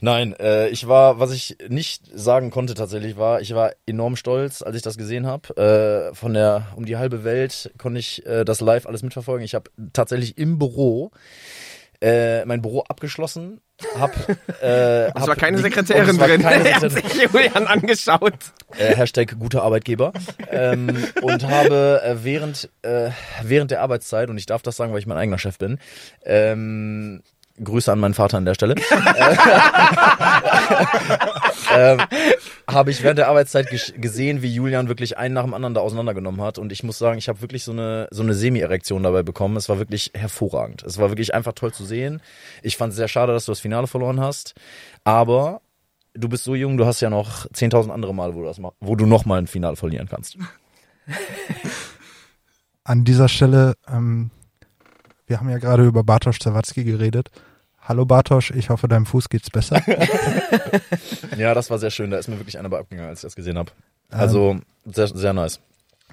Nein, 0.00 0.34
äh, 0.40 0.68
ich 0.70 0.88
war, 0.88 1.20
was 1.20 1.30
ich 1.30 1.58
nicht 1.68 2.10
sagen 2.12 2.50
konnte 2.50 2.74
tatsächlich, 2.74 3.16
war, 3.16 3.40
ich 3.40 3.54
war 3.54 3.70
enorm 3.86 4.16
stolz, 4.16 4.60
als 4.60 4.74
ich 4.74 4.82
das 4.82 4.98
gesehen 4.98 5.26
habe. 5.26 6.10
Äh, 6.10 6.14
von 6.14 6.34
der 6.34 6.66
um 6.74 6.84
die 6.84 6.96
halbe 6.96 7.22
Welt 7.22 7.70
konnte 7.78 8.00
ich 8.00 8.26
äh, 8.26 8.44
das 8.44 8.60
live 8.60 8.86
alles 8.86 9.04
mitverfolgen. 9.04 9.44
Ich 9.44 9.54
habe 9.54 9.70
tatsächlich 9.92 10.38
im 10.38 10.58
Büro 10.58 11.12
äh, 12.00 12.44
mein 12.46 12.62
Büro 12.62 12.80
abgeschlossen, 12.80 13.60
hab, 13.98 14.14
äh, 14.62 15.06
Es 15.06 15.14
hab 15.14 15.28
war 15.28 15.36
keine 15.36 15.58
Sekretärin 15.58 16.18
war 16.18 16.28
drin. 16.28 16.42
Keine 16.42 16.68
er 16.68 16.80
hat 16.80 16.90
Sekretärin 16.90 17.12
sich 17.12 17.32
Julian 17.32 17.66
angeschaut. 17.66 18.34
äh, 18.78 18.94
Hashtag 18.96 19.38
guter 19.38 19.62
Arbeitgeber 19.62 20.12
ähm, 20.50 21.04
und 21.22 21.46
habe 21.48 22.02
äh, 22.04 22.16
während 22.24 22.68
äh, 22.82 23.10
während 23.42 23.70
der 23.70 23.80
Arbeitszeit 23.82 24.30
und 24.30 24.38
ich 24.38 24.46
darf 24.46 24.62
das 24.62 24.76
sagen, 24.76 24.92
weil 24.92 25.00
ich 25.00 25.06
mein 25.06 25.18
eigener 25.18 25.38
Chef 25.38 25.58
bin. 25.58 25.78
Ähm, 26.24 27.22
Grüße 27.64 27.90
an 27.92 28.00
meinen 28.00 28.14
Vater 28.14 28.38
an 28.38 28.44
der 28.44 28.54
Stelle. 28.54 28.74
ähm, 31.74 32.00
habe 32.68 32.90
ich 32.90 33.02
während 33.02 33.18
der 33.18 33.28
Arbeitszeit 33.28 33.68
gesehen, 33.96 34.42
wie 34.42 34.52
Julian 34.54 34.88
wirklich 34.88 35.18
einen 35.18 35.34
nach 35.34 35.44
dem 35.44 35.54
anderen 35.54 35.74
da 35.74 35.80
auseinandergenommen 35.80 36.40
hat 36.40 36.58
und 36.58 36.72
ich 36.72 36.82
muss 36.82 36.98
sagen, 36.98 37.18
ich 37.18 37.28
habe 37.28 37.40
wirklich 37.40 37.64
so 37.64 37.72
eine 37.72 38.08
so 38.10 38.22
eine 38.22 38.34
Semi-Erektion 38.34 39.02
dabei 39.02 39.22
bekommen. 39.22 39.56
Es 39.56 39.68
war 39.68 39.78
wirklich 39.78 40.10
hervorragend. 40.14 40.82
Es 40.82 40.98
war 40.98 41.10
wirklich 41.10 41.34
einfach 41.34 41.52
toll 41.52 41.72
zu 41.72 41.84
sehen. 41.84 42.20
Ich 42.62 42.76
fand 42.76 42.90
es 42.92 42.96
sehr 42.96 43.08
schade, 43.08 43.32
dass 43.32 43.44
du 43.46 43.52
das 43.52 43.60
Finale 43.60 43.86
verloren 43.86 44.20
hast, 44.20 44.54
aber 45.04 45.60
du 46.14 46.28
bist 46.28 46.44
so 46.44 46.54
jung, 46.54 46.76
du 46.76 46.86
hast 46.86 47.00
ja 47.00 47.10
noch 47.10 47.46
10.000 47.46 47.90
andere 47.90 48.14
Male, 48.14 48.34
wo 48.34 48.40
du, 48.40 48.46
das 48.46 48.58
ma- 48.58 48.72
wo 48.80 48.96
du 48.96 49.06
noch 49.06 49.24
mal 49.24 49.38
ein 49.38 49.46
Finale 49.46 49.76
verlieren 49.76 50.08
kannst. 50.08 50.36
An 52.84 53.04
dieser 53.04 53.28
Stelle, 53.28 53.74
ähm, 53.88 54.30
wir 55.26 55.38
haben 55.40 55.48
ja 55.48 55.58
gerade 55.58 55.84
über 55.86 56.02
Bartosz 56.04 56.38
Zawadzki 56.38 56.84
geredet. 56.84 57.30
Hallo 57.84 58.04
Bartosz, 58.04 58.50
ich 58.50 58.70
hoffe, 58.70 58.86
deinem 58.86 59.06
Fuß 59.06 59.28
geht's 59.28 59.50
besser. 59.50 59.82
Ja, 61.36 61.54
das 61.54 61.70
war 61.70 61.78
sehr 61.78 61.90
schön. 61.90 62.10
Da 62.10 62.18
ist 62.18 62.28
mir 62.28 62.38
wirklich 62.38 62.58
einer 62.58 62.68
bei 62.68 62.78
abgegangen, 62.78 63.08
als 63.08 63.20
ich 63.20 63.22
das 63.22 63.34
gesehen 63.34 63.56
habe. 63.58 63.72
Also 64.10 64.60
sehr, 64.84 65.08
sehr 65.08 65.32
nice. 65.32 65.60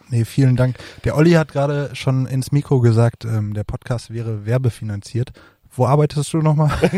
Nee, 0.09 0.25
vielen 0.25 0.55
Dank. 0.55 0.77
Der 1.03 1.15
Olli 1.17 1.31
hat 1.31 1.51
gerade 1.51 1.93
schon 1.93 2.25
ins 2.25 2.51
Mikro 2.51 2.79
gesagt, 2.79 3.25
ähm, 3.25 3.53
der 3.53 3.63
Podcast 3.65 4.11
wäre 4.11 4.45
werbefinanziert. 4.45 5.31
Wo 5.71 5.85
arbeitest 5.85 6.33
du 6.33 6.39
nochmal? 6.39 6.71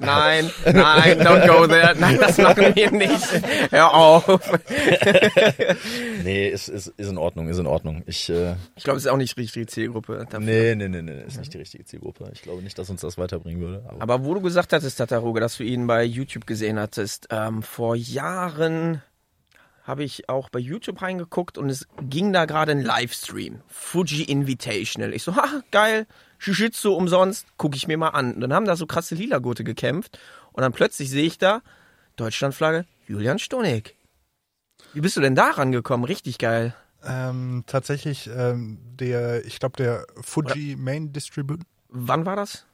Nein, 0.00 0.50
nein, 0.66 1.20
don't 1.20 1.46
go 1.46 1.66
there. 1.66 1.94
Nein, 1.98 2.18
das 2.20 2.38
machen 2.38 2.74
wir 2.74 2.90
nicht. 2.90 3.42
Hör 3.70 3.94
auf. 3.94 4.26
Nee, 6.22 6.48
ist, 6.48 6.68
ist, 6.68 6.88
ist 6.88 7.08
in 7.08 7.18
Ordnung, 7.18 7.48
ist 7.48 7.58
in 7.58 7.66
Ordnung. 7.66 8.02
Ich, 8.06 8.28
äh, 8.30 8.54
Ich 8.76 8.84
glaube, 8.84 8.98
es 8.98 9.04
ist 9.04 9.10
auch 9.10 9.16
nicht 9.16 9.36
die 9.36 9.66
Zielgruppe. 9.66 10.26
Dafür. 10.30 10.40
nee, 10.40 10.74
nee, 10.74 10.88
nee, 10.88 11.02
nee, 11.02 11.22
ist 11.26 11.38
nicht 11.38 11.52
die 11.54 11.58
richtige 11.58 11.84
Zielgruppe. 11.84 12.30
Ich 12.32 12.42
glaube 12.42 12.62
nicht, 12.62 12.78
dass 12.78 12.90
uns 12.90 13.00
das 13.00 13.18
weiterbringen 13.18 13.60
würde. 13.60 13.82
Aber, 13.88 14.02
Aber 14.02 14.24
wo 14.24 14.34
du 14.34 14.40
gesagt 14.40 14.72
hattest, 14.72 14.98
Tataruga, 14.98 15.40
dass 15.40 15.56
du 15.56 15.64
ihn 15.64 15.86
bei 15.86 16.04
YouTube 16.04 16.46
gesehen 16.46 16.78
hattest, 16.78 17.28
ähm, 17.30 17.62
vor 17.62 17.96
Jahren 17.96 19.02
habe 19.84 20.02
ich 20.02 20.28
auch 20.30 20.48
bei 20.48 20.58
YouTube 20.60 21.02
reingeguckt 21.02 21.58
und 21.58 21.68
es 21.68 21.86
ging 22.02 22.32
da 22.32 22.46
gerade 22.46 22.72
ein 22.72 22.82
Livestream. 22.82 23.60
Fuji 23.68 24.22
Invitational. 24.22 25.12
Ich 25.12 25.22
so, 25.22 25.36
ha, 25.36 25.46
geil, 25.70 26.06
Jiu-Jitsu 26.40 26.92
umsonst, 26.94 27.46
gucke 27.56 27.76
ich 27.76 27.86
mir 27.88 27.96
mal 27.98 28.10
an. 28.10 28.34
Und 28.34 28.40
dann 28.40 28.52
haben 28.52 28.66
da 28.66 28.76
so 28.76 28.86
krasse 28.86 29.14
Lila-Gurte 29.14 29.64
gekämpft 29.64 30.18
und 30.52 30.62
dann 30.62 30.72
plötzlich 30.72 31.10
sehe 31.10 31.24
ich 31.24 31.38
da 31.38 31.62
Deutschlandflagge 32.16 32.86
Julian 33.06 33.38
Stonig. 33.38 33.96
Wie 34.92 35.00
bist 35.00 35.16
du 35.16 35.20
denn 35.20 35.34
da 35.34 35.50
rangekommen? 35.50 36.04
Richtig 36.04 36.38
geil. 36.38 36.74
ähm, 37.06 37.64
tatsächlich, 37.66 38.30
ähm, 38.34 38.78
der, 38.96 39.44
ich 39.44 39.58
glaube, 39.58 39.76
der 39.76 40.06
Fuji 40.22 40.76
Main 40.76 41.12
Distribute, 41.12 41.60
Wann 41.88 42.24
war 42.26 42.34
das? 42.36 42.66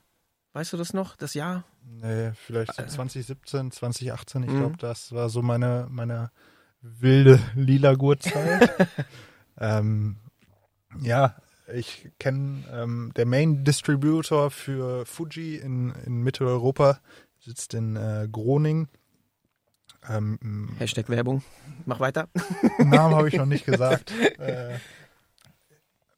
Weißt 0.52 0.72
du 0.72 0.76
das 0.76 0.92
noch? 0.94 1.16
Das 1.16 1.34
Jahr? 1.34 1.64
nee, 1.84 2.30
vielleicht 2.34 2.74
so 2.74 2.82
2017, 2.84 3.70
2018, 3.72 4.42
ich 4.44 4.48
Mhm. 4.50 4.56
glaube, 4.58 4.76
das 4.78 5.12
war 5.12 5.28
so 5.28 5.42
meine, 5.42 5.86
meine 5.90 6.30
wilde 6.80 7.38
lila 7.54 7.94
Gurtzeit. 7.94 8.70
ähm, 9.58 10.16
ja, 11.00 11.34
ich 11.74 12.10
kenne 12.18 12.64
ähm, 12.72 13.12
der 13.16 13.26
Main 13.26 13.64
Distributor 13.64 14.50
für 14.50 15.06
Fuji 15.06 15.56
in, 15.56 15.92
in 16.06 16.22
Mitteleuropa, 16.22 17.00
sitzt 17.38 17.74
in 17.74 17.96
äh, 17.96 18.28
Groningen. 18.30 18.88
Ähm, 20.08 20.70
Hashtag 20.78 21.08
Werbung. 21.08 21.42
Mach 21.84 22.00
weiter. 22.00 22.28
Namen 22.78 23.14
habe 23.14 23.28
ich 23.28 23.34
noch 23.34 23.46
nicht 23.46 23.66
gesagt. 23.66 24.12
äh, 24.38 24.78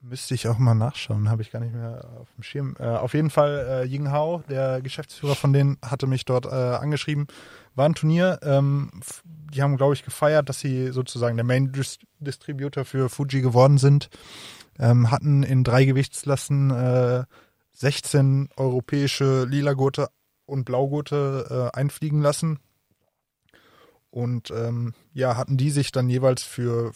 müsste 0.02 0.34
ich 0.34 0.48
auch 0.48 0.58
mal 0.58 0.74
nachschauen, 0.74 1.30
habe 1.30 1.42
ich 1.42 1.50
gar 1.50 1.60
nicht 1.60 1.74
mehr 1.74 2.04
auf 2.20 2.28
dem 2.34 2.42
Schirm. 2.42 2.76
Äh, 2.78 2.84
auf 2.84 3.14
jeden 3.14 3.30
Fall 3.30 3.84
äh, 3.84 3.86
Ying 3.86 4.10
Hao, 4.10 4.42
der 4.48 4.82
Geschäftsführer 4.82 5.34
von 5.34 5.52
denen, 5.52 5.78
hatte 5.82 6.06
mich 6.06 6.24
dort 6.24 6.46
äh, 6.46 6.50
angeschrieben. 6.50 7.26
War 7.74 7.86
ein 7.88 7.94
Turnier. 7.94 8.38
Ähm, 8.42 8.90
die 9.24 9.62
haben, 9.62 9.76
glaube 9.76 9.94
ich, 9.94 10.04
gefeiert, 10.04 10.48
dass 10.48 10.60
sie 10.60 10.90
sozusagen 10.92 11.36
der 11.36 11.44
Main 11.44 11.72
Dis 11.72 11.98
Distributor 12.18 12.84
für 12.84 13.08
Fuji 13.08 13.40
geworden 13.42 13.78
sind. 13.78 14.10
Ähm, 14.78 15.10
hatten 15.10 15.42
in 15.42 15.64
drei 15.64 15.84
Gewichtsklassen 15.84 16.70
äh, 16.70 17.24
16 17.72 18.48
europäische 18.56 19.44
Lila-Gurte 19.44 20.08
und 20.46 20.64
Blaugurte 20.64 21.70
äh, 21.74 21.76
einfliegen 21.76 22.20
lassen. 22.20 22.58
Und 24.10 24.50
ähm, 24.50 24.94
ja, 25.14 25.36
hatten 25.36 25.56
die 25.56 25.70
sich 25.70 25.90
dann 25.90 26.08
jeweils 26.08 26.42
für, 26.42 26.92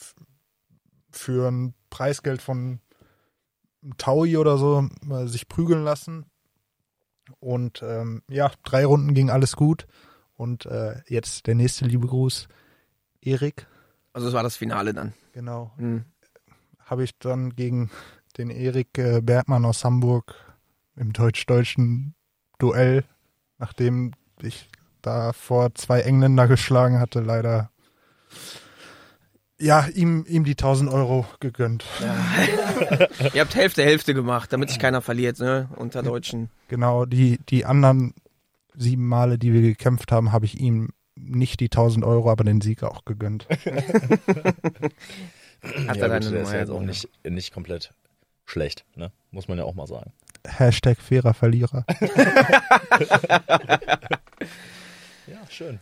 für 1.11 1.51
ein 1.51 1.75
Preisgeld 1.89 2.43
von 2.43 2.81
Taui 3.97 4.37
oder 4.37 4.59
so 4.59 4.89
äh, 5.11 5.27
sich 5.27 5.49
prügeln 5.49 5.85
lassen. 5.85 6.27
Und 7.41 7.83
ähm, 7.83 8.23
ja, 8.29 8.53
drei 8.65 8.85
Runden 8.85 9.15
ging 9.15 9.31
alles 9.31 9.57
gut. 9.57 9.87
Und 10.35 10.67
äh, 10.67 11.01
jetzt 11.09 11.47
der 11.47 11.55
nächste 11.55 11.87
liebe 11.87 12.07
Gruß, 12.07 12.49
Erik. 13.23 13.67
Also 14.13 14.29
es 14.29 14.35
war 14.35 14.43
das 14.43 14.57
Finale 14.57 14.93
dann. 14.93 15.15
Genau. 15.33 15.73
Hm. 15.77 16.05
Habe 16.87 17.03
ich 17.05 17.19
dann 17.19 17.55
gegen 17.55 17.91
den 18.39 18.49
Erik 18.49 18.97
äh, 18.97 19.21
Bergmann 19.21 19.65
aus 19.65 19.85
Hamburg 19.85 20.35
im 20.95 21.13
deutsch-deutschen 21.13 22.15
Duell, 22.59 23.05
nachdem 23.59 24.13
ich 24.41 24.69
da 25.03 25.33
vor 25.33 25.75
zwei 25.75 26.01
Engländer 26.01 26.47
geschlagen 26.49 27.01
hatte, 27.01 27.21
leider 27.21 27.71
ja, 29.59 29.87
ihm, 29.87 30.25
ihm 30.29 30.45
die 30.45 30.53
1000 30.53 30.91
Euro 30.91 31.27
gegönnt. 31.41 31.85
Ihr 33.35 33.41
habt 33.41 33.55
Hälfte 33.55 33.83
Hälfte 33.83 34.15
gemacht, 34.15 34.53
damit 34.53 34.69
sich 34.69 34.79
keiner 34.79 35.01
verliert, 35.01 35.41
ne? 35.41 35.69
Unter 35.77 36.03
Deutschen. 36.03 36.51
Genau, 36.69 37.05
die, 37.05 37.39
die 37.49 37.65
anderen 37.65 38.15
sieben 38.75 39.09
Male, 39.09 39.39
die 39.39 39.53
wir 39.53 39.63
gekämpft 39.63 40.13
haben, 40.13 40.31
habe 40.31 40.45
ich 40.45 40.61
ihm 40.61 40.91
nicht 41.17 41.61
die 41.61 41.67
1000 41.67 42.05
Euro, 42.05 42.31
aber 42.31 42.45
den 42.45 42.61
Sieg 42.61 42.83
auch 42.83 43.05
gegönnt. 43.05 43.49
Hat 45.89 45.97
ja, 45.97 46.03
er 46.03 46.09
gut, 46.09 46.11
deine 46.11 46.21
der 46.21 46.31
Nummer 46.31 46.43
ist 46.43 46.53
ja 46.53 46.59
jetzt 46.61 46.71
auch 46.71 46.81
nicht, 46.81 47.09
nicht 47.29 47.53
komplett 47.53 47.93
schlecht, 48.45 48.85
ne? 48.95 49.13
Muss 49.31 49.49
man 49.49 49.59
ja 49.59 49.65
auch 49.65 49.75
mal 49.75 49.87
sagen. 49.87 50.13
Hashtag 50.47 50.99
fairer 50.99 51.35
Verlierer. 51.35 51.85
Ja, 55.27 55.39
schön. 55.51 55.81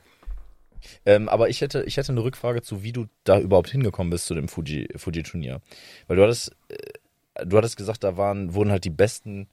Ähm, 1.06 1.28
aber 1.28 1.48
ich 1.48 1.60
hätte, 1.60 1.82
ich 1.84 1.96
hätte 1.96 2.12
eine 2.12 2.22
Rückfrage 2.22 2.62
zu, 2.62 2.82
wie 2.82 2.92
du 2.92 3.06
da 3.24 3.38
überhaupt 3.38 3.70
hingekommen 3.70 4.10
bist 4.10 4.26
zu 4.26 4.34
dem 4.34 4.48
Fuji, 4.48 4.88
Fuji-Turnier. 4.96 5.60
Weil 6.06 6.16
du 6.16 6.22
hattest, 6.22 6.52
äh, 6.68 7.44
du 7.44 7.56
hattest 7.56 7.76
gesagt, 7.76 8.04
da 8.04 8.16
waren, 8.16 8.54
wurden 8.54 8.70
halt 8.70 8.84
die 8.84 8.90
besten 8.90 9.48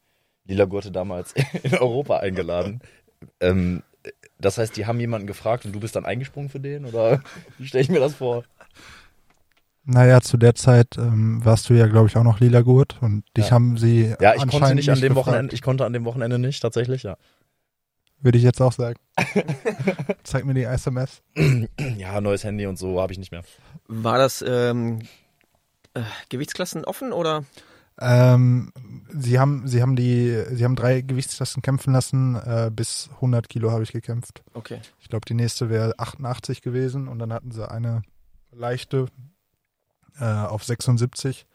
Lila 0.45 0.65
Gurte 0.65 0.91
damals 0.91 1.33
in 1.63 1.73
Europa 1.73 2.17
eingeladen. 2.17 2.81
Ähm, 3.39 3.83
das 4.39 4.57
heißt, 4.57 4.75
die 4.75 4.85
haben 4.85 4.99
jemanden 4.99 5.27
gefragt 5.27 5.65
und 5.65 5.73
du 5.73 5.79
bist 5.79 5.95
dann 5.95 6.05
eingesprungen 6.05 6.49
für 6.49 6.59
den? 6.59 6.85
Oder 6.85 7.21
wie 7.57 7.67
stelle 7.67 7.83
ich 7.83 7.89
mir 7.89 7.99
das 7.99 8.15
vor? 8.15 8.43
Naja, 9.83 10.21
zu 10.21 10.37
der 10.37 10.53
Zeit 10.55 10.97
ähm, 10.97 11.43
warst 11.43 11.69
du 11.69 11.73
ja, 11.73 11.87
glaube 11.87 12.07
ich, 12.07 12.15
auch 12.15 12.23
noch 12.23 12.39
lila 12.39 12.61
Gurt 12.61 12.97
und 13.01 13.23
dich 13.35 13.45
Ja. 13.47 13.51
haben 13.51 13.77
sie 13.77 14.15
Ja, 14.19 14.33
ich 14.35 14.41
konnte 14.41 14.55
anscheinend 14.57 14.75
nicht 14.75 14.89
an 14.91 15.01
dem 15.01 15.09
gefragt. 15.09 15.27
Wochenende, 15.27 15.55
ich 15.55 15.61
konnte 15.61 15.85
an 15.85 15.93
dem 15.93 16.05
Wochenende 16.05 16.37
nicht, 16.37 16.61
tatsächlich, 16.61 17.03
ja. 17.03 17.17
Würde 18.19 18.37
ich 18.37 18.43
jetzt 18.43 18.61
auch 18.61 18.71
sagen. 18.71 18.99
Zeig 20.23 20.45
mir 20.45 20.53
die 20.53 20.63
SMS. 20.63 21.23
Ja, 21.97 22.21
neues 22.21 22.43
Handy 22.43 22.67
und 22.67 22.77
so 22.77 23.01
habe 23.01 23.11
ich 23.11 23.17
nicht 23.19 23.31
mehr. 23.31 23.41
War 23.87 24.19
das 24.19 24.43
ähm, 24.47 24.99
äh, 25.95 26.01
Gewichtsklassen 26.29 26.85
offen 26.85 27.11
oder? 27.13 27.43
Ähm, 27.99 28.71
sie 29.11 29.39
haben, 29.39 29.67
sie 29.67 29.81
haben 29.81 29.95
die, 29.95 30.43
sie 30.51 30.63
haben 30.63 30.75
drei 30.75 31.01
Gewichtsklassen 31.01 31.63
kämpfen 31.63 31.93
lassen. 31.93 32.35
Äh, 32.35 32.69
bis 32.71 33.09
100 33.15 33.49
Kilo 33.49 33.71
habe 33.71 33.81
ich 33.83 33.91
gekämpft. 33.91 34.43
Okay. 34.53 34.79
Ich 34.99 35.09
glaube, 35.09 35.25
die 35.27 35.33
nächste 35.33 35.69
wäre 35.71 35.95
88 35.97 36.61
gewesen 36.61 37.07
und 37.07 37.17
dann 37.17 37.33
hatten 37.33 37.51
sie 37.51 37.69
eine 37.69 38.03
leichte 38.51 39.07
äh, 40.21 40.25
auf 40.25 40.63
76. 40.63 41.45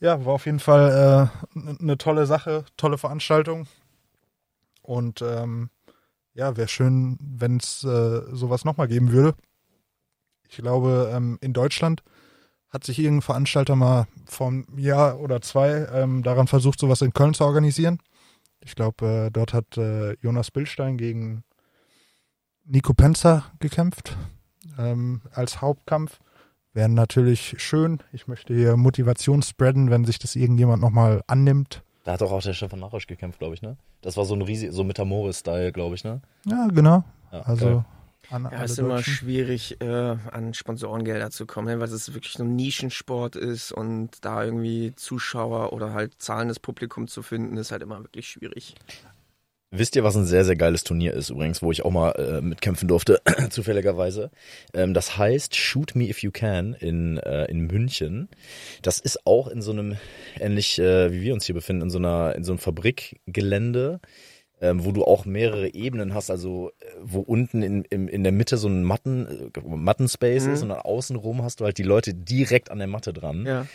Ja, 0.00 0.24
war 0.24 0.34
auf 0.34 0.46
jeden 0.46 0.60
Fall 0.60 1.30
äh, 1.56 1.78
eine 1.80 1.96
tolle 1.98 2.26
Sache, 2.26 2.64
tolle 2.76 2.98
Veranstaltung. 2.98 3.66
Und 4.82 5.22
ähm, 5.22 5.70
ja, 6.34 6.56
wäre 6.56 6.68
schön, 6.68 7.16
wenn 7.20 7.58
es 7.58 7.84
äh, 7.84 8.22
sowas 8.32 8.64
nochmal 8.64 8.88
geben 8.88 9.12
würde. 9.12 9.36
Ich 10.48 10.56
glaube, 10.56 11.10
ähm, 11.12 11.38
in 11.40 11.52
Deutschland 11.52 12.02
hat 12.70 12.84
sich 12.84 12.98
irgendein 12.98 13.22
Veranstalter 13.22 13.76
mal 13.76 14.06
vor 14.26 14.48
einem 14.48 14.66
Jahr 14.76 15.20
oder 15.20 15.40
zwei 15.40 15.86
ähm, 15.92 16.22
daran 16.22 16.48
versucht, 16.48 16.80
sowas 16.80 17.02
in 17.02 17.12
Köln 17.12 17.32
zu 17.32 17.44
organisieren. 17.44 18.00
Ich 18.60 18.74
glaube, 18.74 19.26
äh, 19.26 19.30
dort 19.30 19.54
hat 19.54 19.78
äh, 19.78 20.14
Jonas 20.20 20.50
Billstein 20.50 20.96
gegen 20.96 21.44
Nico 22.64 22.94
Penzer 22.94 23.44
gekämpft 23.60 24.16
ähm, 24.76 25.22
als 25.32 25.60
Hauptkampf. 25.60 26.20
Wäre 26.74 26.88
natürlich 26.88 27.54
schön. 27.58 28.00
Ich 28.12 28.26
möchte 28.26 28.52
hier 28.52 28.76
Motivation 28.76 29.42
spreaden, 29.42 29.90
wenn 29.90 30.04
sich 30.04 30.18
das 30.18 30.34
irgendjemand 30.34 30.82
nochmal 30.82 31.22
annimmt. 31.28 31.82
Da 32.02 32.12
hat 32.12 32.20
doch 32.20 32.32
auch 32.32 32.42
der 32.42 32.52
Stefan 32.52 32.80
Narosch 32.80 33.06
gekämpft, 33.06 33.38
glaube 33.38 33.54
ich, 33.54 33.62
ne? 33.62 33.76
Das 34.02 34.16
war 34.16 34.24
so 34.24 34.34
ein 34.34 34.42
riesig, 34.42 34.72
so 34.72 34.82
Metamoris-Style, 34.84 35.72
glaube 35.72 35.94
ich, 35.94 36.02
ne? 36.04 36.20
Ja, 36.44 36.66
genau. 36.66 37.04
Ja, 37.32 37.40
Also 37.42 37.66
geil. 37.66 37.84
an 38.30 38.42
Ja, 38.44 38.58
alle 38.58 38.64
ist 38.64 38.78
immer 38.78 39.02
schwierig, 39.02 39.80
äh, 39.80 39.86
an 39.86 40.52
Sponsorengelder 40.52 41.30
zu 41.30 41.46
kommen, 41.46 41.68
ne, 41.68 41.78
weil 41.78 41.88
es 41.88 42.12
wirklich 42.12 42.34
so 42.34 42.42
ein 42.42 42.56
Nischensport 42.56 43.36
ist 43.36 43.70
und 43.72 44.22
da 44.22 44.44
irgendwie 44.44 44.94
Zuschauer 44.96 45.72
oder 45.72 45.94
halt 45.94 46.20
zahlendes 46.20 46.58
Publikum 46.58 47.06
zu 47.06 47.22
finden, 47.22 47.56
ist 47.56 47.70
halt 47.70 47.82
immer 47.82 48.00
wirklich 48.00 48.28
schwierig. 48.28 48.74
Wisst 49.76 49.96
ihr, 49.96 50.04
was 50.04 50.14
ein 50.16 50.24
sehr, 50.24 50.44
sehr 50.44 50.54
geiles 50.54 50.84
Turnier 50.84 51.14
ist 51.14 51.30
übrigens, 51.30 51.60
wo 51.60 51.72
ich 51.72 51.84
auch 51.84 51.90
mal 51.90 52.10
äh, 52.12 52.40
mitkämpfen 52.40 52.86
durfte, 52.86 53.20
zufälligerweise? 53.50 54.30
Ähm, 54.72 54.94
das 54.94 55.18
heißt 55.18 55.56
Shoot 55.56 55.96
Me 55.96 56.08
If 56.08 56.22
You 56.22 56.30
Can 56.30 56.74
in, 56.74 57.18
äh, 57.18 57.46
in 57.46 57.66
München. 57.66 58.28
Das 58.82 59.00
ist 59.00 59.26
auch 59.26 59.48
in 59.48 59.62
so 59.62 59.72
einem, 59.72 59.96
ähnlich 60.38 60.78
äh, 60.78 61.12
wie 61.12 61.22
wir 61.22 61.34
uns 61.34 61.46
hier 61.46 61.56
befinden, 61.56 61.82
in 61.82 61.90
so 61.90 61.98
einer, 61.98 62.36
in 62.36 62.44
so 62.44 62.52
einem 62.52 62.60
Fabrikgelände, 62.60 63.98
ähm, 64.60 64.84
wo 64.84 64.92
du 64.92 65.04
auch 65.04 65.24
mehrere 65.24 65.74
Ebenen 65.74 66.14
hast, 66.14 66.30
also 66.30 66.70
äh, 66.78 66.84
wo 67.02 67.18
unten 67.18 67.62
in, 67.62 67.82
in, 67.84 68.06
in 68.06 68.22
der 68.22 68.32
Mitte 68.32 68.56
so 68.58 68.68
ein 68.68 68.84
Matten, 68.84 69.50
äh, 69.52 69.60
Mattenspace 69.60 70.46
Mhm. 70.46 70.52
ist 70.52 70.62
und 70.62 70.68
dann 70.68 70.78
außenrum 70.78 71.42
hast 71.42 71.58
du 71.58 71.64
halt 71.64 71.78
die 71.78 71.82
Leute 71.82 72.14
direkt 72.14 72.70
an 72.70 72.78
der 72.78 72.86
Matte 72.86 73.12
dran. 73.12 73.44
Ja. 73.44 73.66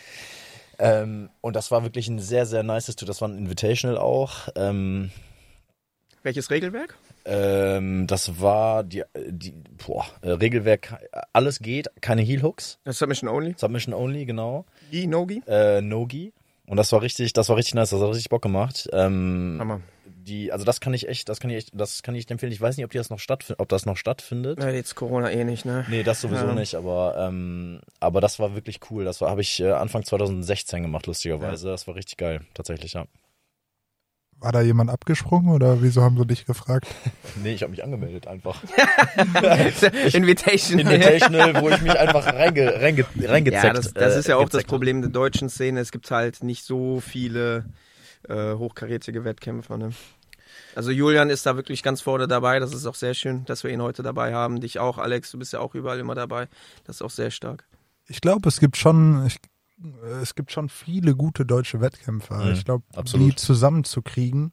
Ähm, 0.78 1.28
und 1.42 1.56
das 1.56 1.70
war 1.70 1.82
wirklich 1.82 2.08
ein 2.08 2.18
sehr, 2.20 2.46
sehr 2.46 2.62
nices 2.62 2.96
Tour. 2.96 3.06
Das 3.06 3.20
war 3.20 3.28
ein 3.28 3.36
Invitational 3.36 3.98
auch. 3.98 4.48
Ähm, 4.56 5.10
Welches 6.22 6.50
Regelwerk? 6.50 6.96
ähm, 7.24 8.06
das 8.06 8.40
war 8.40 8.82
die, 8.84 9.02
die 9.28 9.52
boah, 9.86 10.06
äh, 10.22 10.30
Regelwerk, 10.30 10.94
alles 11.32 11.58
geht, 11.60 11.88
keine 12.00 12.22
Heel 12.22 12.42
Hooks, 12.42 12.78
Submission 12.86 13.28
Only. 13.28 13.54
Submission 13.58 13.94
only, 13.94 14.24
genau, 14.24 14.64
Gi, 14.90 15.06
Nogi. 15.06 15.42
äh, 15.46 15.80
No-Gi. 15.80 16.32
Und 16.66 16.76
das 16.76 16.92
war 16.92 17.02
richtig, 17.02 17.32
das 17.32 17.48
war 17.48 17.56
richtig 17.56 17.74
nice, 17.74 17.90
das 17.90 18.00
hat 18.00 18.08
richtig 18.10 18.28
Bock 18.30 18.42
gemacht. 18.42 18.88
Ähm, 18.92 19.56
Hammer. 19.60 19.80
die, 20.06 20.52
also 20.52 20.64
das 20.64 20.80
kann 20.80 20.94
ich 20.94 21.08
echt, 21.08 21.28
das 21.28 21.40
kann 21.40 21.50
ich 21.50 21.56
echt, 21.56 21.70
das 21.74 22.02
kann 22.02 22.14
ich 22.14 22.30
empfehlen. 22.30 22.52
Ich 22.52 22.60
weiß 22.60 22.76
nicht, 22.76 22.84
ob 22.84 22.92
die 22.92 22.98
das 22.98 23.10
noch 23.10 23.18
stattfindet, 23.18 23.60
ob 23.60 23.68
das 23.68 23.86
noch 23.86 23.96
stattfindet. 23.96 24.62
Ja, 24.62 24.70
jetzt 24.70 24.94
Corona 24.94 25.30
eh 25.32 25.44
nicht, 25.44 25.64
ne? 25.64 25.84
Nee, 25.88 26.02
das 26.04 26.20
sowieso 26.20 26.46
Ja. 26.46 26.54
nicht, 26.54 26.74
aber 26.76 27.16
ähm, 27.18 27.80
aber 27.98 28.20
das 28.20 28.38
war 28.38 28.54
wirklich 28.54 28.78
cool. 28.90 29.04
Das 29.04 29.20
war 29.20 29.30
habe 29.30 29.40
ich 29.40 29.60
äh, 29.60 29.72
Anfang 29.72 30.04
2016 30.04 30.82
gemacht, 30.82 31.06
lustigerweise. 31.06 31.68
Das 31.68 31.86
war 31.88 31.96
richtig 31.96 32.18
geil, 32.18 32.42
tatsächlich, 32.54 32.92
ja. 32.92 33.04
War 34.40 34.52
da 34.52 34.62
jemand 34.62 34.88
abgesprungen 34.88 35.52
oder 35.54 35.82
wieso 35.82 36.02
haben 36.02 36.16
sie 36.16 36.26
dich 36.26 36.46
gefragt? 36.46 36.86
Nee, 37.42 37.52
ich 37.54 37.62
habe 37.62 37.70
mich 37.70 37.84
angemeldet 37.84 38.26
einfach. 38.26 38.62
Invitation. 40.12 40.80
Invitational, 40.80 41.62
wo 41.62 41.70
ich 41.70 41.80
mich 41.80 41.96
einfach 41.96 42.26
reinge, 42.26 42.74
reinge, 42.80 43.06
reingezeckt 43.22 43.64
Ja, 43.64 43.72
das, 43.72 43.94
das 43.94 44.16
äh, 44.16 44.18
ist 44.18 44.28
ja 44.28 44.36
auch 44.36 44.48
das. 44.48 44.64
Problem 44.64 45.00
der 45.00 45.10
deutschen 45.10 45.48
Szene. 45.48 45.80
Es 45.80 45.92
gibt 45.92 46.10
halt 46.10 46.42
nicht 46.42 46.64
so 46.64 47.00
viele 47.00 47.64
äh, 48.28 48.54
hochkarätige 48.54 49.24
Wettkämpfer. 49.24 49.76
Ne? 49.78 49.90
Also 50.74 50.90
Julian 50.90 51.30
ist 51.30 51.46
da 51.46 51.56
wirklich 51.56 51.82
ganz 51.82 52.00
vorne 52.00 52.26
dabei. 52.28 52.58
Das 52.58 52.74
ist 52.74 52.86
auch 52.86 52.94
sehr 52.94 53.14
schön, 53.14 53.44
dass 53.44 53.64
wir 53.64 53.70
ihn 53.70 53.82
heute 53.82 54.02
dabei 54.02 54.34
haben. 54.34 54.60
Dich 54.60 54.78
auch, 54.78 54.98
Alex. 54.98 55.30
Du 55.30 55.38
bist 55.38 55.52
ja 55.52 55.60
auch 55.60 55.74
überall 55.74 55.98
immer 55.98 56.14
dabei. 56.14 56.48
Das 56.84 56.96
ist 56.96 57.02
auch 57.02 57.10
sehr 57.10 57.30
stark. 57.30 57.64
Ich 58.06 58.20
glaube, 58.20 58.48
es 58.48 58.60
gibt 58.60 58.76
schon, 58.76 59.24
ich, 59.26 59.36
äh, 59.36 59.38
es 60.22 60.34
gibt 60.34 60.52
schon 60.52 60.68
viele 60.68 61.14
gute 61.14 61.46
deutsche 61.46 61.80
Wettkämpfer. 61.80 62.44
Mhm, 62.44 62.52
ich 62.52 62.64
glaube, 62.64 62.84
die 63.14 63.34
zusammenzukriegen 63.34 64.52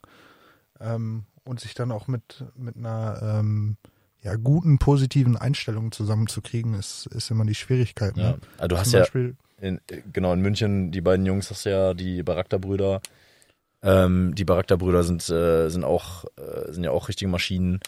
ähm, 0.79 1.25
und 1.43 1.59
sich 1.59 1.73
dann 1.73 1.91
auch 1.91 2.07
mit 2.07 2.45
mit 2.55 2.77
einer 2.77 3.19
ähm, 3.21 3.77
ja 4.21 4.35
guten 4.35 4.77
positiven 4.77 5.37
Einstellung 5.37 5.91
zusammenzukriegen, 5.91 6.73
ist 6.73 7.07
ist 7.07 7.31
immer 7.31 7.45
die 7.45 7.55
Schwierigkeit. 7.55 8.17
Ja. 8.17 8.31
Ne? 8.31 8.39
Also 8.57 8.67
du 8.67 8.77
hast 8.77 8.89
Zum 8.91 8.93
ja 8.93 8.99
Beispiel, 9.01 9.35
in, 9.59 9.81
genau 10.13 10.33
in 10.33 10.41
München 10.41 10.91
die 10.91 11.01
beiden 11.01 11.25
Jungs 11.25 11.49
hast 11.49 11.65
du 11.65 11.71
ja 11.71 11.93
die 11.93 12.23
Barakta-Brüder. 12.23 13.01
Ähm, 13.83 14.33
die 14.33 14.43
Barakta-Brüder 14.43 15.03
sind 15.03 15.29
äh, 15.29 15.69
sind 15.69 15.83
auch 15.83 16.25
äh, 16.37 16.71
sind 16.71 16.83
ja 16.83 16.89
auch 16.91 17.09
richtige 17.09 17.29
Maschinen. 17.29 17.79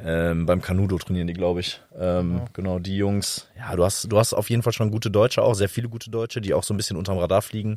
Ähm, 0.00 0.46
beim 0.46 0.62
Kanudo 0.62 0.96
trainieren 0.98 1.26
die, 1.26 1.34
glaube 1.34 1.60
ich. 1.60 1.80
Ähm, 1.98 2.36
Ja. 2.38 2.44
Genau 2.54 2.78
die 2.78 2.96
Jungs. 2.96 3.46
Ja, 3.58 3.76
du 3.76 3.84
hast 3.84 4.10
du 4.10 4.18
hast 4.18 4.32
auf 4.32 4.48
jeden 4.48 4.62
Fall 4.62 4.72
schon 4.72 4.90
gute 4.90 5.10
Deutsche 5.10 5.42
auch, 5.42 5.54
sehr 5.54 5.68
viele 5.68 5.88
gute 5.90 6.08
Deutsche, 6.10 6.40
die 6.40 6.54
auch 6.54 6.64
so 6.64 6.72
ein 6.72 6.78
bisschen 6.78 6.96
unterm 6.96 7.18
Radar 7.18 7.42
fliegen. 7.42 7.76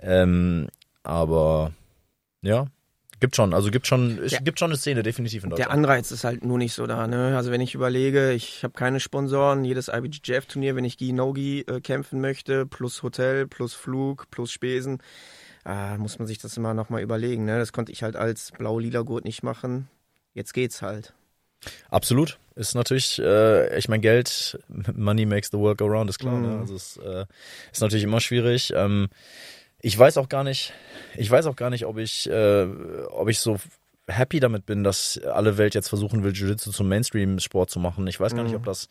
Ähm, 0.00 0.66
aber 1.04 1.72
ja, 2.42 2.66
gibt 3.20 3.36
schon. 3.36 3.54
Also 3.54 3.70
gibt 3.70 3.86
schon 3.86 4.18
es 4.18 4.32
Ja. 4.32 4.40
gibt 4.40 4.58
schon 4.58 4.70
eine 4.70 4.76
Szene 4.78 5.02
definitiv 5.04 5.44
in 5.44 5.50
Der 5.50 5.58
Deutschland. 5.58 5.78
Anreiz 5.78 6.10
ist 6.10 6.24
halt 6.24 6.44
nur 6.44 6.58
nicht 6.58 6.72
so 6.74 6.86
da. 6.88 7.06
Ne? 7.06 7.36
Also 7.36 7.52
wenn 7.52 7.60
ich 7.60 7.74
überlege, 7.76 8.32
ich 8.32 8.64
habe 8.64 8.74
keine 8.74 8.98
Sponsoren. 8.98 9.64
Jedes 9.64 9.88
IBJJF-Turnier, 9.88 10.74
wenn 10.74 10.84
ich 10.84 10.98
Gi 10.98 11.12
No-Gi 11.12 11.60
äh, 11.68 11.80
kämpfen 11.80 12.20
möchte, 12.20 12.66
plus 12.66 13.02
Hotel, 13.04 13.46
plus 13.46 13.74
Flug, 13.74 14.26
plus 14.32 14.50
Spesen, 14.50 14.98
äh, 15.70 15.96
muss 15.98 16.18
man 16.18 16.26
sich 16.26 16.38
das 16.38 16.56
immer 16.56 16.74
nochmal 16.74 17.02
überlegen. 17.02 17.44
Ne? 17.44 17.58
Das 17.58 17.72
konnte 17.72 17.92
ich 17.92 18.02
halt 18.02 18.16
als 18.16 18.50
blau-lila 18.52 19.02
Gurt 19.02 19.24
nicht 19.24 19.42
machen. 19.42 19.88
Jetzt 20.34 20.52
geht's 20.52 20.82
halt. 20.82 21.14
Absolut. 21.90 22.38
Ist 22.56 22.74
natürlich, 22.74 23.18
äh, 23.20 23.76
ich 23.78 23.88
meine, 23.88 24.00
Geld, 24.00 24.58
Money 24.94 25.26
makes 25.26 25.50
the 25.50 25.58
world 25.58 25.78
go 25.78 25.86
round, 25.86 26.10
ist 26.10 26.18
klar. 26.18 26.38
Ne? 26.38 26.48
Mhm. 26.48 26.60
Also 26.60 26.74
es 26.74 26.96
äh, 26.96 27.26
ist 27.72 27.80
natürlich 27.80 28.04
immer 28.04 28.20
schwierig. 28.20 28.72
Ähm, 28.74 29.08
ich 29.80 29.96
weiß 29.98 30.18
auch 30.18 30.28
gar 30.28 30.44
nicht, 30.44 30.72
ich 31.16 31.30
weiß 31.30 31.46
auch 31.46 31.56
gar 31.56 31.70
nicht, 31.70 31.86
ob 31.86 31.98
ich, 31.98 32.28
äh, 32.28 32.64
ob 33.10 33.28
ich 33.28 33.38
so 33.40 33.56
happy 34.08 34.40
damit 34.40 34.66
bin, 34.66 34.82
dass 34.82 35.18
alle 35.24 35.56
Welt 35.56 35.74
jetzt 35.74 35.88
versuchen 35.88 36.24
will, 36.24 36.32
Jiu-Jitsu 36.32 36.72
zum 36.72 36.88
Mainstream-Sport 36.88 37.70
zu 37.70 37.78
machen. 37.78 38.06
Ich 38.08 38.18
weiß 38.18 38.34
gar 38.34 38.42
nicht, 38.42 38.52
Mhm. 38.52 38.58
ob 38.58 38.64
das, 38.64 38.88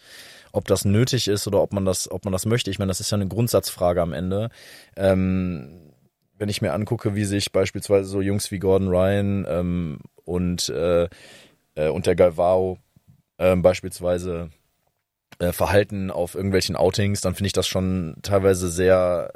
ob 0.53 0.65
das 0.67 0.85
nötig 0.85 1.27
ist 1.27 1.45
oder 1.45 1.61
ob 1.61 1.73
man 1.73 1.83
das, 1.85 2.09
ob 2.09 2.23
man 2.23 2.31
das 2.31 2.45
möchte. 2.45 2.71
Ich 2.71 2.79
meine, 2.79 2.89
das 2.89 3.01
ist 3.01 3.11
ja 3.11 3.17
eine 3.17 3.27
Grundsatzfrage 3.27 4.01
am 4.01 4.13
Ende. 4.13 4.49
Ähm, 4.95 5.88
wenn 6.39 6.49
ich 6.49 6.61
mir 6.61 6.73
angucke, 6.73 7.15
wie 7.15 7.25
sich 7.25 7.51
beispielsweise 7.51 8.09
so 8.09 8.21
Jungs 8.21 8.49
wie 8.49 8.59
Gordon 8.59 8.87
Ryan 8.87 9.45
ähm, 9.47 9.99
und 10.25 10.69
äh, 10.69 11.07
äh, 11.75 11.89
und 11.89 12.05
der 12.05 12.15
Galvao 12.15 12.79
ähm, 13.37 13.61
beispielsweise 13.61 14.49
äh, 15.39 15.51
Verhalten 15.51 16.11
auf 16.11 16.35
irgendwelchen 16.35 16.75
Outings, 16.75 17.21
dann 17.21 17.35
finde 17.35 17.47
ich 17.47 17.53
das 17.53 17.67
schon 17.67 18.15
teilweise 18.21 18.69
sehr, 18.69 19.31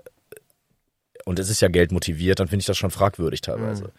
und 1.26 1.40
es 1.40 1.50
ist 1.50 1.62
ja 1.62 1.70
Geld 1.70 1.92
motiviert, 1.92 2.40
dann 2.40 2.48
finde 2.48 2.62
ich 2.62 2.68
das 2.68 2.78
schon 2.78 2.92
fragwürdig 2.92 3.42
teilweise. 3.42 3.86
Mhm. 3.86 3.92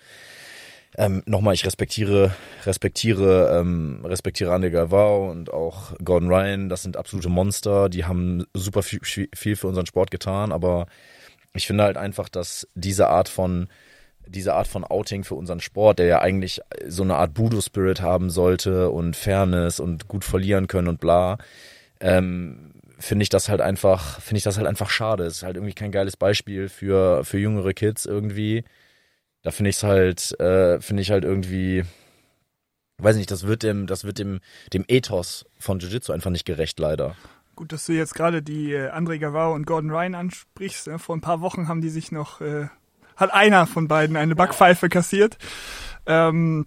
Ähm, 0.96 1.22
Nochmal, 1.26 1.54
ich 1.54 1.66
respektiere, 1.66 2.34
respektiere, 2.66 3.58
ähm, 3.58 4.02
respektiere 4.04 4.54
Andy 4.54 4.70
Galvao 4.70 5.28
und 5.30 5.52
auch 5.52 5.92
Gordon 6.04 6.28
Ryan. 6.28 6.68
Das 6.68 6.82
sind 6.84 6.96
absolute 6.96 7.28
Monster. 7.28 7.88
Die 7.88 8.04
haben 8.04 8.44
super 8.54 8.84
viel, 8.84 9.00
viel 9.02 9.56
für 9.56 9.66
unseren 9.66 9.86
Sport 9.86 10.12
getan. 10.12 10.52
Aber 10.52 10.86
ich 11.54 11.66
finde 11.66 11.84
halt 11.84 11.96
einfach, 11.96 12.28
dass 12.28 12.68
diese 12.74 13.08
Art 13.08 13.28
von 13.28 13.68
diese 14.26 14.54
Art 14.54 14.66
von 14.66 14.84
Outing 14.84 15.22
für 15.22 15.34
unseren 15.34 15.60
Sport, 15.60 15.98
der 15.98 16.06
ja 16.06 16.20
eigentlich 16.22 16.62
so 16.86 17.02
eine 17.02 17.16
Art 17.16 17.34
Budo-Spirit 17.34 18.00
haben 18.00 18.30
sollte 18.30 18.88
und 18.88 19.16
Fairness 19.16 19.80
und 19.80 20.08
gut 20.08 20.24
verlieren 20.24 20.66
können 20.66 20.88
und 20.88 20.98
bla, 20.98 21.36
ähm, 22.00 22.72
finde 22.98 23.24
ich 23.24 23.28
das 23.28 23.50
halt 23.50 23.60
einfach, 23.60 24.22
finde 24.22 24.38
ich 24.38 24.44
das 24.44 24.56
halt 24.56 24.66
einfach 24.66 24.88
schade. 24.88 25.24
Es 25.24 25.38
ist 25.38 25.42
halt 25.42 25.56
irgendwie 25.56 25.74
kein 25.74 25.92
geiles 25.92 26.16
Beispiel 26.16 26.70
für, 26.70 27.22
für 27.22 27.38
jüngere 27.38 27.74
Kids 27.74 28.06
irgendwie 28.06 28.64
da 29.44 29.50
finde 29.50 29.70
ich 29.70 29.76
es 29.76 29.82
halt, 29.82 30.40
äh, 30.40 30.80
finde 30.80 31.02
ich 31.02 31.10
halt 31.10 31.22
irgendwie, 31.22 31.84
weiß 32.98 33.16
nicht, 33.16 33.30
das 33.30 33.46
wird 33.46 33.62
dem, 33.62 33.86
das 33.86 34.04
wird 34.04 34.18
dem, 34.18 34.40
dem 34.72 34.84
Ethos 34.88 35.44
von 35.58 35.78
Jiu-Jitsu 35.78 36.12
einfach 36.12 36.30
nicht 36.30 36.46
gerecht, 36.46 36.80
leider. 36.80 37.14
Gut, 37.56 37.72
dass 37.72 37.86
du 37.86 37.92
jetzt 37.92 38.14
gerade 38.14 38.42
die 38.42 38.72
äh, 38.72 38.90
André 38.90 39.18
Gavau 39.18 39.54
und 39.54 39.66
Gordon 39.66 39.90
Ryan 39.90 40.14
ansprichst. 40.14 40.88
Ne? 40.88 40.98
Vor 40.98 41.16
ein 41.16 41.20
paar 41.20 41.40
Wochen 41.40 41.68
haben 41.68 41.80
die 41.80 41.88
sich 41.88 42.10
noch, 42.10 42.40
äh, 42.40 42.68
hat 43.16 43.32
einer 43.32 43.66
von 43.66 43.86
beiden 43.86 44.16
eine 44.16 44.34
Backpfeife 44.34 44.88
kassiert. 44.88 45.38
Ähm, 46.06 46.66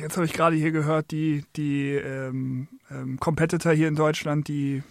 jetzt 0.00 0.16
habe 0.16 0.26
ich 0.26 0.32
gerade 0.32 0.54
hier 0.54 0.70
gehört, 0.70 1.10
die, 1.10 1.44
die 1.56 1.90
ähm, 1.94 2.68
ähm, 2.90 3.18
Competitor 3.18 3.72
hier 3.72 3.88
in 3.88 3.96
Deutschland, 3.96 4.46
die 4.46 4.82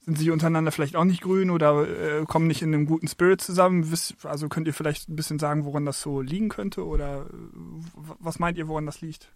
sind 0.00 0.18
sie 0.18 0.30
untereinander 0.30 0.70
vielleicht 0.70 0.94
auch 0.94 1.04
nicht 1.04 1.20
grün 1.20 1.50
oder 1.50 1.82
äh, 1.88 2.24
kommen 2.24 2.46
nicht 2.46 2.62
in 2.62 2.72
einem 2.72 2.86
guten 2.86 3.08
Spirit 3.08 3.40
zusammen? 3.40 3.92
Also 4.22 4.48
könnt 4.48 4.68
ihr 4.68 4.74
vielleicht 4.74 5.08
ein 5.08 5.16
bisschen 5.16 5.40
sagen, 5.40 5.64
woran 5.64 5.84
das 5.84 6.00
so 6.00 6.20
liegen 6.20 6.48
könnte 6.48 6.84
oder 6.84 7.22
äh, 7.22 7.32
was 7.94 8.38
meint 8.38 8.56
ihr, 8.58 8.68
woran 8.68 8.86
das 8.86 9.00
liegt? 9.00 9.32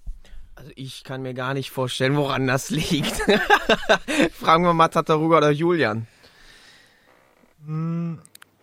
Also 0.55 0.72
ich 0.76 1.05
kann 1.05 1.22
mir 1.22 1.34
gar 1.34 1.55
nicht 1.55 1.70
vorstellen, 1.70 2.16
woran 2.16 2.46
das 2.46 2.70
liegt. 2.70 3.16
Fragen 4.32 4.64
wir 4.64 4.74
mal 4.74 4.88
Tataruga 4.88 5.38
oder 5.38 5.51
Julian. 5.51 6.07
Hm, 7.64 8.20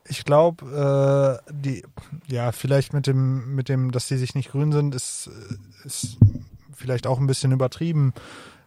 ich 0.08 0.24
glaube, 0.26 1.42
äh, 1.48 1.52
die, 1.52 1.84
ja, 2.28 2.52
vielleicht 2.52 2.94
mit 2.94 3.08
dem, 3.08 3.56
mit 3.56 3.70
dem, 3.70 3.92
dass 3.92 4.08
die 4.08 4.18
sich 4.18 4.36
nicht 4.36 4.52
grün 4.52 4.72
sind, 4.72 4.96
ist, 4.96 5.30
ist 5.84 6.18
vielleicht 6.74 7.08
auch 7.08 7.20
ein 7.20 7.28
bisschen 7.28 7.52
übertrieben. 7.52 8.14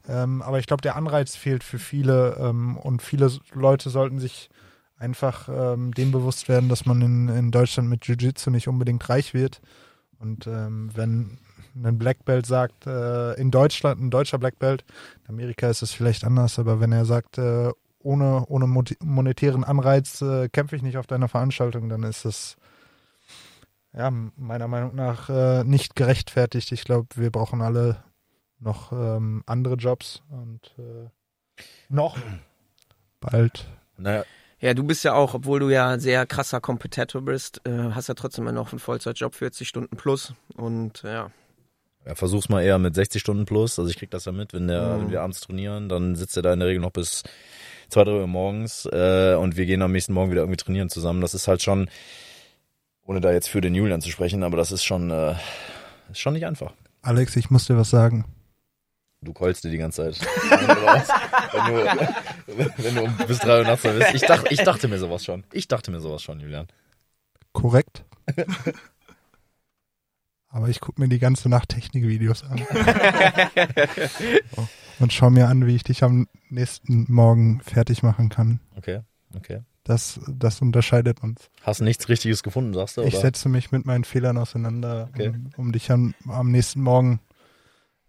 Ähm, 0.08 0.42
aber 0.42 0.58
ich 0.58 0.66
glaube, 0.66 0.82
der 0.82 0.96
Anreiz 0.96 1.36
fehlt 1.36 1.62
für 1.62 1.78
viele 1.78 2.36
ähm, 2.40 2.76
und 2.76 3.02
viele 3.02 3.30
Leute 3.52 3.90
sollten 3.90 4.18
sich 4.18 4.50
einfach 4.98 5.48
ähm, 5.48 5.94
dem 5.94 6.12
bewusst 6.12 6.48
werden, 6.48 6.68
dass 6.68 6.84
man 6.84 7.00
in, 7.00 7.28
in 7.28 7.50
Deutschland 7.50 7.88
mit 7.88 8.06
Jiu-Jitsu 8.06 8.50
nicht 8.50 8.68
unbedingt 8.68 9.08
reich 9.08 9.34
wird. 9.34 9.60
Und 10.18 10.46
ähm, 10.46 10.90
wenn 10.94 11.38
ein 11.74 11.98
Black 11.98 12.24
Belt 12.24 12.46
sagt, 12.46 12.86
äh, 12.86 13.34
in 13.34 13.50
Deutschland, 13.50 14.00
ein 14.00 14.10
deutscher 14.10 14.38
Black 14.38 14.58
Belt, 14.58 14.84
in 15.24 15.30
Amerika 15.30 15.68
ist 15.68 15.82
es 15.82 15.92
vielleicht 15.92 16.24
anders, 16.24 16.58
aber 16.58 16.80
wenn 16.80 16.92
er 16.92 17.04
sagt, 17.04 17.38
äh, 17.38 17.70
ohne, 18.02 18.46
ohne 18.46 18.66
monetären 19.00 19.64
Anreiz 19.64 20.22
äh, 20.22 20.48
kämpfe 20.48 20.76
ich 20.76 20.82
nicht 20.82 20.96
auf 20.96 21.06
deiner 21.06 21.28
Veranstaltung, 21.28 21.88
dann 21.88 22.02
ist 22.02 22.24
es 22.24 22.56
ja 23.92 24.10
meiner 24.10 24.68
Meinung 24.68 24.94
nach 24.94 25.28
äh, 25.28 25.64
nicht 25.64 25.96
gerechtfertigt. 25.96 26.72
Ich 26.72 26.84
glaube, 26.84 27.08
wir 27.16 27.30
brauchen 27.30 27.60
alle 27.60 28.02
noch 28.58 28.92
ähm, 28.92 29.42
andere 29.46 29.74
Jobs 29.74 30.22
und 30.30 30.74
äh, 30.78 31.08
noch 31.88 32.16
bald. 33.20 33.68
Naja. 33.96 34.24
Ja, 34.60 34.74
du 34.74 34.84
bist 34.84 35.04
ja 35.04 35.14
auch, 35.14 35.32
obwohl 35.32 35.60
du 35.60 35.70
ja 35.70 35.98
sehr 35.98 36.26
krasser 36.26 36.60
Kompetitor 36.60 37.22
bist, 37.22 37.66
äh, 37.66 37.92
hast 37.92 38.08
ja 38.08 38.14
trotzdem 38.14 38.44
noch 38.44 38.72
einen 38.72 38.78
Vollzeitjob, 38.78 39.34
40 39.34 39.66
Stunden 39.66 39.96
plus 39.96 40.34
und 40.54 41.02
ja. 41.02 41.30
Ja, 42.06 42.14
versuch's 42.14 42.48
mal 42.48 42.62
eher 42.62 42.78
mit 42.78 42.94
60 42.94 43.20
Stunden 43.20 43.44
plus. 43.44 43.78
Also 43.78 43.90
ich 43.90 43.98
krieg 43.98 44.10
das 44.10 44.24
ja 44.24 44.32
mit, 44.32 44.54
wenn, 44.54 44.68
der, 44.68 44.96
mhm. 44.96 45.00
wenn 45.00 45.10
wir 45.10 45.22
abends 45.22 45.40
trainieren, 45.40 45.88
dann 45.88 46.16
sitzt 46.16 46.36
er 46.36 46.42
da 46.42 46.52
in 46.52 46.60
der 46.60 46.68
Regel 46.68 46.80
noch 46.80 46.92
bis 46.92 47.22
zwei, 47.88 48.04
drei 48.04 48.12
Uhr 48.12 48.26
morgens 48.26 48.86
äh, 48.86 49.34
und 49.34 49.56
wir 49.56 49.66
gehen 49.66 49.82
am 49.82 49.92
nächsten 49.92 50.12
Morgen 50.12 50.30
wieder 50.30 50.42
irgendwie 50.42 50.56
trainieren 50.56 50.88
zusammen. 50.88 51.20
Das 51.20 51.34
ist 51.34 51.48
halt 51.48 51.62
schon, 51.62 51.90
ohne 53.04 53.20
da 53.20 53.32
jetzt 53.32 53.48
für 53.48 53.60
den 53.60 53.74
Julian 53.74 54.00
zu 54.00 54.10
sprechen, 54.10 54.42
aber 54.42 54.56
das 54.56 54.72
ist 54.72 54.84
schon, 54.84 55.10
äh, 55.10 55.34
ist 56.10 56.20
schon 56.20 56.32
nicht 56.32 56.46
einfach. 56.46 56.72
Alex, 57.02 57.36
ich 57.36 57.50
muss 57.50 57.66
dir 57.66 57.76
was 57.76 57.90
sagen. 57.90 58.24
Du 59.22 59.34
keulst 59.34 59.64
dir 59.64 59.70
die 59.70 59.76
ganze 59.76 60.10
Zeit. 60.10 60.20
wenn, 62.46 62.56
du, 62.56 62.70
wenn 62.78 62.94
du 62.94 63.26
bis 63.26 63.38
drei 63.38 63.58
Uhr 63.58 63.64
nachts 63.64 63.82
da 63.82 63.92
bist. 63.92 64.14
Ich, 64.14 64.22
dach, 64.22 64.44
ich 64.48 64.62
dachte 64.62 64.88
mir 64.88 64.98
sowas 64.98 65.24
schon. 65.24 65.44
Ich 65.52 65.68
dachte 65.68 65.90
mir 65.90 66.00
sowas 66.00 66.22
schon, 66.22 66.40
Julian. 66.40 66.68
Korrekt. 67.52 68.04
Aber 70.50 70.68
ich 70.68 70.80
gucke 70.80 71.00
mir 71.00 71.08
die 71.08 71.20
ganze 71.20 71.48
Nacht 71.48 71.68
Technikvideos 71.68 72.42
an. 72.42 72.60
Und 74.98 75.12
schau 75.12 75.30
mir 75.30 75.48
an, 75.48 75.64
wie 75.66 75.76
ich 75.76 75.84
dich 75.84 76.02
am 76.02 76.26
nächsten 76.48 77.06
Morgen 77.08 77.60
fertig 77.60 78.02
machen 78.02 78.28
kann. 78.28 78.60
Okay, 78.76 79.00
okay. 79.36 79.60
Das, 79.84 80.20
das 80.28 80.60
unterscheidet 80.60 81.22
uns. 81.22 81.48
Hast 81.62 81.80
nichts 81.80 82.08
Richtiges 82.08 82.42
gefunden, 82.42 82.74
sagst 82.74 82.96
du? 82.96 83.02
Ich 83.02 83.14
oder? 83.14 83.22
setze 83.22 83.48
mich 83.48 83.70
mit 83.70 83.86
meinen 83.86 84.04
Fehlern 84.04 84.36
auseinander, 84.36 85.08
okay. 85.14 85.28
um, 85.28 85.50
um, 85.56 85.72
dich 85.72 85.90
am, 85.90 86.14
am 86.26 86.50
nächsten 86.50 86.82
Morgen 86.82 87.20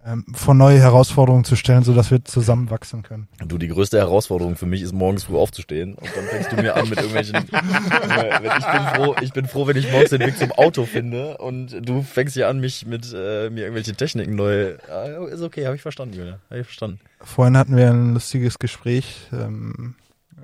ähm, 0.06 0.26
vor 0.34 0.54
neue 0.54 0.80
Herausforderungen 0.80 1.44
zu 1.44 1.56
stellen, 1.56 1.84
sodass 1.84 2.12
wir 2.12 2.24
zusammenwachsen 2.26 3.04
können. 3.04 3.28
Du, 3.46 3.58
die 3.58 3.68
größte 3.68 3.98
Herausforderung 3.98 4.56
für 4.56 4.66
mich 4.66 4.82
ist 4.82 4.94
morgens 4.94 5.26
früh 5.26 5.38
aufzustehen 5.38 5.96
und 5.96 6.10
dann 6.16 6.26
fängst 6.26 6.52
du 6.52 6.56
mir 6.56 6.76
an 6.76 6.90
mit 6.90 6.98
irgendwelchen. 7.00 7.36
ich 7.46 8.66
bin 8.66 8.84
froh, 8.96 9.16
ich 9.22 9.34
bin 9.34 9.48
froh, 9.48 9.68
wenn 9.68 9.78
ich 9.78 9.92
morgens 9.92 10.10
den 10.10 10.22
Weg 10.22 10.38
zum 10.38 10.52
Auto 10.54 10.86
finde 10.86 11.38
und 11.38 11.88
du 11.88 12.02
fängst 12.02 12.34
hier 12.34 12.48
an, 12.48 12.60
mich 12.60 12.86
mit 12.86 13.14
äh, 13.14 13.50
mir 13.50 13.62
irgendwelche 13.62 13.94
Techniken 13.94 14.36
neu. 14.36 14.76
Ja, 14.88 15.26
ist 15.28 15.42
okay, 15.42 15.66
habe 15.66 15.76
ich 15.76 15.82
verstanden, 15.82 16.16
Julia, 16.16 16.40
habe 16.50 16.62
ich 16.62 16.66
verstanden. 16.66 17.00
Vorhin 17.20 17.58
hatten 17.58 17.76
wir 17.78 17.90
ein 17.90 18.14
lustiges 18.14 18.60
Gespräch. 18.60 19.28
Ähm, 19.32 19.96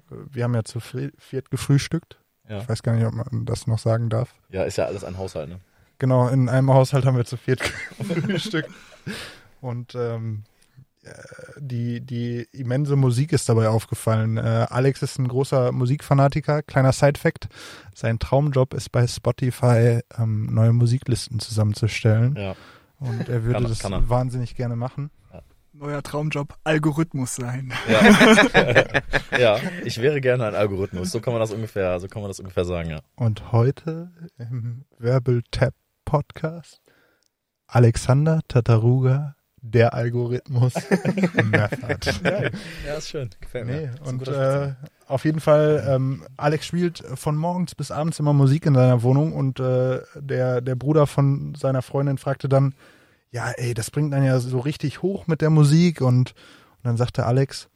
wir 0.09 0.43
haben 0.43 0.53
ja 0.55 0.63
zu 0.63 0.79
viert 0.79 1.49
gefrühstückt. 1.49 2.17
Ja. 2.49 2.59
Ich 2.59 2.69
weiß 2.69 2.83
gar 2.83 2.93
nicht, 2.93 3.05
ob 3.05 3.13
man 3.13 3.45
das 3.45 3.67
noch 3.67 3.79
sagen 3.79 4.09
darf. 4.09 4.33
Ja, 4.49 4.63
ist 4.63 4.77
ja 4.77 4.85
alles 4.85 5.03
ein 5.03 5.17
Haushalt, 5.17 5.49
ne? 5.49 5.59
Genau, 5.99 6.27
in 6.27 6.47
einem 6.47 6.71
Haushalt 6.71 7.05
haben 7.05 7.17
wir 7.17 7.25
zu 7.25 7.37
viert 7.37 7.59
gefrühstückt. 7.97 8.69
Und 9.67 9.95
ähm, 9.95 10.43
äh, 11.03 11.11
die, 11.59 11.99
die 11.99 12.47
immense 12.53 12.95
Musik 12.95 13.33
ist 13.33 13.49
dabei 13.49 13.67
aufgefallen. 13.67 14.37
Äh, 14.37 14.67
Alex 14.69 15.01
ist 15.01 15.19
ein 15.19 15.27
großer 15.27 15.73
Musikfanatiker. 15.73 16.63
Kleiner 16.63 16.93
Side-Fact: 16.93 17.49
Sein 17.93 18.17
Traumjob 18.17 18.73
ist 18.73 18.91
bei 18.91 19.05
Spotify 19.07 19.99
ähm, 20.17 20.53
neue 20.53 20.71
Musiklisten 20.71 21.39
zusammenzustellen. 21.39 22.35
Ja. 22.37 22.55
Und 22.99 23.27
er 23.27 23.43
würde 23.43 23.53
kann, 23.53 23.63
das 23.63 23.79
kann 23.79 23.93
er. 23.93 24.09
wahnsinnig 24.09 24.55
gerne 24.55 24.77
machen. 24.77 25.11
Ja. 25.33 25.41
Neuer 25.73 26.01
Traumjob, 26.01 26.55
Algorithmus 26.63 27.35
sein. 27.35 27.73
Ja. 27.89 29.37
ja, 29.37 29.59
ich 29.83 30.01
wäre 30.01 30.21
gerne 30.21 30.47
ein 30.47 30.55
Algorithmus. 30.55 31.11
So 31.11 31.19
kann 31.19 31.33
man 31.33 31.41
das 31.41 31.51
ungefähr, 31.51 31.99
so 31.99 32.07
kann 32.07 32.21
man 32.21 32.29
das 32.29 32.39
ungefähr 32.39 32.63
sagen, 32.65 32.89
ja. 32.89 33.01
Und 33.15 33.51
heute 33.51 34.11
im 34.37 34.85
Verbal 34.97 35.43
Tap 35.51 35.75
Podcast 36.05 36.81
Alexander 37.67 38.39
Tataruga 38.47 39.36
der 39.61 39.93
Algorithmus 39.93 40.73
Method. 41.43 42.11
Ja, 42.23 42.49
ja, 42.85 42.93
ist 42.97 43.09
schön. 43.09 43.29
Gefällt 43.39 43.65
mir. 43.65 43.73
Nee, 43.73 43.89
und 44.09 44.27
äh, 44.27 44.73
auf 45.07 45.25
jeden 45.25 45.39
Fall, 45.39 45.85
ähm, 45.89 46.23
Alex 46.37 46.65
spielt 46.65 47.03
von 47.15 47.35
morgens 47.35 47.75
bis 47.75 47.91
abends 47.91 48.19
immer 48.19 48.33
Musik 48.33 48.65
in 48.65 48.75
seiner 48.75 49.01
Wohnung 49.03 49.33
und 49.33 49.59
äh, 49.59 50.01
der, 50.15 50.61
der 50.61 50.75
Bruder 50.75 51.07
von 51.07 51.55
seiner 51.55 51.81
Freundin 51.81 52.17
fragte 52.17 52.49
dann, 52.49 52.73
ja, 53.31 53.51
ey, 53.51 53.73
das 53.73 53.91
bringt 53.91 54.13
dann 54.13 54.23
ja 54.23 54.39
so 54.39 54.59
richtig 54.59 55.01
hoch 55.01 55.27
mit 55.27 55.41
der 55.41 55.49
Musik 55.49 56.01
und, 56.01 56.31
und 56.31 56.83
dann 56.83 56.97
sagte 56.97 57.25
Alex, 57.25 57.67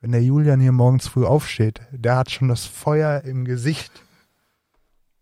wenn 0.00 0.12
der 0.12 0.22
Julian 0.22 0.60
hier 0.60 0.72
morgens 0.72 1.08
früh 1.08 1.24
aufsteht, 1.24 1.80
der 1.90 2.16
hat 2.16 2.30
schon 2.30 2.48
das 2.48 2.64
Feuer 2.64 3.22
im 3.24 3.44
Gesicht. 3.44 3.92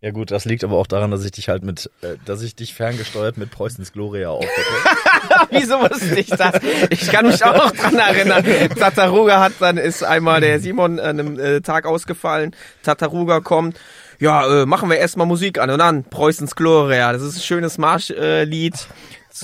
Ja 0.00 0.10
gut, 0.10 0.30
das 0.30 0.44
liegt 0.44 0.62
aber 0.62 0.76
auch 0.76 0.86
daran, 0.86 1.10
dass 1.10 1.24
ich 1.24 1.32
dich 1.32 1.48
halt 1.48 1.64
mit, 1.64 1.90
äh, 2.02 2.16
dass 2.26 2.42
ich 2.42 2.54
dich 2.54 2.74
ferngesteuert 2.74 3.38
mit 3.38 3.50
Preußens 3.50 3.92
Gloria 3.92 4.28
aufdecke. 4.28 4.52
Wieso 5.50 5.80
wusste 5.80 6.18
ich 6.18 6.28
das? 6.28 6.60
Ich 6.90 7.10
kann 7.10 7.26
mich 7.26 7.44
auch 7.44 7.56
noch 7.56 7.70
dran 7.72 7.98
erinnern. 7.98 8.44
Tataruga 8.78 9.40
hat 9.40 9.52
dann, 9.60 9.76
ist 9.76 10.02
einmal 10.02 10.40
der 10.40 10.60
Simon 10.60 10.98
an 10.98 11.20
einem 11.20 11.38
äh, 11.38 11.60
Tag 11.60 11.86
ausgefallen. 11.86 12.54
Tataruga 12.82 13.40
kommt. 13.40 13.78
Ja, 14.18 14.62
äh, 14.62 14.66
machen 14.66 14.88
wir 14.88 14.96
erstmal 14.96 15.26
Musik 15.26 15.58
an 15.58 15.70
und 15.70 15.78
dann 15.78 16.04
Preußens 16.04 16.56
Gloria. 16.56 17.12
Das 17.12 17.22
ist 17.22 17.36
ein 17.36 17.42
schönes 17.42 17.78
Marschlied 17.78 18.74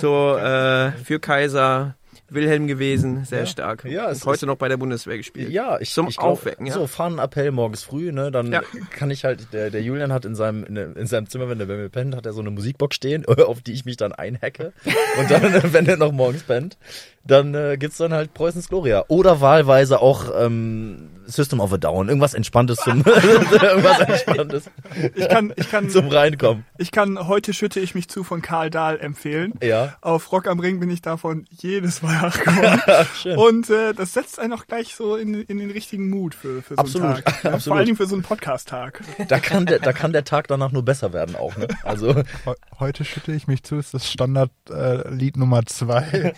äh, 0.03 0.07
äh, 0.07 0.93
für 1.05 1.20
Kaiser 1.20 1.95
Wilhelm 2.35 2.66
gewesen, 2.66 3.24
sehr 3.24 3.41
Ja. 3.41 3.47
stark. 3.47 3.85
Ja, 3.85 4.09
Und 4.09 4.24
heute 4.24 4.47
noch 4.47 4.57
bei 4.57 4.68
der 4.68 4.76
Bundeswehr 4.76 5.16
gespielt. 5.16 5.51
Ja, 5.51 5.78
ich 5.80 5.93
Zum 5.93 6.09
ich 6.09 6.16
glaub, 6.16 6.30
Aufwecken, 6.33 6.66
ja. 6.66 6.72
So, 6.74 6.87
Fahnenappell 6.87 7.51
morgens 7.51 7.83
früh, 7.83 8.12
ne? 8.12 8.30
Dann 8.30 8.53
Ja. 8.53 8.62
kann 8.91 9.11
ich 9.11 9.24
halt, 9.24 9.53
der, 9.53 9.70
der 9.70 9.83
Julian 9.83 10.12
hat 10.12 10.24
in 10.24 10.35
seinem, 10.35 10.64
in, 10.64 10.76
in 10.76 11.07
seinem 11.07 11.28
Zimmer, 11.28 11.49
wenn 11.49 11.61
er 11.61 11.66
bei 11.66 11.76
mir 11.76 11.89
pennt, 11.89 12.14
hat 12.16 12.26
er 12.26 12.33
so 12.33 12.41
eine 12.41 12.51
Musikbox 12.51 12.97
stehen, 12.97 13.24
auf 13.26 13.61
die 13.62 13.72
ich 13.72 13.85
mich 13.85 13.97
dann 13.97 14.12
einhacke. 14.12 14.72
Und 15.18 15.30
dann, 15.30 15.43
wenn 15.72 15.87
er 15.87 15.97
noch 15.97 16.12
morgens 16.12 16.43
pennt, 16.43 16.76
dann 17.25 17.55
äh, 17.55 17.77
gibt's 17.79 17.99
dann 17.99 18.12
halt 18.12 18.35
Preußens 18.35 18.68
Gloria. 18.68 19.05
Oder 19.09 19.41
wahlweise 19.41 20.01
auch 20.01 20.27
ähm, 20.39 21.09
System 21.27 21.61
of 21.61 21.73
a 21.73 21.77
Down. 21.79 22.09
Irgendwas 22.09 22.35
Entspanntes 22.35 22.79
zum, 22.79 22.99
irgendwas 23.07 24.01
Entspanntes 24.01 24.64
Ich 25.14 25.29
kann, 25.29 25.53
ich 25.57 25.70
kann, 25.70 25.89
zum 25.89 26.09
Reinkommen. 26.09 26.64
ich 26.79 26.91
kann 26.91 27.29
heute 27.29 27.53
schütte 27.53 27.79
ich 27.81 27.95
mich 27.95 28.09
zu 28.09 28.25
von 28.25 28.43
Karl 28.43 28.70
Dahl 28.70 28.99
empfehlen. 28.99 29.55
Ja. 29.62 29.95
Auf 30.01 30.33
Rock 30.33 30.49
am 30.49 30.59
Ring 30.59 30.81
bin 30.81 30.91
ich 30.91 31.01
davon 31.01 31.45
jedes 31.51 32.03
Mal 32.03 32.20
nachgekommen. 32.20 32.81
Schön. 33.23 33.39
Und 33.39 33.70
äh, 33.70 33.93
das 33.95 34.12
setzt 34.14 34.41
einen 34.41 34.53
auch 34.53 34.66
gleich 34.66 34.95
so 34.97 35.14
in, 35.16 35.35
in 35.43 35.59
den 35.59 35.70
richtigen 35.70 36.11
Mut 36.11 36.35
für, 36.35 36.61
für 36.62 36.75
so 36.75 36.81
Absolut, 36.81 37.07
einen 37.09 37.25
Tag. 37.25 37.33
Ja, 37.45 37.51
Vor 37.51 37.53
absolut. 37.55 37.77
allen 37.79 37.87
Dingen 37.87 37.97
für 37.97 38.07
so 38.07 38.14
einen 38.16 38.23
Podcast-Tag. 38.25 39.01
Da 39.29 39.39
kann 39.39 39.66
der, 39.66 39.79
da 39.79 39.93
kann 39.93 40.12
der 40.12 40.25
Tag 40.25 40.49
danach 40.49 40.73
nur 40.73 40.85
besser 40.85 41.12
werden 41.12 41.37
auch, 41.37 41.57
ne? 41.57 41.68
Also, 41.85 42.14
He- 42.16 42.25
Heute 42.81 43.05
schütte 43.05 43.33
ich 43.33 43.47
mich 43.47 43.62
zu, 43.62 43.77
ist 43.77 43.95
das 43.95 44.11
Standardlied 44.11 44.70
äh, 45.07 45.09
Lied 45.11 45.37
Nummer 45.37 45.64
zwei. 45.66 46.35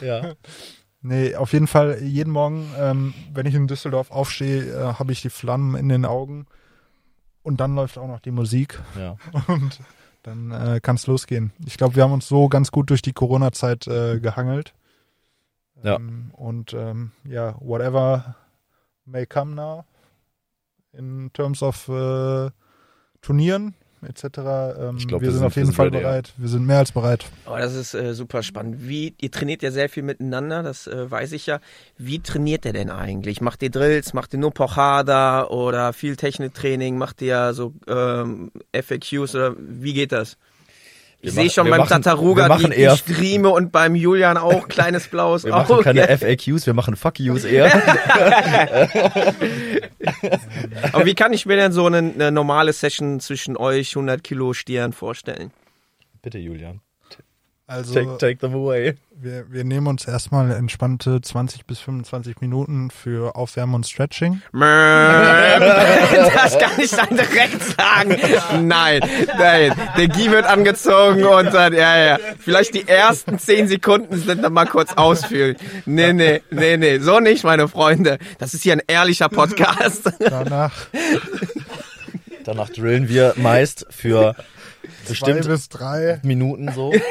ja. 0.00 0.21
nee, 1.02 1.34
auf 1.34 1.52
jeden 1.52 1.66
Fall 1.66 2.02
jeden 2.02 2.32
Morgen, 2.32 2.70
ähm, 2.78 3.14
wenn 3.32 3.46
ich 3.46 3.54
in 3.54 3.66
Düsseldorf 3.66 4.10
aufstehe, 4.10 4.64
äh, 4.64 4.94
habe 4.94 5.12
ich 5.12 5.22
die 5.22 5.30
Flammen 5.30 5.74
in 5.74 5.88
den 5.88 6.04
Augen. 6.04 6.46
Und 7.42 7.60
dann 7.60 7.74
läuft 7.74 7.98
auch 7.98 8.06
noch 8.06 8.20
die 8.20 8.30
Musik 8.30 8.80
Ja. 8.96 9.16
und 9.48 9.80
dann 10.22 10.52
äh, 10.52 10.80
kann 10.80 10.96
es 10.96 11.06
losgehen. 11.06 11.52
Ich 11.66 11.76
glaube, 11.76 11.96
wir 11.96 12.04
haben 12.04 12.12
uns 12.12 12.28
so 12.28 12.48
ganz 12.48 12.70
gut 12.70 12.90
durch 12.90 13.02
die 13.02 13.12
Corona-Zeit 13.12 13.88
äh, 13.88 14.20
gehangelt. 14.20 14.74
Ja. 15.82 15.96
Ähm, 15.96 16.30
und 16.34 16.74
ähm, 16.74 17.10
ja, 17.24 17.56
whatever 17.60 18.36
may 19.04 19.26
come 19.26 19.54
now 19.54 19.84
in 20.92 21.32
terms 21.32 21.62
of 21.62 21.88
äh, 21.88 22.50
Turnieren 23.20 23.74
etc. 24.06 24.24
Ähm, 24.78 24.96
Ich 24.98 25.06
glaub, 25.08 25.20
wir, 25.20 25.28
wir 25.28 25.32
sind 25.32 25.44
auf 25.44 25.56
jeden 25.56 25.72
Fall 25.72 25.86
ready, 25.86 25.98
ja. 25.98 26.02
bereit. 26.02 26.32
Wir 26.36 26.48
sind 26.48 26.66
mehr 26.66 26.78
als 26.78 26.92
bereit. 26.92 27.24
Oh, 27.46 27.56
das 27.56 27.74
ist 27.74 27.94
äh, 27.94 28.14
super 28.14 28.42
spannend. 28.42 28.88
Wie, 28.88 29.14
ihr 29.20 29.30
trainiert 29.30 29.62
ja 29.62 29.70
sehr 29.70 29.88
viel 29.88 30.02
miteinander, 30.02 30.62
das 30.62 30.86
äh, 30.86 31.10
weiß 31.10 31.32
ich 31.32 31.46
ja. 31.46 31.60
Wie 31.98 32.20
trainiert 32.20 32.64
ihr 32.64 32.72
denn 32.72 32.90
eigentlich? 32.90 33.40
Macht 33.40 33.62
ihr 33.62 33.70
Drills, 33.70 34.14
macht 34.14 34.32
ihr 34.32 34.38
nur 34.38 34.52
Pochada 34.52 35.46
oder 35.46 35.92
viel 35.92 36.16
Techniktraining? 36.16 36.96
Macht 36.98 37.22
ihr 37.22 37.54
so 37.54 37.74
ähm, 37.86 38.50
FAQs 38.72 39.34
oder 39.34 39.54
wie 39.58 39.94
geht 39.94 40.12
das? 40.12 40.36
Ich 41.24 41.32
sehe 41.34 41.48
schon 41.50 41.70
beim 41.70 41.78
machen- 41.82 41.88
Tataruga 42.02 42.48
machen 42.48 42.70
die, 42.70 42.76
die 42.76 42.82
eher- 42.82 42.96
Strieme 42.96 43.48
und 43.50 43.70
beim 43.70 43.94
Julian 43.94 44.36
auch 44.36 44.66
kleines 44.68 45.06
blaues 45.06 45.44
Wir 45.44 45.52
machen 45.52 45.72
Auge. 45.76 45.84
keine 45.84 46.08
FAQs, 46.18 46.66
wir 46.66 46.74
machen 46.74 46.96
Fuck 46.96 47.20
Yous 47.20 47.44
eher. 47.44 47.70
Aber 50.92 51.06
wie 51.06 51.14
kann 51.14 51.32
ich 51.32 51.46
mir 51.46 51.56
denn 51.56 51.72
so 51.72 51.86
eine, 51.86 51.98
eine 51.98 52.32
normale 52.32 52.72
Session 52.72 53.20
zwischen 53.20 53.56
euch 53.56 53.90
100 53.96 54.22
Kilo 54.24 54.52
Stieren 54.52 54.92
vorstellen? 54.92 55.52
Bitte, 56.22 56.38
Julian. 56.38 56.80
Also 57.66 57.94
Take, 57.94 58.18
take 58.18 58.38
them 58.38 58.54
away. 58.54 58.94
wir, 59.14 59.50
wir 59.50 59.64
nehmen 59.64 59.86
uns 59.86 60.06
erstmal 60.06 60.50
entspannte 60.50 61.20
20 61.20 61.64
bis 61.64 61.78
25 61.78 62.40
Minuten 62.40 62.90
für 62.90 63.36
Aufwärmen 63.36 63.74
und 63.76 63.86
Stretching. 63.86 64.42
Das 66.34 66.58
kann 66.58 66.72
ich 66.78 66.90
dann 66.90 67.08
direkt 67.10 67.62
sagen. 67.62 68.16
Nein, 68.66 69.00
nein. 69.38 69.72
Der 69.96 70.08
Guy 70.08 70.30
wird 70.30 70.44
angezogen 70.44 71.24
und 71.24 71.54
dann, 71.54 71.72
ja, 71.72 72.04
ja. 72.04 72.18
Vielleicht 72.38 72.74
die 72.74 72.86
ersten 72.88 73.38
zehn 73.38 73.68
Sekunden 73.68 74.16
sind 74.16 74.42
dann 74.42 74.52
mal 74.52 74.66
kurz 74.66 74.92
ausfühlen. 74.94 75.56
Nee, 75.86 76.12
nee, 76.12 76.42
nee, 76.50 76.76
nee. 76.76 76.98
So 76.98 77.20
nicht, 77.20 77.44
meine 77.44 77.68
Freunde. 77.68 78.18
Das 78.38 78.54
ist 78.54 78.62
hier 78.62 78.72
ein 78.72 78.82
ehrlicher 78.86 79.28
Podcast. 79.28 80.12
Danach 80.18 80.72
Danach 82.44 82.70
drillen 82.70 83.08
wir 83.08 83.34
meist 83.36 83.86
für 83.90 84.34
zwei 85.04 85.08
bestimmt 85.08 85.46
bis 85.46 85.68
drei 85.68 86.20
Minuten 86.22 86.70
so. 86.72 86.92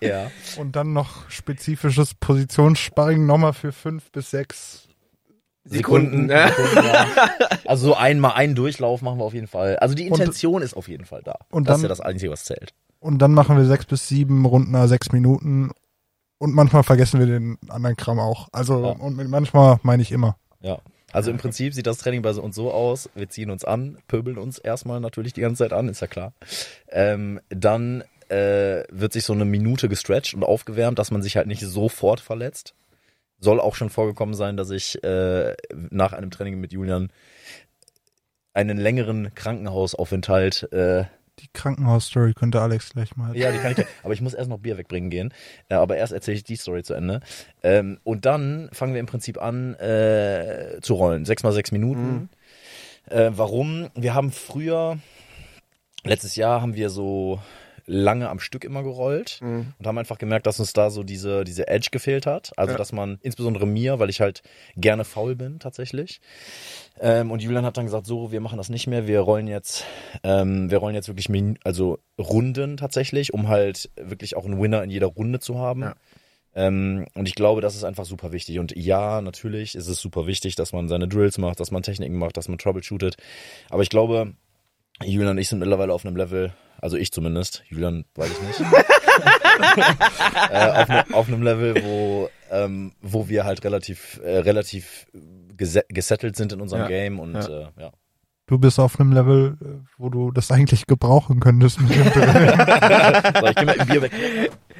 ja. 0.00 0.30
und 0.58 0.76
dann 0.76 0.92
noch 0.92 1.28
spezifisches 1.30 2.14
Positionssparring 2.14 3.26
nochmal 3.26 3.52
für 3.52 3.72
fünf 3.72 4.10
bis 4.12 4.30
sechs. 4.30 4.84
Sekunden, 5.64 6.26
ne? 6.26 6.48
Sekunden, 6.56 6.86
ja. 6.88 7.06
Also 7.66 7.88
so 7.88 7.94
einmal 7.94 8.32
einen 8.32 8.54
Durchlauf 8.54 9.02
machen 9.02 9.18
wir 9.18 9.24
auf 9.24 9.34
jeden 9.34 9.48
Fall. 9.48 9.76
Also 9.76 9.94
die 9.94 10.08
Und- 10.08 10.18
Intention 10.18 10.62
ist 10.62 10.74
auf 10.74 10.88
jeden 10.88 11.04
Fall 11.04 11.20
da. 11.22 11.36
und 11.50 11.68
das 11.68 11.76
ist 11.76 11.82
dann- 11.82 11.82
ja 11.82 11.88
das 11.88 12.00
Einzige, 12.00 12.32
was 12.32 12.44
zählt. 12.44 12.72
Und 13.00 13.18
dann 13.18 13.32
machen 13.32 13.56
wir 13.56 13.64
sechs 13.66 13.84
bis 13.84 14.08
sieben 14.08 14.44
Runden 14.46 14.72
nach 14.72 14.86
sechs 14.88 15.12
Minuten. 15.12 15.70
Und 16.38 16.54
manchmal 16.54 16.84
vergessen 16.84 17.20
wir 17.20 17.26
den 17.26 17.58
anderen 17.68 17.96
Kram 17.96 18.18
auch. 18.18 18.48
Also, 18.52 18.82
Ja. 18.82 18.90
und 18.92 19.28
manchmal 19.28 19.78
meine 19.82 20.02
ich 20.02 20.10
immer. 20.10 20.36
Ja. 20.60 20.78
Also 21.12 21.30
im 21.30 21.38
Prinzip 21.38 21.72
sieht 21.72 21.86
das 21.86 21.98
Training 21.98 22.22
bei 22.22 22.32
uns 22.32 22.54
so 22.54 22.70
aus. 22.70 23.08
Wir 23.14 23.28
ziehen 23.28 23.50
uns 23.50 23.64
an, 23.64 23.98
pöbeln 24.08 24.38
uns 24.38 24.58
erstmal 24.58 25.00
natürlich 25.00 25.32
die 25.32 25.40
ganze 25.40 25.64
Zeit 25.64 25.72
an, 25.72 25.88
ist 25.88 26.00
ja 26.00 26.06
klar. 26.06 26.32
Ähm, 26.88 27.40
dann 27.48 28.04
äh, 28.28 28.84
wird 28.90 29.14
sich 29.14 29.24
so 29.24 29.32
eine 29.32 29.46
Minute 29.46 29.88
gestretcht 29.88 30.34
und 30.34 30.44
aufgewärmt, 30.44 30.98
dass 30.98 31.10
man 31.10 31.22
sich 31.22 31.36
halt 31.36 31.46
nicht 31.46 31.62
sofort 31.62 32.20
verletzt. 32.20 32.74
Soll 33.40 33.60
auch 33.60 33.74
schon 33.74 33.88
vorgekommen 33.88 34.34
sein, 34.34 34.56
dass 34.56 34.70
ich 34.70 35.02
äh, 35.02 35.54
nach 35.72 36.12
einem 36.12 36.30
Training 36.30 36.60
mit 36.60 36.72
Julian 36.72 37.10
einen 38.52 38.76
längeren 38.76 39.34
Krankenhausaufenthalt 39.34 40.72
äh, 40.72 41.04
Die 41.40 41.48
Krankenhausstory 41.52 42.34
könnte 42.34 42.60
Alex 42.60 42.90
gleich 42.90 43.16
mal. 43.16 43.36
ja, 43.36 43.52
die 43.52 43.58
kann 43.58 43.72
ich. 43.72 43.84
Aber 44.02 44.12
ich 44.12 44.20
muss 44.20 44.34
erst 44.34 44.48
noch 44.48 44.58
Bier 44.58 44.76
wegbringen 44.78 45.10
gehen. 45.10 45.32
Äh, 45.68 45.74
aber 45.74 45.96
erst 45.96 46.12
erzähle 46.12 46.36
ich 46.36 46.44
die 46.44 46.56
Story 46.56 46.82
zu 46.82 46.94
Ende. 46.94 47.20
Ähm, 47.62 47.98
und 48.04 48.26
dann 48.26 48.68
fangen 48.72 48.92
wir 48.94 49.00
im 49.00 49.06
Prinzip 49.06 49.40
an 49.40 49.74
äh, 49.74 50.78
zu 50.80 50.94
rollen. 50.94 51.24
Sechs 51.24 51.42
mal 51.42 51.52
sechs 51.52 51.72
Minuten. 51.72 52.28
Äh, 53.08 53.30
warum? 53.34 53.88
Wir 53.94 54.14
haben 54.14 54.32
früher, 54.32 54.98
letztes 56.04 56.36
Jahr 56.36 56.60
haben 56.60 56.74
wir 56.74 56.90
so 56.90 57.40
lange 57.88 58.28
am 58.28 58.38
Stück 58.38 58.64
immer 58.64 58.82
gerollt 58.82 59.38
Mhm. 59.40 59.72
und 59.78 59.86
haben 59.86 59.98
einfach 59.98 60.18
gemerkt, 60.18 60.46
dass 60.46 60.60
uns 60.60 60.72
da 60.72 60.90
so 60.90 61.02
diese, 61.02 61.42
diese 61.44 61.66
Edge 61.66 61.88
gefehlt 61.90 62.26
hat. 62.26 62.52
Also, 62.56 62.76
dass 62.76 62.92
man, 62.92 63.18
insbesondere 63.22 63.66
mir, 63.66 63.98
weil 63.98 64.10
ich 64.10 64.20
halt 64.20 64.42
gerne 64.76 65.04
faul 65.04 65.34
bin, 65.34 65.58
tatsächlich. 65.58 66.20
Ähm, 67.00 67.30
und 67.30 67.42
Julian 67.42 67.64
hat 67.64 67.76
dann 67.76 67.86
gesagt, 67.86 68.06
so, 68.06 68.30
wir 68.30 68.40
machen 68.40 68.58
das 68.58 68.68
nicht 68.68 68.86
mehr, 68.86 69.06
wir 69.06 69.20
rollen 69.20 69.48
jetzt, 69.48 69.84
ähm, 70.22 70.70
wir 70.70 70.78
rollen 70.78 70.94
jetzt 70.94 71.08
wirklich, 71.08 71.28
Min 71.28 71.58
also 71.64 71.98
Runden 72.18 72.76
tatsächlich, 72.76 73.32
um 73.32 73.48
halt 73.48 73.90
wirklich 73.96 74.36
auch 74.36 74.44
einen 74.44 74.60
Winner 74.60 74.82
in 74.82 74.90
jeder 74.90 75.06
Runde 75.06 75.40
zu 75.40 75.58
haben. 75.58 75.82
Ja. 75.82 75.94
Ähm, 76.54 77.06
und 77.14 77.28
ich 77.28 77.34
glaube, 77.34 77.60
das 77.60 77.76
ist 77.76 77.84
einfach 77.84 78.04
super 78.04 78.32
wichtig. 78.32 78.58
Und 78.58 78.74
ja, 78.76 79.20
natürlich 79.20 79.74
ist 79.74 79.86
es 79.86 80.00
super 80.00 80.26
wichtig, 80.26 80.56
dass 80.56 80.72
man 80.72 80.88
seine 80.88 81.06
Drills 81.06 81.38
macht, 81.38 81.60
dass 81.60 81.70
man 81.70 81.82
Techniken 81.82 82.18
macht, 82.18 82.36
dass 82.36 82.48
man 82.48 82.58
troubleshootet. 82.58 83.16
Aber 83.70 83.82
ich 83.82 83.90
glaube, 83.90 84.34
Julian 85.04 85.30
und 85.32 85.38
ich 85.38 85.48
sind 85.48 85.58
mittlerweile 85.60 85.92
auf 85.92 86.04
einem 86.04 86.16
Level, 86.16 86.52
also 86.80 86.96
ich 86.96 87.12
zumindest, 87.12 87.62
Julian 87.68 88.04
weiß 88.14 88.30
ich 88.30 88.40
nicht, 88.42 88.60
äh, 90.50 90.68
auf, 90.70 90.88
ne, 90.88 91.04
auf 91.12 91.28
einem 91.28 91.42
Level, 91.42 91.82
wo, 91.84 92.30
ähm, 92.50 92.92
wo 93.00 93.28
wir 93.28 93.44
halt 93.44 93.64
relativ, 93.64 94.20
äh, 94.24 94.38
relativ 94.38 95.06
gese 95.56 95.84
gesettelt 95.88 96.36
sind 96.36 96.52
in 96.52 96.60
unserem 96.60 96.82
Ja. 96.82 96.88
Game 96.88 97.18
und 97.20 97.34
Ja. 97.34 97.48
Äh, 97.48 97.68
ja. 97.78 97.90
Du 98.46 98.58
bist 98.58 98.80
auf 98.80 98.98
einem 98.98 99.12
Level, 99.12 99.58
äh, 99.60 99.66
wo 99.98 100.08
du 100.08 100.30
das 100.30 100.50
eigentlich 100.50 100.86
gebrauchen 100.86 101.38
könntest 101.38 101.80
mit 101.82 101.94
dem 101.94 102.04
Drill. 102.12 102.54
So, 103.40 103.46
ich 103.46 103.54
geh 103.56 103.64
mal 103.66 103.78
ein 103.78 103.86
Bier 103.86 104.02
weg. 104.02 104.12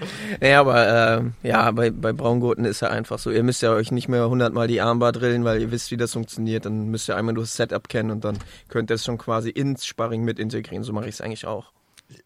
Ja, 0.41 0.61
aber 0.61 1.19
ähm, 1.19 1.33
ja, 1.43 1.71
bei, 1.71 1.91
bei 1.91 2.13
Braungurten 2.13 2.65
ist 2.65 2.81
ja 2.81 2.89
einfach 2.89 3.19
so, 3.19 3.31
ihr 3.31 3.43
müsst 3.43 3.63
ja 3.63 3.73
euch 3.73 3.91
nicht 3.91 4.09
mehr 4.09 4.29
hundertmal 4.29 4.69
die 4.69 4.81
Armbar 4.81 5.13
drillen, 5.13 5.45
weil 5.45 5.61
ihr 5.61 5.71
wisst, 5.71 5.91
wie 5.91 5.97
das 5.97 6.13
funktioniert. 6.13 6.65
Dann 6.65 6.89
müsst 6.89 7.09
ihr 7.09 7.17
einmal 7.17 7.35
nur 7.35 7.45
das 7.45 7.57
Setup 7.57 7.89
kennen 7.89 8.11
und 8.11 8.25
dann 8.25 8.39
könnt 8.69 8.91
ihr 8.91 8.95
es 8.95 9.05
schon 9.05 9.19
quasi 9.19 9.51
ins 9.51 9.87
Sparring 9.87 10.25
mit 10.25 10.39
integrieren. 10.39 10.85
So 10.85 10.93
mache 10.93 11.09
ich 11.09 11.17
es 11.17 11.21
eigentlich 11.21 11.47
auch. 11.47 11.73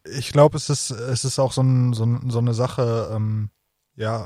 ich 0.05 0.31
glaube, 0.31 0.57
es 0.57 0.69
ist, 0.69 0.91
es 0.91 1.25
ist 1.25 1.39
auch 1.39 1.51
so, 1.51 1.61
ein, 1.61 1.93
so, 1.93 2.07
so 2.27 2.39
eine 2.39 2.53
Sache, 2.53 3.09
ähm, 3.13 3.49
ja, 3.95 4.25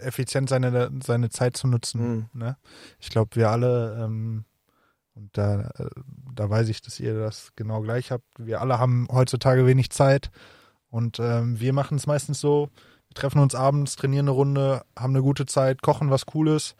effizient 0.00 0.48
seine, 0.48 0.90
seine 1.04 1.30
Zeit 1.30 1.56
zu 1.56 1.68
nutzen. 1.68 2.28
Ne? 2.32 2.56
Ich 2.98 3.10
glaube, 3.10 3.36
wir 3.36 3.50
alle, 3.50 4.04
ähm, 4.04 4.44
und 5.14 5.36
da, 5.36 5.70
äh, 5.78 5.90
da 6.34 6.48
weiß 6.48 6.68
ich, 6.68 6.82
dass 6.82 7.00
ihr 7.00 7.18
das 7.18 7.52
genau 7.56 7.80
gleich 7.80 8.10
habt, 8.10 8.24
wir 8.38 8.60
alle 8.60 8.78
haben 8.78 9.08
heutzutage 9.10 9.66
wenig 9.66 9.90
Zeit 9.90 10.30
und 10.90 11.18
ähm, 11.20 11.58
wir 11.60 11.72
machen 11.72 11.96
es 11.96 12.06
meistens 12.06 12.40
so, 12.40 12.68
wir 13.08 13.14
treffen 13.14 13.40
uns 13.40 13.54
abends, 13.54 13.96
trainieren 13.96 14.24
eine 14.26 14.32
Runde, 14.32 14.82
haben 14.98 15.14
eine 15.14 15.22
gute 15.22 15.46
Zeit, 15.46 15.82
kochen 15.82 16.10
was 16.10 16.26
Cooles 16.26 16.76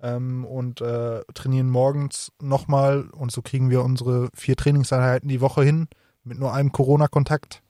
ähm, 0.00 0.44
und 0.44 0.80
äh, 0.80 1.22
trainieren 1.34 1.68
morgens 1.70 2.32
nochmal 2.40 3.08
und 3.10 3.32
so 3.32 3.42
kriegen 3.42 3.70
wir 3.70 3.82
unsere 3.84 4.28
vier 4.34 4.56
Trainingseinheiten 4.56 5.28
die 5.28 5.40
Woche 5.40 5.62
hin 5.62 5.88
mit 6.24 6.38
nur 6.38 6.52
einem 6.52 6.72
Corona-Kontakt, 6.72 7.62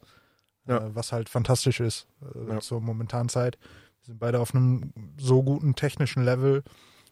Ja. 0.66 0.78
äh, 0.78 0.94
was 0.94 1.12
halt 1.12 1.28
fantastisch 1.28 1.80
ist 1.80 2.06
äh, 2.34 2.52
Ja. 2.54 2.60
zur 2.60 2.80
momentanen 2.80 3.28
Zeit. 3.28 3.58
Wir 4.00 4.06
sind 4.12 4.18
beide 4.20 4.40
auf 4.40 4.54
einem 4.54 4.92
so 5.18 5.42
guten 5.42 5.74
technischen 5.74 6.22
Level, 6.24 6.62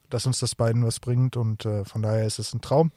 dass 0.09 0.27
uns 0.27 0.39
das 0.39 0.55
beiden 0.55 0.85
was 0.85 1.01
bringt 1.01 1.37
und 1.37 1.65
äh, 1.67 1.85
von 1.85 2.03
daher 2.03 2.27
ist 2.27 2.39
es 2.39 2.55
ein 2.55 2.61
Traum. 2.61 2.93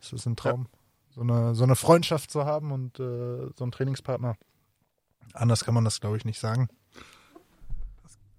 Es 0.00 0.12
ist 0.12 0.26
ein 0.26 0.34
Traum, 0.36 0.66
so, 1.10 1.20
eine, 1.20 1.54
so 1.54 1.62
eine 1.64 1.76
Freundschaft 1.76 2.30
zu 2.32 2.44
haben 2.44 2.72
und 2.72 2.98
äh, 2.98 3.48
so 3.56 3.62
einen 3.64 3.70
Trainingspartner. 3.72 4.34
Anders 5.32 5.64
kann 5.64 5.74
man 5.74 5.84
das, 5.84 6.00
glaube 6.00 6.16
ich, 6.16 6.24
nicht 6.24 6.38
sagen. 6.38 6.68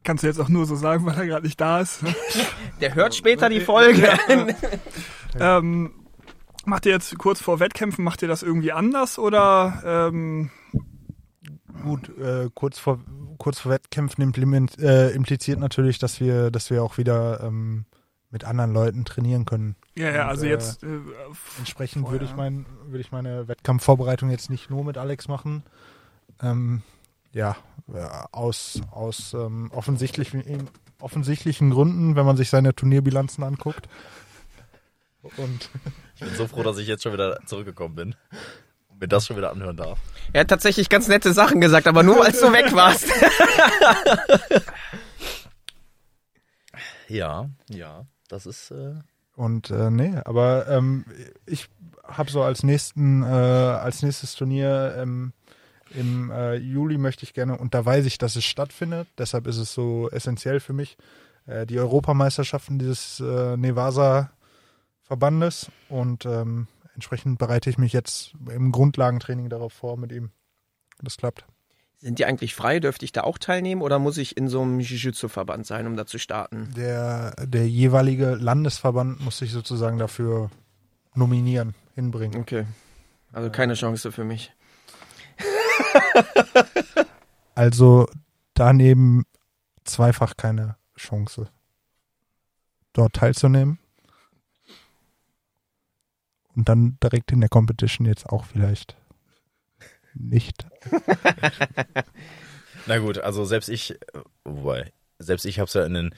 Kannst 0.04 0.24
du 0.24 0.28
jetzt 0.28 0.40
auch 0.40 0.50
nur 0.50 0.66
so 0.66 0.76
sagen, 0.76 1.06
weil 1.06 1.16
er 1.16 1.26
gerade 1.26 1.46
nicht 1.46 1.60
da 1.60 1.80
ist. 1.80 2.00
Der 2.82 2.94
hört 2.96 3.16
später 3.16 3.50
die 3.50 3.62
Folge. 3.62 4.10
ähm, 5.40 5.92
macht 6.66 6.86
ihr 6.86 6.92
jetzt 6.92 7.18
kurz 7.18 7.40
vor 7.42 7.60
Wettkämpfen, 7.60 8.04
macht 8.04 8.22
ihr 8.22 8.28
das 8.28 8.44
irgendwie 8.44 8.74
anders 8.74 9.18
oder 9.18 9.82
ähm, 9.86 10.52
Gut, 11.84 12.10
äh, 12.18 12.50
kurz 12.54 12.80
vor 12.80 13.00
kurz 13.38 13.60
vor 13.60 13.72
Wettkämpfen 13.72 14.24
implement, 14.24 14.80
äh, 14.80 15.10
impliziert 15.10 15.60
natürlich, 15.60 16.00
dass 16.00 16.22
wir, 16.22 16.50
dass 16.50 16.70
wir 16.70 16.82
auch 16.82 16.98
wieder 16.98 17.42
ähm, 17.44 17.86
mit 18.30 18.46
anderen 18.46 18.74
Leuten 18.74 19.04
trainieren 19.04 19.44
können. 19.44 19.76
ja, 19.96 20.12
ja, 20.12 20.24
Und, 20.24 20.30
also 20.30 20.46
äh, 20.46 20.50
jetzt 20.50 20.84
äh, 20.84 21.00
Entsprechend 21.58 22.10
würde 22.10 22.24
ich 22.24 22.36
mein, 22.36 22.66
würde 22.86 23.02
ich 23.02 23.12
meine 23.12 23.50
Wettkampfvorbereitung 23.50 24.30
jetzt 24.30 24.50
nicht 24.50 24.70
nur 24.70 24.86
mit 24.86 24.98
Alex 24.98 25.28
machen. 25.28 25.64
Ähm, 26.44 26.82
ja, 27.32 27.56
äh, 27.94 28.06
aus, 28.32 28.82
aus 28.92 29.34
ähm, 29.34 29.72
offensichtlichen, 29.74 30.70
offensichtlichen 31.00 31.72
Gründen, 31.72 32.16
wenn 32.16 32.26
man 32.26 32.38
sich 32.38 32.50
seine 32.50 32.76
Turnierbilanzen 32.76 33.44
anguckt. 33.44 33.88
Und 35.38 35.70
Ich 36.16 36.20
bin 36.22 36.36
so 36.36 36.48
froh, 36.48 36.64
dass 36.64 36.78
ich 36.78 36.88
jetzt 36.88 37.04
schon 37.04 37.14
wieder 37.14 37.40
zurückgekommen 37.46 37.96
bin. 37.96 38.16
Und 38.90 39.00
mir 39.00 39.08
das 39.08 39.26
schon 39.26 39.38
wieder 39.38 39.52
anhören 39.52 39.78
darf. 39.78 39.98
Er 40.34 40.42
hat 40.42 40.50
tatsächlich 40.50 40.90
ganz 40.90 41.08
nette 41.08 41.34
Sachen 41.34 41.62
gesagt, 41.62 41.88
aber 41.88 42.04
nur 42.04 42.24
als 42.24 42.40
du 42.40 42.52
weg 42.52 42.74
warst. 42.74 43.06
Ja, 47.08 47.50
ja. 47.70 48.06
Das 48.28 48.46
ist. 48.46 48.72
Äh, 48.72 48.96
Und 49.36 49.70
äh, 49.70 49.92
nee, 49.92 50.16
aber 50.26 50.68
ähm, 50.68 51.06
ich 51.46 51.70
habe 52.04 52.32
so 52.32 52.42
als 52.42 52.64
nächsten, 52.64 53.24
äh, 53.24 53.26
als 53.26 54.02
nächstes 54.02 54.36
Turnier 54.36 54.96
ähm, 54.98 55.34
im 55.94 56.32
äh, 56.32 56.56
Juli 56.56 56.98
möchte 56.98 57.24
ich 57.24 57.34
gerne, 57.34 57.58
und 57.58 57.74
da 57.74 57.86
weiß 57.86 58.06
ich, 58.06 58.18
dass 58.18 58.36
es 58.36 58.46
stattfindet, 58.46 59.08
deshalb 59.18 59.48
ist 59.48 59.58
es 59.58 59.74
so 59.74 60.10
essentiell 60.10 60.60
für 60.60 60.74
mich, 60.74 60.98
äh, 61.46 61.66
die 61.66 61.80
Europameisterschaften 61.80 62.80
dieses 62.80 63.20
äh, 63.20 63.58
Nevasa-Verbandes 63.58 65.72
und 65.90 66.26
ähm, 66.26 66.68
entsprechend 66.96 67.40
bereite 67.40 67.70
ich 67.70 67.78
mich 67.78 67.94
jetzt 67.94 68.34
im 68.50 68.72
Grundlagentraining 68.72 69.50
darauf 69.50 69.74
vor 69.74 69.98
mit 69.98 70.12
ihm. 70.12 70.32
Das 71.02 71.18
klappt. 71.18 71.46
Sind 71.98 72.20
die 72.20 72.26
eigentlich 72.26 72.54
frei? 72.54 72.82
Dürfte 72.82 73.06
ich 73.06 73.14
da 73.14 73.22
auch 73.22 73.38
teilnehmen 73.38 73.82
oder 73.82 73.98
muss 73.98 74.18
ich 74.18 74.36
in 74.36 74.50
so 74.50 74.62
einem 74.62 74.82
Jiu-Jitsu-Verband 74.82 75.66
sein, 75.66 75.88
um 75.88 75.96
da 75.96 76.06
zu 76.06 76.20
starten? 76.20 76.74
Der, 76.76 77.34
der 77.46 77.68
jeweilige 77.68 78.36
Landesverband 78.36 79.22
muss 79.22 79.38
sich 79.38 79.52
sozusagen 79.52 79.98
dafür 79.98 80.52
nominieren, 81.16 81.76
hinbringen. 81.96 82.42
Okay. 82.42 82.66
Also 83.32 83.50
keine 83.50 83.76
Chance 83.76 84.12
für 84.12 84.26
mich. 84.26 84.52
Also 87.56 88.08
daneben 88.56 89.26
zweifach 89.84 90.38
keine 90.38 90.76
Chance, 90.98 91.50
dort 92.94 93.14
teilzunehmen. 93.14 93.80
Und 96.56 96.70
dann 96.70 96.98
direkt 97.02 97.32
in 97.32 97.42
der 97.42 97.50
Competition 97.50 98.06
jetzt 98.06 98.28
auch 98.28 98.46
vielleicht 98.46 98.96
nicht. 100.14 100.66
na 102.86 103.00
gut, 103.00 103.18
also 103.18 103.44
selbst 103.46 103.70
ich, 103.70 103.98
wobei, 104.44 104.92
selbst 105.18 105.46
ich 105.46 105.60
habe 105.60 105.68
es 105.68 105.74
ja 105.74 105.86
in 105.86 105.96
den, 105.96 106.16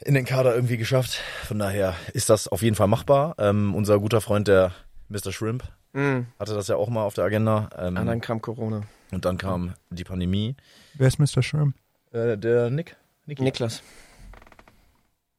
in 0.00 0.14
den 0.14 0.24
Kader 0.24 0.54
irgendwie 0.54 0.76
geschafft. 0.76 1.20
Von 1.44 1.58
daher 1.58 1.96
ist 2.12 2.30
das 2.30 2.46
auf 2.46 2.62
jeden 2.62 2.76
Fall 2.76 2.86
machbar. 2.86 3.34
Ähm, 3.38 3.74
unser 3.74 3.98
guter 3.98 4.20
Freund, 4.20 4.46
der 4.46 4.72
Mr. 5.08 5.32
Shrimp, 5.32 5.64
Mhm. 5.92 6.26
hatte 6.38 6.54
das 6.54 6.68
ja 6.68 6.76
auch 6.76 6.88
mal 6.88 7.02
auf 7.02 7.14
der 7.14 7.24
Agenda. 7.24 7.68
Ähm, 7.78 7.96
Ah, 7.96 8.04
dann 8.04 8.20
kam 8.20 8.40
Corona. 8.40 8.82
und 9.10 9.24
dann 9.24 9.38
kam 9.38 9.74
die 9.90 10.04
Pandemie. 10.04 10.54
Wer 10.94 11.08
ist 11.08 11.18
Mr. 11.18 11.42
Schirm? 11.42 11.74
Äh, 12.12 12.36
der 12.38 12.70
Nick? 12.70 12.96
Niki? 13.26 13.42
Niklas. 13.42 13.82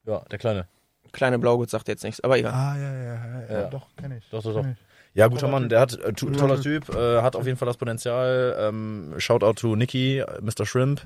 Ja, 0.05 0.19
der 0.31 0.39
Kleine. 0.39 0.67
Kleine 1.11 1.39
Blaugurt 1.39 1.69
sagt 1.69 1.87
jetzt 1.89 2.03
nichts, 2.03 2.21
aber 2.21 2.37
egal. 2.37 2.53
Ah, 2.53 2.75
ja, 2.77 2.93
ja, 2.93 3.03
ja, 3.03 3.41
ja, 3.49 3.61
Ja. 3.63 3.69
doch, 3.69 3.87
kenne 3.97 4.17
ich. 4.17 4.29
Doch, 4.29 4.41
doch, 4.43 4.53
doch. 4.53 4.65
Ja, 5.13 5.27
guter 5.27 5.49
Mann, 5.49 5.67
der 5.67 5.81
hat 5.81 5.93
äh, 5.99 6.13
toller 6.13 6.61
Typ, 6.61 6.87
äh, 6.95 7.21
hat 7.21 7.35
auf 7.35 7.45
jeden 7.45 7.57
Fall 7.57 7.65
das 7.65 7.75
Potenzial. 7.75 8.55
Ähm, 8.57 9.15
Shoutout 9.17 9.53
to 9.55 9.75
Nicky, 9.75 10.19
äh, 10.19 10.39
Mr. 10.41 10.65
Shrimp. 10.65 11.01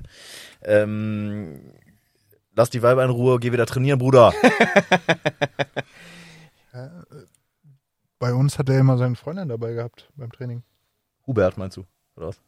Ähm, 0.62 1.60
lass 2.54 2.70
die 2.70 2.82
Weiber 2.84 3.02
in 3.04 3.10
Ruhe, 3.10 3.40
geh 3.40 3.50
wieder 3.50 3.66
trainieren, 3.66 3.98
Bruder. 3.98 4.32
Bei 8.18 8.32
uns 8.32 8.58
hat 8.58 8.68
er 8.68 8.78
immer 8.78 8.96
seine 8.98 9.14
Freundin 9.16 9.48
dabei 9.48 9.72
gehabt 9.74 10.08
beim 10.16 10.32
Training. 10.32 10.62
Hubert, 11.26 11.58
meinst 11.58 11.76
du? 11.76 11.84
Oder 12.16 12.28
was? 12.28 12.40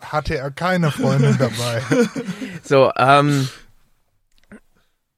Hatte 0.00 0.36
er 0.36 0.50
keine 0.50 0.90
Freundin 0.90 1.36
dabei. 1.38 1.82
So, 2.62 2.90
ähm, 2.96 3.48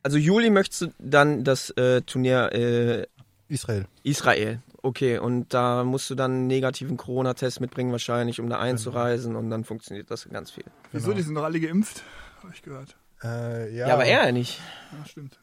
also 0.03 0.19
Juli 0.19 0.51
möchtest 0.51 0.83
du 0.83 0.87
dann 0.99 1.45
das 1.45 1.71
äh, 1.71 2.03
Turnier 2.03 2.53
äh, 2.53 3.07
Israel. 3.49 3.87
Israel. 4.03 4.61
Okay, 4.83 5.19
und 5.19 5.53
da 5.55 5.83
musst 5.85 6.11
du 6.11 6.15
dann 6.15 6.31
einen 6.33 6.47
negativen 6.47 6.97
Corona-Test 6.97 7.61
mitbringen 7.61 7.91
wahrscheinlich, 7.91 8.41
um 8.41 8.49
da 8.49 8.59
einzureisen 8.61 9.35
und 9.35 9.51
dann 9.51 9.65
funktioniert 9.65 10.11
das 10.11 10.29
ganz 10.29 10.51
viel. 10.53 10.65
wieso, 10.93 11.07
Genau. 11.07 11.17
die 11.17 11.23
sind 11.23 11.35
doch 11.35 11.43
alle 11.45 11.59
geimpft, 11.61 12.03
habe 12.43 12.53
ich 12.55 12.63
gehört. 12.63 12.97
Ja, 13.23 13.49
Äh, 13.57 13.75
ja, 13.77 13.87
aber 13.95 14.05
er 14.05 14.27
ja 14.27 14.33
nicht. 14.33 14.61
Ja, 14.93 15.07
stimmt. 15.07 15.39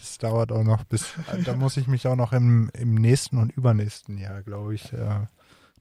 Das 0.00 0.18
dauert 0.18 0.50
auch 0.50 0.64
noch 0.64 0.84
bis. 0.84 1.06
da 1.44 1.54
muss 1.54 1.76
ich 1.76 1.86
mich 1.86 2.06
auch 2.06 2.16
noch 2.16 2.32
im, 2.32 2.70
im 2.74 2.94
nächsten 2.94 3.36
und 3.38 3.52
übernächsten 3.56 4.16
Jahr, 4.18 4.42
glaube 4.42 4.74
ich, 4.74 4.92
äh, 4.92 5.26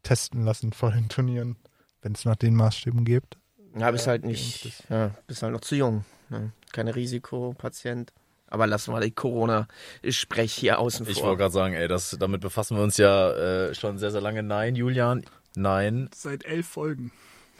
testen 0.03 0.43
lassen 0.43 0.73
vor 0.73 0.91
den 0.91 1.07
Turnieren, 1.09 1.55
wenn 2.01 2.11
es 2.13 2.25
nach 2.25 2.35
den 2.35 2.53
Maßstäben 2.55 3.05
gibt. 3.05 3.37
Ja, 3.77 3.89
bist 3.91 4.07
halt 4.07 4.25
nicht, 4.25 4.83
ja, 4.89 5.11
bist 5.27 5.41
halt 5.43 5.53
noch 5.53 5.61
zu 5.61 5.75
jung. 5.75 6.03
Ne? 6.29 6.51
Keine 6.73 6.95
Risikopatient. 6.95 8.11
Aber 8.51 8.65
lassen 8.65 8.91
wir 8.93 8.99
die 8.99 9.11
Corona-Sprech 9.11 10.51
hier 10.53 10.79
außen 10.79 11.07
Ich 11.07 11.19
vor. 11.19 11.27
wollte 11.27 11.39
gerade 11.41 11.53
sagen, 11.53 11.73
ey, 11.75 11.87
das, 11.87 12.17
damit 12.19 12.41
befassen 12.41 12.77
wir 12.77 12.83
uns 12.83 12.97
ja 12.97 13.31
äh, 13.31 13.75
schon 13.75 13.99
sehr, 13.99 14.09
sehr 14.11 14.21
lange. 14.21 14.41
Nein, 14.41 14.75
Julian, 14.75 15.23
nein. 15.55 16.09
Seit 16.15 16.45
elf 16.45 16.67
Folgen. 16.67 17.11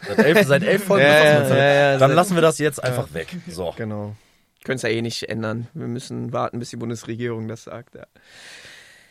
Seit 0.07 0.17
elf, 0.19 0.47
seit 0.47 0.63
elf 0.63 0.83
Folgen 0.83 1.05
Ja, 1.07 1.13
befassen 1.35 1.49
wir 1.51 1.57
ja, 1.57 1.63
ja, 1.63 1.73
ja, 1.93 1.97
Dann 1.99 2.09
seit- 2.09 2.15
lassen 2.15 2.35
wir 2.35 2.41
das 2.41 2.57
jetzt 2.57 2.83
einfach 2.83 3.13
weg. 3.13 3.35
So. 3.47 3.73
Genau. 3.77 4.15
Können 4.63 4.75
es 4.77 4.81
ja 4.81 4.89
eh 4.89 5.01
nicht 5.01 5.23
ändern. 5.29 5.67
Wir 5.73 5.87
müssen 5.87 6.33
warten, 6.33 6.59
bis 6.59 6.69
die 6.69 6.75
Bundesregierung 6.75 7.47
das 7.47 7.63
sagt. 7.63 7.95
Ja. 7.95 8.05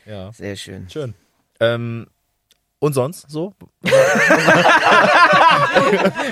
Ja. 0.06 0.32
Sehr 0.32 0.56
schön. 0.56 0.88
Schön. 0.90 1.14
Ähm, 1.60 2.06
und 2.80 2.92
sonst 2.92 3.28
so? 3.30 3.54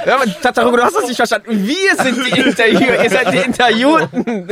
Ja, 0.07 0.17
aber 0.17 0.27
Tatarugo, 0.41 0.77
du 0.77 0.83
hast 0.83 0.97
das 0.97 1.07
nicht 1.07 1.17
verstanden. 1.17 1.67
Wir 1.67 1.97
sind 1.97 2.19
die 2.27 2.41
Interviewer, 2.41 3.03
ihr 3.03 3.11
seid 3.11 3.33
die 3.33 3.39
Interviewten. 3.39 4.47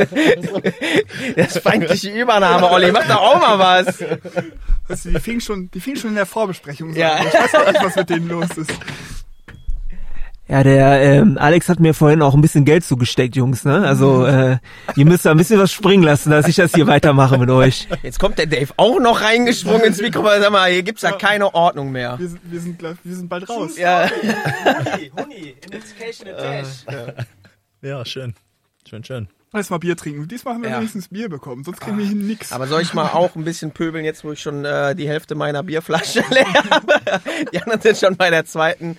Das 1.35 1.55
ist 1.55 1.59
feindliche 1.63 2.09
Übernahme, 2.09 2.69
Olli. 2.71 2.91
Mach 2.91 3.07
doch 3.07 3.17
auch 3.21 3.39
mal 3.39 3.59
was. 3.85 4.01
Weißt 4.87 5.05
du, 5.05 5.11
die 5.11 5.19
fing 5.19 5.39
schon, 5.39 5.69
die 5.71 5.79
fing 5.79 5.95
schon 5.95 6.11
in 6.11 6.15
der 6.15 6.25
Vorbesprechung 6.25 6.93
so 6.93 6.99
Ja. 6.99 7.13
an. 7.15 7.27
Ich 7.27 7.33
weiß 7.33 7.55
auch 7.55 7.71
nicht, 7.71 7.83
was 7.83 7.95
mit 7.95 8.09
denen 8.09 8.27
los 8.29 8.49
ist. 8.57 8.71
Ja, 10.47 10.61
der 10.63 11.01
ähm, 11.01 11.39
Alex 11.39 11.69
hat 11.69 11.79
mir 11.79 11.95
vorhin 11.95 12.21
auch 12.21 12.35
ein 12.35 12.41
bisschen 12.41 12.65
Geld 12.65 12.83
zugesteckt, 12.85 13.35
Jungs. 13.35 13.65
Ne? 13.65 13.83
Also 13.87 14.25
äh, 14.27 14.57
ihr 14.95 15.05
müsst 15.05 15.25
da 15.25 15.31
ein 15.31 15.37
bisschen 15.37 15.59
was 15.59 15.71
springen 15.71 16.03
lassen, 16.03 16.29
dass 16.29 16.47
ich 16.47 16.55
das 16.55 16.71
hier 16.75 16.85
weitermache 16.85 17.39
mit 17.39 17.49
euch. 17.49 17.87
Jetzt 18.03 18.19
kommt 18.19 18.37
der 18.37 18.45
Dave 18.45 18.71
auch 18.77 18.99
noch 18.99 19.21
reingesprungen 19.21 19.81
ins 19.85 19.99
Mikrofon. 19.99 20.39
Sag 20.39 20.51
mal, 20.51 20.69
hier 20.69 20.83
gibt's 20.83 21.01
ja 21.01 21.13
keine 21.13 21.53
Ordnung 21.55 21.91
mehr. 21.91 22.19
Wir 22.19 22.27
sind, 22.29 22.39
wir 22.43 22.59
sind, 22.59 22.77
gleich- 22.77 22.95
wir 23.03 23.15
sind 23.15 23.27
bald 23.27 23.49
raus. 23.49 23.75
Ja. 23.77 24.07
Huni, 25.19 25.55
Investigation 25.65 26.29
Attach. 26.29 27.25
Ja, 27.81 28.05
schön. 28.05 28.35
Schön, 28.87 29.03
schön. 29.03 29.27
Lass 29.51 29.69
mal 29.71 29.77
Bier 29.79 29.95
trinken. 29.97 30.27
Diesmal 30.27 30.55
haben 30.55 30.63
wir 30.63 30.69
Ja. 30.69 30.77
wenigstens 30.77 31.07
Bier 31.07 31.29
bekommen, 31.29 31.63
sonst 31.63 31.79
kriegen 31.81 31.97
wir 31.97 32.05
hier 32.05 32.15
nix. 32.15 32.51
Aber 32.51 32.67
soll 32.67 32.81
ich 32.81 32.93
mal 32.93 33.07
auch 33.13 33.35
ein 33.35 33.45
bisschen 33.45 33.71
pöbeln, 33.71 34.03
jetzt 34.05 34.23
wo 34.23 34.31
ich 34.33 34.41
schon 34.41 34.63
äh, 34.65 34.93
die 34.95 35.07
Hälfte 35.07 35.33
meiner 35.33 35.63
Bierflasche 35.63 36.23
leer 36.29 36.45
habe? 36.69 36.93
Die 37.51 37.59
anderen 37.61 37.81
sind 37.81 37.97
schon 37.97 38.15
bei 38.15 38.29
der 38.29 38.45
zweiten. 38.45 38.97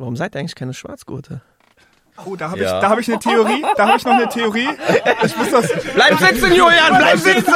Warum 0.00 0.16
seid 0.16 0.34
ihr 0.34 0.40
eigentlich 0.40 0.54
keine 0.54 0.72
Schwarzgurte? 0.72 1.42
Oh, 2.26 2.34
da 2.36 2.50
habe 2.50 2.60
Ja. 2.60 2.76
ich, 2.76 2.82
da 2.82 2.88
habe 2.90 3.00
ich 3.02 3.08
eine 3.08 3.18
Theorie. 3.18 3.62
Da 3.76 3.86
habe 3.88 3.96
ich 3.98 4.04
noch 4.04 4.12
eine 4.14 4.28
Theorie. 4.28 4.68
Ich 5.24 5.36
muss 5.36 5.50
das, 5.50 5.70
Bleib 5.94 6.18
sitzen, 6.18 6.48
Julian, 6.54 6.96
bleib 6.98 7.18
sitzen! 7.18 7.54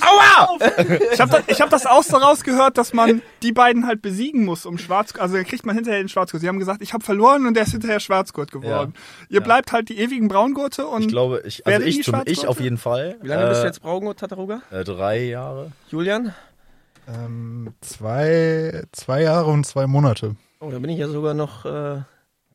Aua! 0.00 0.58
ich 1.12 1.20
habe 1.20 1.30
das, 1.30 1.42
ich 1.46 1.60
hab 1.60 1.70
das 1.70 1.86
auch 1.86 2.02
so 2.02 2.16
rausgehört, 2.16 2.76
dass 2.76 2.92
man 2.92 3.22
die 3.42 3.52
beiden 3.52 3.86
halt 3.86 4.02
besiegen 4.02 4.44
muss, 4.44 4.66
um 4.66 4.76
Schwarz, 4.78 5.14
also 5.18 5.36
dann 5.36 5.44
kriegt 5.46 5.64
man 5.64 5.74
hinterher 5.74 6.00
den 6.02 6.08
Schwarzgurt. 6.08 6.40
Sie 6.42 6.48
haben 6.48 6.58
gesagt, 6.58 6.82
ich 6.82 6.92
habe 6.92 7.04
verloren 7.04 7.46
und 7.46 7.54
der 7.54 7.62
ist 7.64 7.72
hinterher 7.72 8.00
Schwarzgurt 8.00 8.50
geworden. 8.50 8.94
Ihr 9.28 9.40
bleibt 9.42 9.72
halt 9.72 9.88
die 9.88 9.98
ewigen 9.98 10.28
Braungurte 10.28 10.86
und 10.86 11.02
Ich 11.02 11.08
glaube, 11.08 11.42
ich, 11.46 11.66
also 11.66 11.80
ich, 11.86 12.02
zum, 12.02 12.20
ich 12.26 12.46
auf 12.46 12.60
jeden 12.60 12.78
Fall. 12.78 13.16
Wie 13.22 13.28
lange 13.28 13.46
bist 13.48 13.60
du 13.60 13.64
Äh, 13.64 13.68
jetzt 13.68 13.80
Braungut, 13.82 14.18
Tataruga? 14.18 14.60
Äh, 14.70 14.84
drei 14.84 15.24
Jahre. 15.24 15.72
Julian? 15.90 16.34
Ähm, 17.06 17.72
zwei, 17.80 18.82
zwei 18.92 19.22
Jahre 19.22 19.46
und 19.50 19.64
zwei 19.64 19.86
Monate. 19.86 20.36
Oh, 20.60 20.70
da 20.70 20.78
bin 20.78 20.90
ich 20.90 20.98
ja 20.98 21.08
sogar 21.08 21.34
noch 21.34 21.64
äh, 21.64 22.02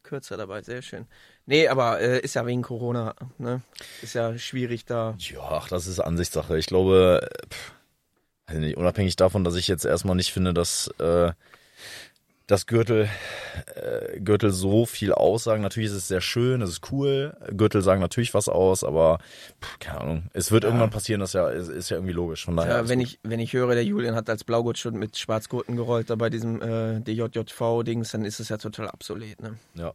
kürzer 0.03 0.37
dabei, 0.37 0.61
sehr 0.61 0.81
schön. 0.81 1.05
Nee, 1.45 1.67
aber 1.67 2.01
äh, 2.01 2.19
ist 2.19 2.33
ja 2.35 2.45
wegen 2.45 2.61
Corona, 2.61 3.15
ne? 3.37 3.61
Ist 4.01 4.13
ja 4.13 4.37
schwierig 4.37 4.85
da. 4.85 5.15
Ja, 5.19 5.39
ach, 5.41 5.69
das 5.69 5.87
ist 5.87 5.99
Ansichtssache. 5.99 6.57
Ich 6.57 6.67
glaube, 6.67 7.29
äh, 7.31 7.47
pff, 7.49 8.75
unabhängig 8.75 9.15
davon, 9.15 9.43
dass 9.43 9.55
ich 9.55 9.67
jetzt 9.67 9.85
erstmal 9.85 10.15
nicht 10.15 10.33
finde, 10.33 10.53
dass 10.53 10.87
äh, 10.99 11.31
dass 12.47 12.65
Gürtel, 12.67 13.09
äh, 13.75 14.19
Gürtel 14.19 14.51
so 14.51 14.85
viel 14.85 15.13
aussagen. 15.13 15.61
Natürlich 15.61 15.89
ist 15.89 15.95
es 15.95 16.07
sehr 16.07 16.21
schön, 16.21 16.61
es 16.61 16.69
ist 16.69 16.91
cool. 16.91 17.35
Gürtel 17.51 17.81
sagen 17.81 18.01
natürlich 18.01 18.33
was 18.33 18.49
aus, 18.49 18.83
aber 18.83 19.19
pff, 19.61 19.79
keine 19.79 20.01
Ahnung. 20.01 20.23
Es 20.33 20.51
wird 20.51 20.63
irgendwann 20.63 20.89
passieren, 20.89 21.21
das 21.21 21.33
ja, 21.33 21.49
ist, 21.49 21.69
ist 21.69 21.89
ja 21.89 21.97
irgendwie 21.97 22.13
logisch. 22.13 22.45
Von 22.45 22.57
daher. 22.57 22.77
Ja, 22.77 22.89
wenn 22.89 22.99
gut. 22.99 23.07
ich, 23.07 23.19
wenn 23.23 23.39
ich 23.39 23.53
höre, 23.53 23.73
der 23.73 23.85
Julian 23.85 24.15
hat 24.15 24.29
als 24.29 24.43
Blaugurt 24.43 24.77
schon 24.77 24.95
mit 24.95 25.17
Schwarzgurten 25.17 25.75
gerollt, 25.75 26.09
da 26.09 26.15
bei 26.15 26.29
diesem 26.29 26.61
äh, 26.61 26.99
DJJV-Dings, 26.99 28.11
dann 28.11 28.25
ist 28.25 28.39
es 28.39 28.49
ja 28.49 28.57
total 28.57 28.89
obsolet. 28.89 29.41
Ne? 29.41 29.55
ja. 29.75 29.93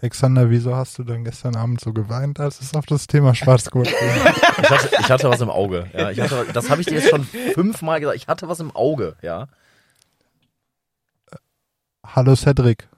Alexander, 0.00 0.48
wieso 0.48 0.76
hast 0.76 0.96
du 0.98 1.02
denn 1.02 1.24
gestern 1.24 1.56
Abend 1.56 1.80
so 1.80 1.92
geweint, 1.92 2.38
als 2.38 2.60
es 2.60 2.72
auf 2.74 2.86
das 2.86 3.08
Thema 3.08 3.34
Schwarzgurt 3.34 3.88
ging? 3.88 3.96
ich, 4.62 4.70
hatte, 4.70 4.90
ich 5.00 5.10
hatte 5.10 5.28
was 5.28 5.40
im 5.40 5.50
Auge. 5.50 5.90
Ja, 5.92 6.12
ich 6.12 6.20
hatte, 6.20 6.46
das 6.52 6.70
habe 6.70 6.80
ich 6.80 6.86
dir 6.86 7.00
jetzt 7.00 7.10
schon 7.10 7.24
fünfmal 7.24 7.98
gesagt. 7.98 8.16
Ich 8.16 8.28
hatte 8.28 8.48
was 8.48 8.60
im 8.60 8.70
Auge, 8.76 9.16
ja. 9.22 9.48
Hallo 12.14 12.34
Cedric. 12.34 12.88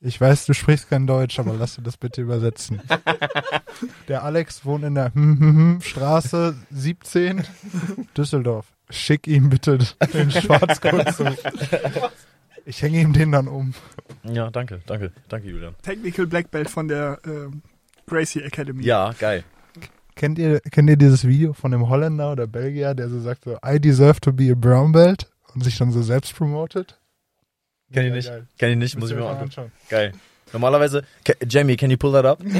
Ich 0.00 0.20
weiß, 0.20 0.46
du 0.46 0.54
sprichst 0.54 0.88
kein 0.88 1.06
Deutsch, 1.06 1.38
aber 1.40 1.54
lass 1.58 1.74
dir 1.74 1.82
das 1.82 1.96
bitte 1.96 2.22
übersetzen. 2.22 2.80
Der 4.08 4.22
Alex 4.22 4.64
wohnt 4.64 4.84
in 4.84 4.94
der 4.94 5.12
Straße 5.80 6.54
17, 6.70 7.44
Düsseldorf. 8.16 8.72
Schick 8.88 9.26
ihm 9.26 9.50
bitte 9.50 9.78
den 10.12 10.30
Schwarzgurt 10.30 11.14
zu. 11.14 11.24
Ich 12.64 12.82
hänge 12.82 13.00
ihm 13.00 13.12
den 13.12 13.32
dann 13.32 13.48
um. 13.48 13.74
Ja, 14.22 14.50
danke, 14.50 14.80
danke, 14.86 15.12
danke, 15.28 15.48
Julian. 15.48 15.74
Technical 15.82 16.26
Black 16.26 16.50
Belt 16.50 16.70
von 16.70 16.88
der 16.88 17.18
ähm, 17.24 17.62
Gracie 18.06 18.42
Academy. 18.42 18.84
Ja, 18.84 19.12
geil. 19.18 19.44
Kennt 20.14 20.38
ihr, 20.38 20.60
kennt 20.60 20.88
ihr 20.88 20.96
dieses 20.96 21.26
Video 21.26 21.52
von 21.52 21.72
dem 21.72 21.88
Holländer 21.88 22.32
oder 22.32 22.46
Belgier, 22.46 22.94
der 22.94 23.08
so 23.08 23.20
sagt 23.20 23.44
so, 23.44 23.58
I 23.66 23.80
deserve 23.80 24.20
to 24.20 24.32
be 24.32 24.52
a 24.52 24.54
brown 24.54 24.92
belt 24.92 25.30
und 25.54 25.64
sich 25.64 25.78
dann 25.78 25.90
so 25.90 26.02
selbst 26.02 26.34
promotet? 26.36 26.99
Kenn 27.92 28.06
ich 28.06 28.12
nicht. 28.12 28.28
geil. 28.28 28.46
Kenn 28.58 28.70
ich 28.70 28.76
nicht, 28.76 28.98
muss 28.98 29.10
ich 29.10 29.16
mir 29.16 29.22
mal 29.22 29.30
angucken. 29.30 29.44
anschauen. 29.44 29.72
Geil. 29.88 30.12
Normalerweise, 30.52 31.04
Jamie, 31.48 31.76
can 31.76 31.90
you 31.90 31.96
pull 31.96 32.12
that 32.12 32.24
up? 32.24 32.40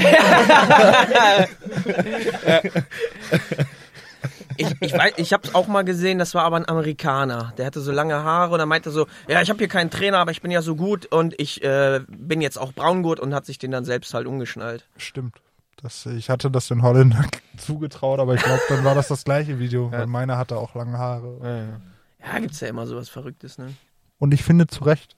Ich, 4.56 4.68
ich 4.80 4.92
weiß, 4.92 5.14
ich 5.16 5.32
habe 5.32 5.48
auch 5.54 5.68
mal 5.68 5.84
gesehen, 5.84 6.18
das 6.18 6.34
war 6.34 6.44
aber 6.44 6.56
ein 6.56 6.68
Amerikaner. 6.68 7.54
Der 7.56 7.64
hatte 7.64 7.80
so 7.80 7.92
lange 7.92 8.14
Haare 8.14 8.52
und 8.52 8.60
er 8.60 8.66
meinte 8.66 8.90
so, 8.90 9.06
ja, 9.26 9.40
ich 9.40 9.48
habe 9.48 9.58
hier 9.58 9.68
keinen 9.68 9.88
Trainer, 9.90 10.18
aber 10.18 10.32
ich 10.32 10.42
bin 10.42 10.50
ja 10.50 10.60
so 10.60 10.76
gut 10.76 11.06
und 11.06 11.34
ich 11.40 11.64
äh, 11.64 12.00
bin 12.08 12.42
jetzt 12.42 12.58
auch 12.58 12.74
Braungurt 12.74 13.20
und 13.20 13.34
hat 13.34 13.46
sich 13.46 13.58
den 13.58 13.70
dann 13.70 13.86
selbst 13.86 14.12
halt 14.12 14.26
umgeschnallt. 14.26 14.86
Stimmt. 14.98 15.40
Das, 15.82 16.04
ich 16.04 16.28
hatte 16.28 16.50
das 16.50 16.68
den 16.68 16.82
Holländer 16.82 17.24
zugetraut, 17.56 18.20
aber 18.20 18.34
ich 18.34 18.42
glaube, 18.42 18.60
dann 18.68 18.84
war 18.84 18.94
das 18.94 19.08
das 19.08 19.24
gleiche 19.24 19.58
Video, 19.58 19.90
weil 19.90 20.06
meiner 20.06 20.36
hatte 20.36 20.58
auch 20.58 20.74
lange 20.74 20.98
Haare. 20.98 21.80
Ja, 22.22 22.38
gibt's 22.38 22.60
ja 22.60 22.68
immer 22.68 22.86
sowas 22.86 23.08
Verrücktes, 23.08 23.56
ne? 23.56 23.72
Und 24.18 24.34
ich 24.34 24.42
finde 24.44 24.66
zu 24.66 24.84
Recht. 24.84 25.16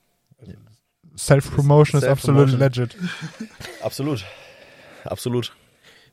Self-Promotion 1.16 2.00
ist 2.00 2.08
absolut 2.08 2.50
Self-Promotion. 2.50 2.60
legit. 2.60 2.96
Absolut. 3.82 4.24
Absolut. 5.04 5.52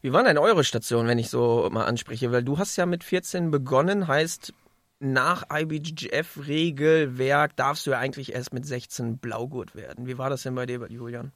Wie 0.01 0.13
war 0.13 0.23
denn 0.23 0.37
eure 0.37 0.63
Station, 0.63 1.07
wenn 1.07 1.19
ich 1.19 1.29
so 1.29 1.67
mal 1.71 1.85
anspreche? 1.85 2.31
Weil 2.31 2.43
du 2.43 2.57
hast 2.57 2.77
ja 2.77 2.85
mit 2.85 3.03
14 3.03 3.51
begonnen, 3.51 4.07
heißt 4.07 4.53
nach 4.99 5.43
IBGF-Regelwerk 5.51 7.55
darfst 7.55 7.87
du 7.87 7.91
ja 7.91 7.99
eigentlich 7.99 8.33
erst 8.33 8.53
mit 8.53 8.65
16 8.65 9.17
Blaugurt 9.17 9.75
werden. 9.75 10.07
Wie 10.07 10.17
war 10.17 10.29
das 10.29 10.43
denn 10.43 10.55
bei 10.55 10.65
dir, 10.65 10.85
Julian? 10.89 11.31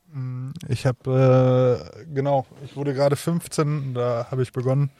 Ich 0.67 0.85
habe, 0.85 1.93
äh, 1.97 2.05
genau, 2.13 2.45
ich 2.65 2.75
wurde 2.75 2.93
gerade 2.93 3.15
15, 3.15 3.93
da 3.93 4.27
habe 4.29 4.43
ich 4.43 4.51
begonnen. 4.51 4.91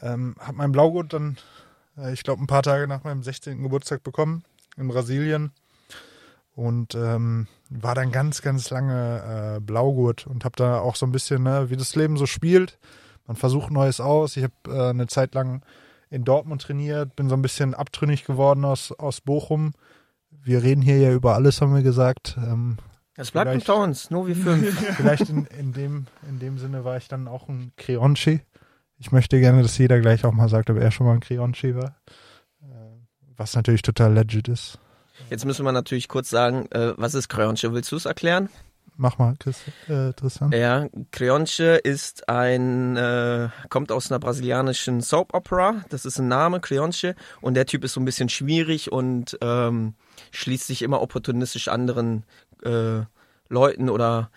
Ähm, 0.00 0.34
habe 0.40 0.56
mein 0.56 0.72
Blaugurt 0.72 1.12
dann, 1.12 1.36
äh, 1.98 2.14
ich 2.14 2.22
glaube, 2.22 2.42
ein 2.42 2.46
paar 2.46 2.62
Tage 2.62 2.88
nach 2.88 3.04
meinem 3.04 3.22
16. 3.22 3.62
Geburtstag 3.62 4.02
bekommen 4.02 4.44
in 4.76 4.88
Brasilien. 4.88 5.52
Und 6.54 6.94
ähm, 6.94 7.48
war 7.68 7.94
dann 7.96 8.12
ganz, 8.12 8.40
ganz 8.40 8.70
lange 8.70 9.56
äh, 9.56 9.60
Blaugurt 9.60 10.26
und 10.26 10.44
habe 10.44 10.54
da 10.56 10.78
auch 10.78 10.94
so 10.94 11.04
ein 11.04 11.12
bisschen, 11.12 11.42
ne, 11.42 11.68
wie 11.70 11.76
das 11.76 11.96
Leben 11.96 12.16
so 12.16 12.26
spielt. 12.26 12.78
Man 13.26 13.36
versucht 13.36 13.72
Neues 13.72 14.00
aus. 14.00 14.36
Ich 14.36 14.44
habe 14.44 14.54
äh, 14.68 14.90
eine 14.90 15.08
Zeit 15.08 15.34
lang 15.34 15.62
in 16.10 16.24
Dortmund 16.24 16.62
trainiert, 16.62 17.16
bin 17.16 17.28
so 17.28 17.34
ein 17.34 17.42
bisschen 17.42 17.74
abtrünnig 17.74 18.24
geworden 18.24 18.64
aus, 18.64 18.92
aus 18.92 19.20
Bochum. 19.20 19.72
Wir 20.30 20.62
reden 20.62 20.82
hier 20.82 20.98
ja 20.98 21.12
über 21.12 21.34
alles, 21.34 21.60
haben 21.60 21.74
wir 21.74 21.82
gesagt. 21.82 22.36
Ähm, 22.38 22.76
Das 23.16 23.32
bleibt 23.32 23.52
unter 23.52 23.76
uns, 23.76 24.10
nur 24.10 24.28
wir 24.28 24.36
fünf. 24.36 24.78
Vielleicht 24.96 25.28
in, 25.30 25.46
in, 25.46 25.72
dem, 25.72 26.06
in 26.28 26.38
dem 26.38 26.58
Sinne 26.58 26.84
war 26.84 26.96
ich 26.98 27.08
dann 27.08 27.26
auch 27.26 27.48
ein 27.48 27.72
Creonci. 27.76 28.42
Ich 28.98 29.10
möchte 29.10 29.40
gerne, 29.40 29.62
dass 29.62 29.76
jeder 29.76 30.00
gleich 30.00 30.24
auch 30.24 30.32
mal 30.32 30.48
sagt, 30.48 30.70
ob 30.70 30.76
er 30.76 30.92
schon 30.92 31.06
mal 31.06 31.14
ein 31.14 31.20
Creonci 31.20 31.74
war. 31.74 31.96
Äh, 32.62 32.66
Was 33.36 33.56
natürlich 33.56 33.82
total 33.82 34.12
legit 34.12 34.46
ist. 34.46 34.78
Jetzt 35.30 35.44
müssen 35.44 35.64
wir 35.64 35.72
natürlich 35.72 36.08
kurz 36.08 36.30
sagen, 36.30 36.66
äh, 36.70 36.94
was 36.96 37.14
ist 37.14 37.28
Creonche? 37.28 37.72
Willst 37.72 37.90
du 37.92 37.96
es 37.96 38.04
erklären? 38.04 38.48
Mach 38.96 39.18
mal, 39.18 39.34
Chris, 39.40 39.60
äh, 39.88 40.12
Tristan. 40.12 40.52
Ja, 40.52 40.86
Creonche 41.10 41.76
ist 41.82 42.28
ein, 42.28 42.96
äh, 42.96 43.48
kommt 43.68 43.90
aus 43.90 44.10
einer 44.10 44.20
brasilianischen 44.20 45.00
Soap 45.00 45.34
Opera. 45.34 45.84
Das 45.88 46.04
ist 46.04 46.18
ein 46.18 46.28
Name, 46.28 46.60
Creonche. 46.60 47.16
Und 47.40 47.54
der 47.54 47.66
Typ 47.66 47.82
ist 47.82 47.94
so 47.94 48.00
ein 48.00 48.04
bisschen 48.04 48.28
schwierig 48.28 48.92
und 48.92 49.36
ähm, 49.40 49.94
schließt 50.30 50.68
sich 50.68 50.82
immer 50.82 51.02
opportunistisch 51.02 51.66
anderen 51.68 52.24
äh, 52.62 53.00
Leuten 53.48 53.88
oder 53.88 54.30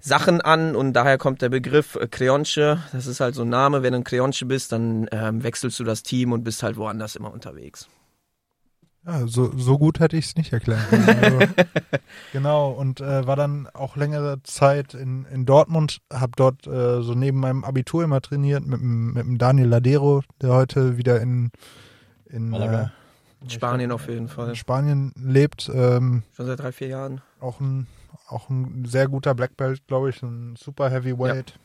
Sachen 0.00 0.40
an 0.40 0.74
und 0.74 0.94
daher 0.94 1.18
kommt 1.18 1.42
der 1.42 1.50
Begriff 1.50 1.96
äh, 1.96 2.08
Creonche. 2.08 2.82
Das 2.92 3.06
ist 3.06 3.20
halt 3.20 3.34
so 3.34 3.42
ein 3.42 3.50
Name. 3.50 3.82
Wenn 3.82 3.92
du 3.92 3.98
ein 3.98 4.04
Creonche 4.04 4.46
bist, 4.46 4.72
dann 4.72 5.06
ähm, 5.12 5.42
wechselst 5.42 5.78
du 5.78 5.84
das 5.84 6.02
Team 6.02 6.32
und 6.32 6.44
bist 6.44 6.62
halt 6.62 6.76
woanders 6.76 7.14
immer 7.14 7.32
unterwegs. 7.32 7.88
Ja, 9.04 9.26
so, 9.26 9.50
so 9.56 9.78
gut 9.78 9.98
hätte 9.98 10.16
ich 10.16 10.26
es 10.26 10.36
nicht 10.36 10.52
erklären 10.52 10.82
können. 10.88 11.06
Also, 11.24 11.40
genau, 12.32 12.70
und 12.70 13.00
äh, 13.00 13.26
war 13.26 13.34
dann 13.36 13.66
auch 13.74 13.96
längere 13.96 14.42
Zeit 14.44 14.94
in, 14.94 15.24
in 15.26 15.44
Dortmund, 15.44 15.98
habe 16.12 16.32
dort 16.36 16.66
äh, 16.68 17.02
so 17.02 17.14
neben 17.14 17.40
meinem 17.40 17.64
Abitur 17.64 18.04
immer 18.04 18.20
trainiert 18.20 18.64
mit, 18.64 18.80
dem- 18.80 19.14
mit 19.14 19.24
dem 19.24 19.38
Daniel 19.38 19.66
Ladero, 19.68 20.22
der 20.40 20.50
heute 20.52 20.98
wieder 20.98 21.20
in, 21.20 21.50
in. 22.26 22.52
In 23.42 23.50
Spanien 23.50 23.90
auf 23.90 24.06
jeden 24.08 24.26
äh, 24.26 24.28
Fall. 24.28 24.48
in 24.50 24.54
Spanien 24.56 25.12
lebt. 25.16 25.68
Ähm, 25.74 26.22
Schon 26.36 26.46
seit 26.46 26.60
drei, 26.60 26.70
vier 26.70 26.86
Jahren. 26.86 27.22
auch 27.40 27.58
ein, 27.58 27.88
auch 28.28 28.48
ein 28.50 28.84
sehr 28.84 29.08
guter 29.08 29.34
Black 29.34 29.56
Belt, 29.56 29.84
glaube 29.88 30.10
ich, 30.10 30.22
ein 30.22 30.54
super 30.56 30.88
Heavyweight. 30.90 31.58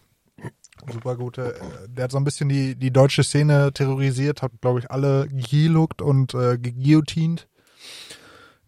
Super 0.91 1.15
gute. 1.15 1.55
Der 1.87 2.05
hat 2.05 2.11
so 2.11 2.17
ein 2.17 2.23
bisschen 2.23 2.49
die, 2.49 2.75
die 2.75 2.91
deutsche 2.91 3.23
Szene 3.23 3.73
terrorisiert, 3.73 4.41
hat, 4.41 4.51
glaube 4.61 4.79
ich, 4.79 4.91
alle 4.91 5.27
geluckt 5.27 6.01
und 6.01 6.33
äh, 6.33 6.57
geguillotined. 6.57 7.47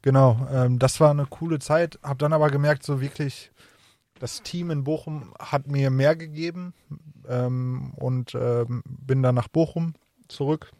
Genau, 0.01 0.47
ähm, 0.51 0.80
das 0.80 0.99
war 0.99 1.12
eine 1.12 1.26
coole 1.26 1.60
Zeit. 1.60 1.99
Hab 2.03 2.20
dann 2.20 2.34
aber 2.34 2.49
gemerkt, 2.49 2.84
so 2.84 3.01
wirklich, 3.01 3.51
das 4.20 4.43
Team 4.43 4.72
in 4.72 4.84
Bochum 4.84 5.34
hat 5.39 5.68
mir 5.68 5.89
mehr 5.89 6.16
gegeben 6.16 6.74
ähm, 7.28 7.93
und 7.95 8.36
ähm, 8.36 8.84
bin 8.86 9.24
dann 9.24 9.36
nach 9.36 9.47
Bochum 9.47 9.93
zurück. 10.28 10.72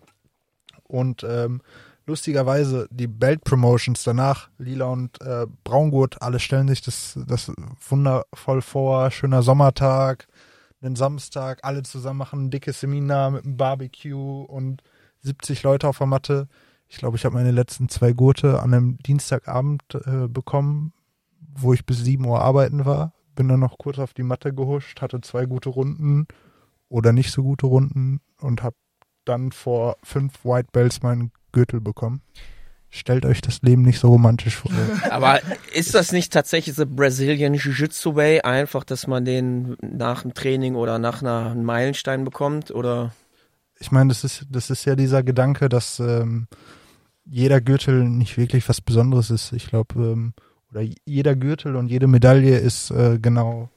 Und 0.84 1.24
ähm, 1.24 1.62
lustigerweise 2.06 2.88
die 2.92 3.08
Belt 3.08 3.44
Promotions 3.44 4.04
danach, 4.04 4.50
Lila 4.58 4.86
und 4.86 5.22
äh, 5.22 5.46
Braungurt, 5.64 6.22
alle 6.22 6.40
stellen 6.40 6.68
sich 6.68 6.82
das, 6.82 7.18
das 7.28 7.52
wundervoll 7.88 8.62
vor. 8.62 9.12
Schöner 9.12 9.44
Sommertag, 9.44 10.28
einen 10.82 10.96
Samstag, 10.96 11.60
alle 11.64 11.84
zusammen 11.84 12.20
machen 12.20 12.46
ein 12.46 12.52
dickes 12.52 12.80
Seminar 12.80 13.32
mit 13.32 13.46
einem 13.46 13.58
Barbecue 13.58 14.44
und 14.44 14.82
70 15.22 15.64
Leute 15.64 15.88
auf 15.88 15.98
der 15.98 16.08
Matte. 16.08 16.48
Ich 16.88 16.98
glaube, 16.98 17.18
ich 17.18 17.26
habe 17.26 17.36
meine 17.36 17.52
letzten 17.52 17.90
zwei 17.90 18.14
Gurte 18.14 18.62
an 18.62 18.74
einem 18.74 18.98
Dienstagabend 19.00 19.84
äh, 20.06 20.28
bekommen, 20.28 20.94
wo 21.54 21.74
ich 21.74 21.86
bis 21.86 22.00
7 22.04 22.26
Uhr 22.26 22.42
arbeiten 22.42 22.86
war. 22.86 23.14
Bin 23.36 23.48
dann 23.48 23.60
noch 23.60 23.78
kurz 23.78 24.00
auf 24.00 24.14
die 24.14 24.24
Matte 24.24 24.54
gehuscht, 24.54 25.02
hatte 25.02 25.22
zwei 25.22 25.46
gute 25.46 25.70
Runden 25.70 26.28
oder 26.88 27.14
nicht 27.14 27.32
so 27.32 27.44
gute 27.44 27.68
Runden 27.68 28.22
und 28.40 28.64
habe 28.64 28.76
dann 29.26 29.52
vor 29.52 29.98
fünf 30.04 30.44
White 30.44 30.70
Bells 30.72 31.02
meinen 31.04 31.32
Gürtel 31.52 31.82
bekommen. 31.82 32.22
Stellt 32.92 33.26
euch 33.26 33.42
das 33.42 33.62
Leben 33.62 33.84
nicht 33.84 34.00
so 34.00 34.08
romantisch 34.08 34.56
vor. 34.58 34.72
Aber 35.12 35.40
ist 35.74 35.94
das 35.94 36.12
nicht 36.12 36.34
tatsächlich 36.34 36.76
so 36.76 36.86
Brazilian 36.88 37.54
Jiu-Jitsu 37.54 38.16
Way, 38.16 38.42
einfach, 38.42 38.84
dass 38.84 39.06
man 39.06 39.26
den 39.26 39.78
nach 39.82 40.24
dem 40.24 40.34
Training 40.34 40.76
oder 40.76 40.98
nach 40.98 41.22
einer 41.22 41.52
einem 41.52 41.64
Meilenstein 41.64 42.26
bekommt? 42.26 42.72
Oder 42.72 43.14
Ich 43.80 43.92
meine, 43.92 44.10
das 44.10 44.24
ist, 44.24 44.48
das 44.50 44.72
ist 44.72 44.86
ja 44.86 44.96
dieser 44.96 45.22
Gedanke, 45.22 45.70
dass 45.70 46.00
ähm, 46.00 46.48
jeder 47.26 47.62
Gürtel 47.62 48.06
nicht 48.06 48.38
wirklich 48.38 48.68
was 48.68 48.82
Besonderes 48.82 49.30
ist. 49.30 49.52
Ich 49.54 49.68
glaube, 49.68 49.94
ähm, 50.00 50.34
oder 50.72 50.84
jeder 51.06 51.36
Gürtel 51.36 51.76
und 51.76 51.90
jede 51.90 52.08
Medaille 52.08 52.58
ist 52.58 52.92
äh, 52.92 53.20
genau 53.20 53.70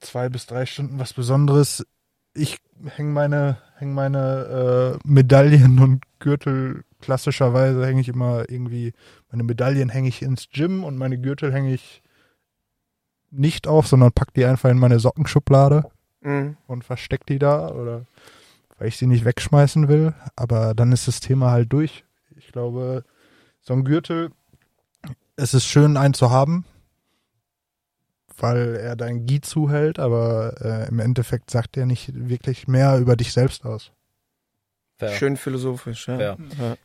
zwei 0.00 0.28
bis 0.28 0.46
drei 0.46 0.66
Stunden 0.66 0.98
was 0.98 1.12
Besonderes. 1.12 1.84
Ich 2.34 2.58
hänge 2.84 3.10
meine, 3.10 3.58
häng 3.76 3.94
meine 3.94 4.98
äh, 5.04 5.08
Medaillen 5.08 5.78
und 5.78 6.02
Gürtel 6.18 6.84
klassischerweise 7.04 7.86
hänge 7.86 8.00
ich 8.00 8.08
immer 8.08 8.48
irgendwie, 8.50 8.92
meine 9.30 9.42
Medaillen 9.42 9.88
hänge 9.88 10.08
ich 10.08 10.22
ins 10.22 10.48
Gym 10.50 10.82
und 10.84 10.96
meine 10.96 11.18
Gürtel 11.18 11.52
hänge 11.52 11.74
ich 11.74 12.02
nicht 13.30 13.66
auf, 13.66 13.86
sondern 13.86 14.12
pack 14.12 14.32
die 14.34 14.44
einfach 14.44 14.70
in 14.70 14.78
meine 14.78 14.98
Sockenschublade 15.00 15.84
Mhm. 16.22 16.56
und 16.66 16.84
versteck 16.84 17.26
die 17.26 17.38
da 17.38 17.68
oder 17.70 18.06
weil 18.78 18.88
ich 18.88 18.96
sie 18.96 19.06
nicht 19.06 19.24
wegschmeißen 19.26 19.88
will. 19.88 20.14
Aber 20.36 20.74
dann 20.74 20.90
ist 20.92 21.06
das 21.06 21.20
Thema 21.20 21.50
halt 21.50 21.72
durch. 21.72 22.04
Ich 22.36 22.50
glaube, 22.50 23.04
so 23.60 23.74
ein 23.74 23.84
Gürtel, 23.84 24.30
es 25.36 25.52
ist 25.54 25.66
schön, 25.66 25.96
einen 25.98 26.14
zu 26.14 26.30
haben, 26.30 26.64
weil 28.38 28.76
er 28.76 28.96
dein 28.96 29.26
Gi 29.26 29.40
zuhält, 29.42 29.98
aber 29.98 30.54
äh, 30.60 30.88
im 30.88 30.98
Endeffekt 30.98 31.50
sagt 31.50 31.76
er 31.76 31.86
nicht 31.86 32.10
wirklich 32.28 32.66
mehr 32.66 32.98
über 32.98 33.16
dich 33.16 33.32
selbst 33.32 33.64
aus. 33.64 33.92
Fair. 34.96 35.10
Schön 35.12 35.36
philosophisch, 35.36 36.08
ja. 36.08 36.16
Fair. 36.16 36.38
ja. 36.58 36.76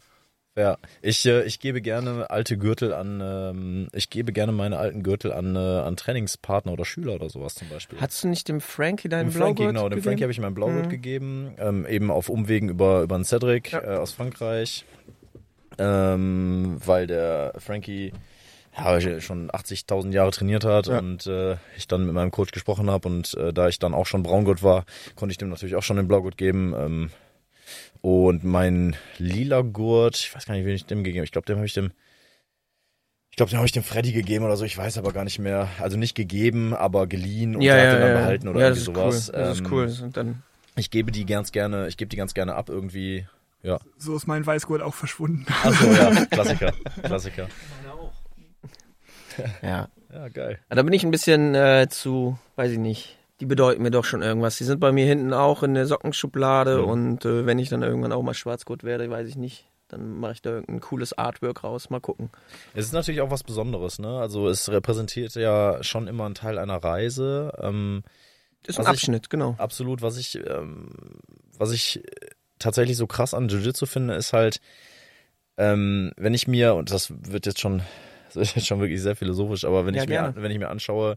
Ja, 0.59 0.77
ich, 1.01 1.25
äh, 1.25 1.43
ich 1.43 1.59
gebe 1.61 1.81
gerne 1.81 2.29
alte 2.29 2.57
Gürtel 2.57 2.93
an, 2.93 3.21
ähm, 3.23 3.87
ich 3.93 4.09
gebe 4.09 4.33
gerne 4.33 4.51
meine 4.51 4.77
alten 4.77 5.03
Gürtel 5.03 5.31
an, 5.31 5.55
äh, 5.55 5.59
an 5.59 5.95
Trainingspartner 5.95 6.73
oder 6.73 6.83
Schüler 6.83 7.13
oder 7.13 7.29
sowas 7.29 7.55
zum 7.55 7.69
Beispiel. 7.69 8.01
Hattest 8.01 8.25
du 8.25 8.27
nicht 8.27 8.49
dem 8.49 8.59
Frankie 8.59 9.07
deinen 9.07 9.29
dem 9.29 9.31
Frankie, 9.31 9.63
Blaugurt 9.63 9.75
genau, 9.75 9.87
dem? 9.89 10.01
Frankie 10.03 10.23
habe 10.23 10.33
ich 10.33 10.39
meinen 10.41 10.55
Blaugurt 10.55 10.87
Mhm. 10.87 10.89
gegeben, 10.89 11.53
ähm, 11.59 11.85
eben 11.87 12.11
auf 12.11 12.27
Umwegen 12.27 12.67
über, 12.67 13.03
über 13.03 13.15
einen 13.15 13.23
Cedric 13.23 13.71
Ja. 13.71 13.81
äh, 13.83 13.97
aus 13.97 14.11
Frankreich, 14.11 14.83
ähm, 15.77 16.77
weil 16.85 17.07
der 17.07 17.53
Frankie 17.57 18.11
ja, 18.77 19.19
schon 19.21 19.49
80.000 19.51 20.11
Jahre 20.13 20.31
trainiert 20.31 20.65
hat 20.65 20.87
Ja. 20.87 20.99
und 20.99 21.25
äh, 21.27 21.55
ich 21.77 21.87
dann 21.87 22.05
mit 22.05 22.13
meinem 22.13 22.31
Coach 22.31 22.51
gesprochen 22.51 22.89
habe 22.89 23.07
und 23.07 23.33
äh, 23.35 23.53
da 23.53 23.67
ich 23.69 23.79
dann 23.79 23.93
auch 23.93 24.05
schon 24.05 24.23
Braungurt 24.23 24.61
war, 24.61 24.85
konnte 25.15 25.31
ich 25.31 25.37
dem 25.37 25.49
natürlich 25.49 25.75
auch 25.75 25.83
schon 25.83 25.97
den 25.97 26.07
Blaugurt 26.07 26.37
geben. 26.37 26.73
Ähm, 26.77 27.09
und 28.01 28.43
mein 28.43 28.95
lila 29.17 29.61
Gurt, 29.61 30.17
ich 30.17 30.35
weiß 30.35 30.45
gar 30.45 30.53
nicht, 30.55 30.65
wen 30.65 30.75
ich 30.75 30.85
dem 30.85 31.03
gegeben 31.03 31.19
habe. 31.19 31.25
Ich 31.25 31.31
glaube, 31.31 31.45
dem 31.45 31.57
habe 31.57 31.65
ich 31.65 31.73
dem 31.73 31.91
ich 33.31 33.35
glaube, 33.35 33.51
den 33.51 33.57
habe 33.57 33.67
ich 33.67 33.71
dem 33.71 33.83
Freddy 33.83 34.11
gegeben 34.11 34.43
oder 34.43 34.57
so, 34.57 34.65
ich 34.65 34.77
weiß 34.77 34.97
aber 34.97 35.13
gar 35.13 35.23
nicht 35.23 35.39
mehr. 35.39 35.69
Also 35.79 35.97
nicht 35.97 36.15
gegeben, 36.15 36.73
aber 36.73 37.07
geliehen 37.07 37.55
und 37.55 37.61
ja, 37.61 37.75
der 37.75 37.83
ja, 37.83 37.89
hat 37.89 37.95
den 37.95 38.01
dann 38.01 38.11
ja. 38.15 38.19
behalten 38.19 38.47
oder 38.47 38.59
ja, 38.59 38.67
irgendwie 38.67 38.85
das 38.85 39.13
ist 39.13 39.29
sowas. 39.29 39.31
Cool. 39.31 39.39
Das 39.39 39.57
ist 39.57 39.59
Ähm, 39.59 39.71
cool. 39.71 39.85
Das 39.85 39.95
sind 39.97 40.17
dann 40.17 40.43
ich 40.79 40.91
gebe 40.91 41.11
die 41.11 41.25
ganz 41.25 41.51
gerne, 41.51 41.87
ich 41.87 41.97
gebe 41.97 42.09
die 42.09 42.15
ganz 42.15 42.33
gerne 42.33 42.55
ab 42.55 42.69
irgendwie. 42.69 43.27
Ja. 43.61 43.79
So 43.97 44.15
ist 44.15 44.27
mein 44.27 44.45
Weißgurt 44.45 44.81
auch 44.81 44.93
verschwunden. 44.93 45.45
Achso, 45.63 45.91
ja, 45.91 46.25
Klassiker. 46.31 46.73
Klassiker. 47.03 47.47
ja. 49.61 49.89
Ja, 50.11 50.27
geil. 50.29 50.59
Da 50.69 50.81
bin 50.81 50.93
ich 50.93 51.03
ein 51.03 51.11
bisschen 51.11 51.53
äh, 51.53 51.87
zu, 51.89 52.39
weiß 52.55 52.71
ich 52.71 52.79
nicht. 52.79 53.18
Die 53.39 53.45
bedeuten 53.45 53.81
mir 53.83 53.91
doch 53.91 54.03
schon 54.05 54.21
irgendwas. 54.21 54.57
Die 54.57 54.63
sind 54.65 54.79
bei 54.79 54.91
mir 54.91 55.05
hinten 55.05 55.33
auch 55.33 55.63
in 55.63 55.73
der 55.73 55.85
Sockenschublade 55.85 56.77
Ja. 56.77 56.83
und 56.83 57.23
äh, 57.25 57.45
wenn 57.45 57.57
ich 57.59 57.69
dann 57.69 57.83
irgendwann 57.83 58.11
auch 58.11 58.21
mal 58.23 58.33
Schwarzgurt 58.33 58.83
werde, 58.83 59.09
weiß 59.09 59.27
ich 59.29 59.35
nicht. 59.37 59.65
Dann 59.87 60.19
mache 60.19 60.33
ich 60.33 60.41
da 60.43 60.51
irgendein 60.51 60.81
cooles 60.81 61.17
Artwork 61.17 61.63
raus. 61.63 61.89
Mal 61.89 61.99
gucken. 61.99 62.29
Es 62.75 62.85
ist 62.85 62.93
natürlich 62.93 63.21
auch 63.21 63.31
was 63.31 63.43
Besonderes, 63.43 63.97
ne? 63.97 64.19
Also 64.19 64.47
es 64.47 64.69
repräsentiert 64.69 65.33
ja 65.35 65.81
schon 65.81 66.07
immer 66.07 66.25
einen 66.25 66.35
Teil 66.35 66.59
einer 66.59 66.77
Reise. 66.83 67.51
Ähm, 67.59 68.03
Ist 68.67 68.77
ein 68.77 68.85
Was 68.85 68.85
ich- 68.85 68.99
Abschnitt, 69.03 69.29
genau. 69.31 69.55
absolut, 69.57 70.01
was 70.03 70.17
ich, 70.17 70.35
ähm, 70.45 70.89
was 71.57 71.71
ich 71.71 72.03
tatsächlich 72.59 72.97
so 72.97 73.07
krass 73.07 73.33
an 73.33 73.47
Jiu-Jitsu 73.49 73.85
finde, 73.87 74.13
ist 74.15 74.33
halt, 74.33 74.59
ähm, 75.57 76.11
wenn 76.17 76.33
ich 76.33 76.47
mir, 76.47 76.75
und 76.75 76.91
das 76.91 77.11
wird 77.31 77.45
jetzt 77.45 77.59
schon, 77.59 77.81
das 78.33 78.49
ist 78.49 78.55
jetzt 78.55 78.67
schon 78.67 78.79
wirklich 78.79 79.01
sehr 79.01 79.15
philosophisch, 79.15 79.65
aber 79.65 79.85
wenn 79.85 79.93
Ja, 79.95 80.03
ich 80.03 80.09
mir, 80.09 80.33
wenn 80.35 80.51
ich 80.51 80.59
mir 80.59 80.69
anschaue, 80.69 81.15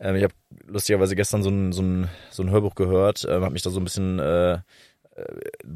ähm, 0.00 0.16
ich 0.16 0.24
habe 0.24 0.34
lustigerweise 0.66 1.14
gestern 1.16 1.42
so 1.42 1.50
ein, 1.50 1.72
so 1.72 1.82
ein, 1.82 2.08
so 2.30 2.42
ein 2.42 2.50
Hörbuch 2.50 2.74
gehört, 2.74 3.24
ähm, 3.28 3.42
habe 3.42 3.52
mich 3.52 3.62
da 3.62 3.70
so 3.70 3.80
ein 3.80 3.84
bisschen 3.84 4.18
äh, 4.18 4.52
äh, 4.54 4.60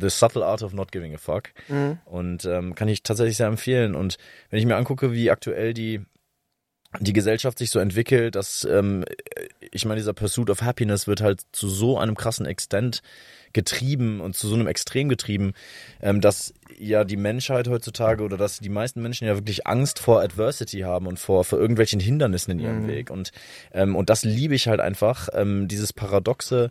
The 0.01 0.09
Subtle 0.09 0.45
Art 0.47 0.62
of 0.62 0.72
Not 0.72 0.93
Giving 0.93 1.14
a 1.14 1.18
Fuck 1.18 1.51
Mhm. 1.68 1.99
und 2.05 2.45
ähm, 2.45 2.74
kann 2.74 2.89
ich 2.89 3.03
tatsächlich 3.03 3.37
sehr 3.37 3.49
empfehlen. 3.49 3.95
Und 3.95 4.16
wenn 4.51 4.59
ich 4.59 4.66
mir 4.66 4.76
angucke, 4.76 5.12
wie 5.12 5.30
aktuell 5.30 5.74
die 5.74 6.01
die 7.01 7.12
Gesellschaft 7.12 7.59
sich 7.59 7.70
so 7.70 7.78
entwickelt, 7.78 8.37
dass 8.37 8.64
ähm, 8.64 9.05
ich 9.70 9.84
meine, 9.84 10.01
dieser 10.01 10.14
Pursuit 10.14 10.49
of 10.49 10.62
Happiness 10.62 11.07
wird 11.07 11.20
halt 11.20 11.43
zu 11.53 11.68
so 11.68 11.99
einem 11.99 12.14
krassen 12.14 12.47
Extent 12.47 13.03
getrieben 13.53 14.20
und 14.20 14.34
zu 14.34 14.49
so 14.49 14.55
einem 14.55 14.66
Extrem 14.66 15.09
getrieben, 15.11 15.53
ähm, 16.01 16.20
dass 16.22 16.55
ja 16.78 17.04
die 17.04 17.16
Menschheit 17.16 17.68
heutzutage 17.68 18.22
oder 18.22 18.36
dass 18.36 18.58
die 18.58 18.68
meisten 18.68 19.02
Menschen 19.02 19.26
ja 19.26 19.34
wirklich 19.36 19.66
Angst 19.66 19.98
vor 19.98 20.20
Adversity 20.22 20.80
haben 20.80 21.06
und 21.06 21.18
vor, 21.18 21.44
vor 21.44 21.58
irgendwelchen 21.58 22.00
Hindernissen 22.00 22.52
in 22.52 22.58
ihrem 22.58 22.82
Mhm. 22.84 22.88
Weg. 22.88 23.10
Und, 23.10 23.32
ähm, 23.72 23.96
und 23.96 24.10
das 24.10 24.24
liebe 24.24 24.54
ich 24.54 24.68
halt 24.68 24.80
einfach, 24.80 25.28
ähm, 25.32 25.68
dieses 25.68 25.92
Paradoxe, 25.92 26.70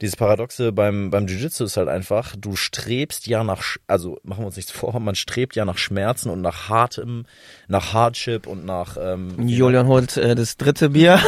dieses 0.00 0.16
Paradoxe 0.16 0.72
beim, 0.72 1.10
beim 1.10 1.26
Jiu-Jitsu 1.26 1.64
ist 1.64 1.76
halt 1.76 1.88
einfach, 1.88 2.34
du 2.36 2.56
strebst 2.56 3.26
ja 3.26 3.44
nach, 3.44 3.62
also 3.86 4.18
machen 4.22 4.42
wir 4.42 4.46
uns 4.46 4.56
nichts 4.56 4.72
vor, 4.72 4.98
man 5.00 5.14
strebt 5.14 5.56
ja 5.56 5.64
nach 5.64 5.78
Schmerzen 5.78 6.30
und 6.30 6.40
nach 6.40 6.68
hartem, 6.68 7.26
nach 7.68 7.92
Hardship 7.92 8.46
und 8.46 8.64
nach, 8.64 8.96
ähm, 9.00 9.48
Julian 9.48 9.86
holt 9.86 10.16
äh, 10.16 10.34
das 10.34 10.56
dritte 10.56 10.90
Bier. 10.90 11.20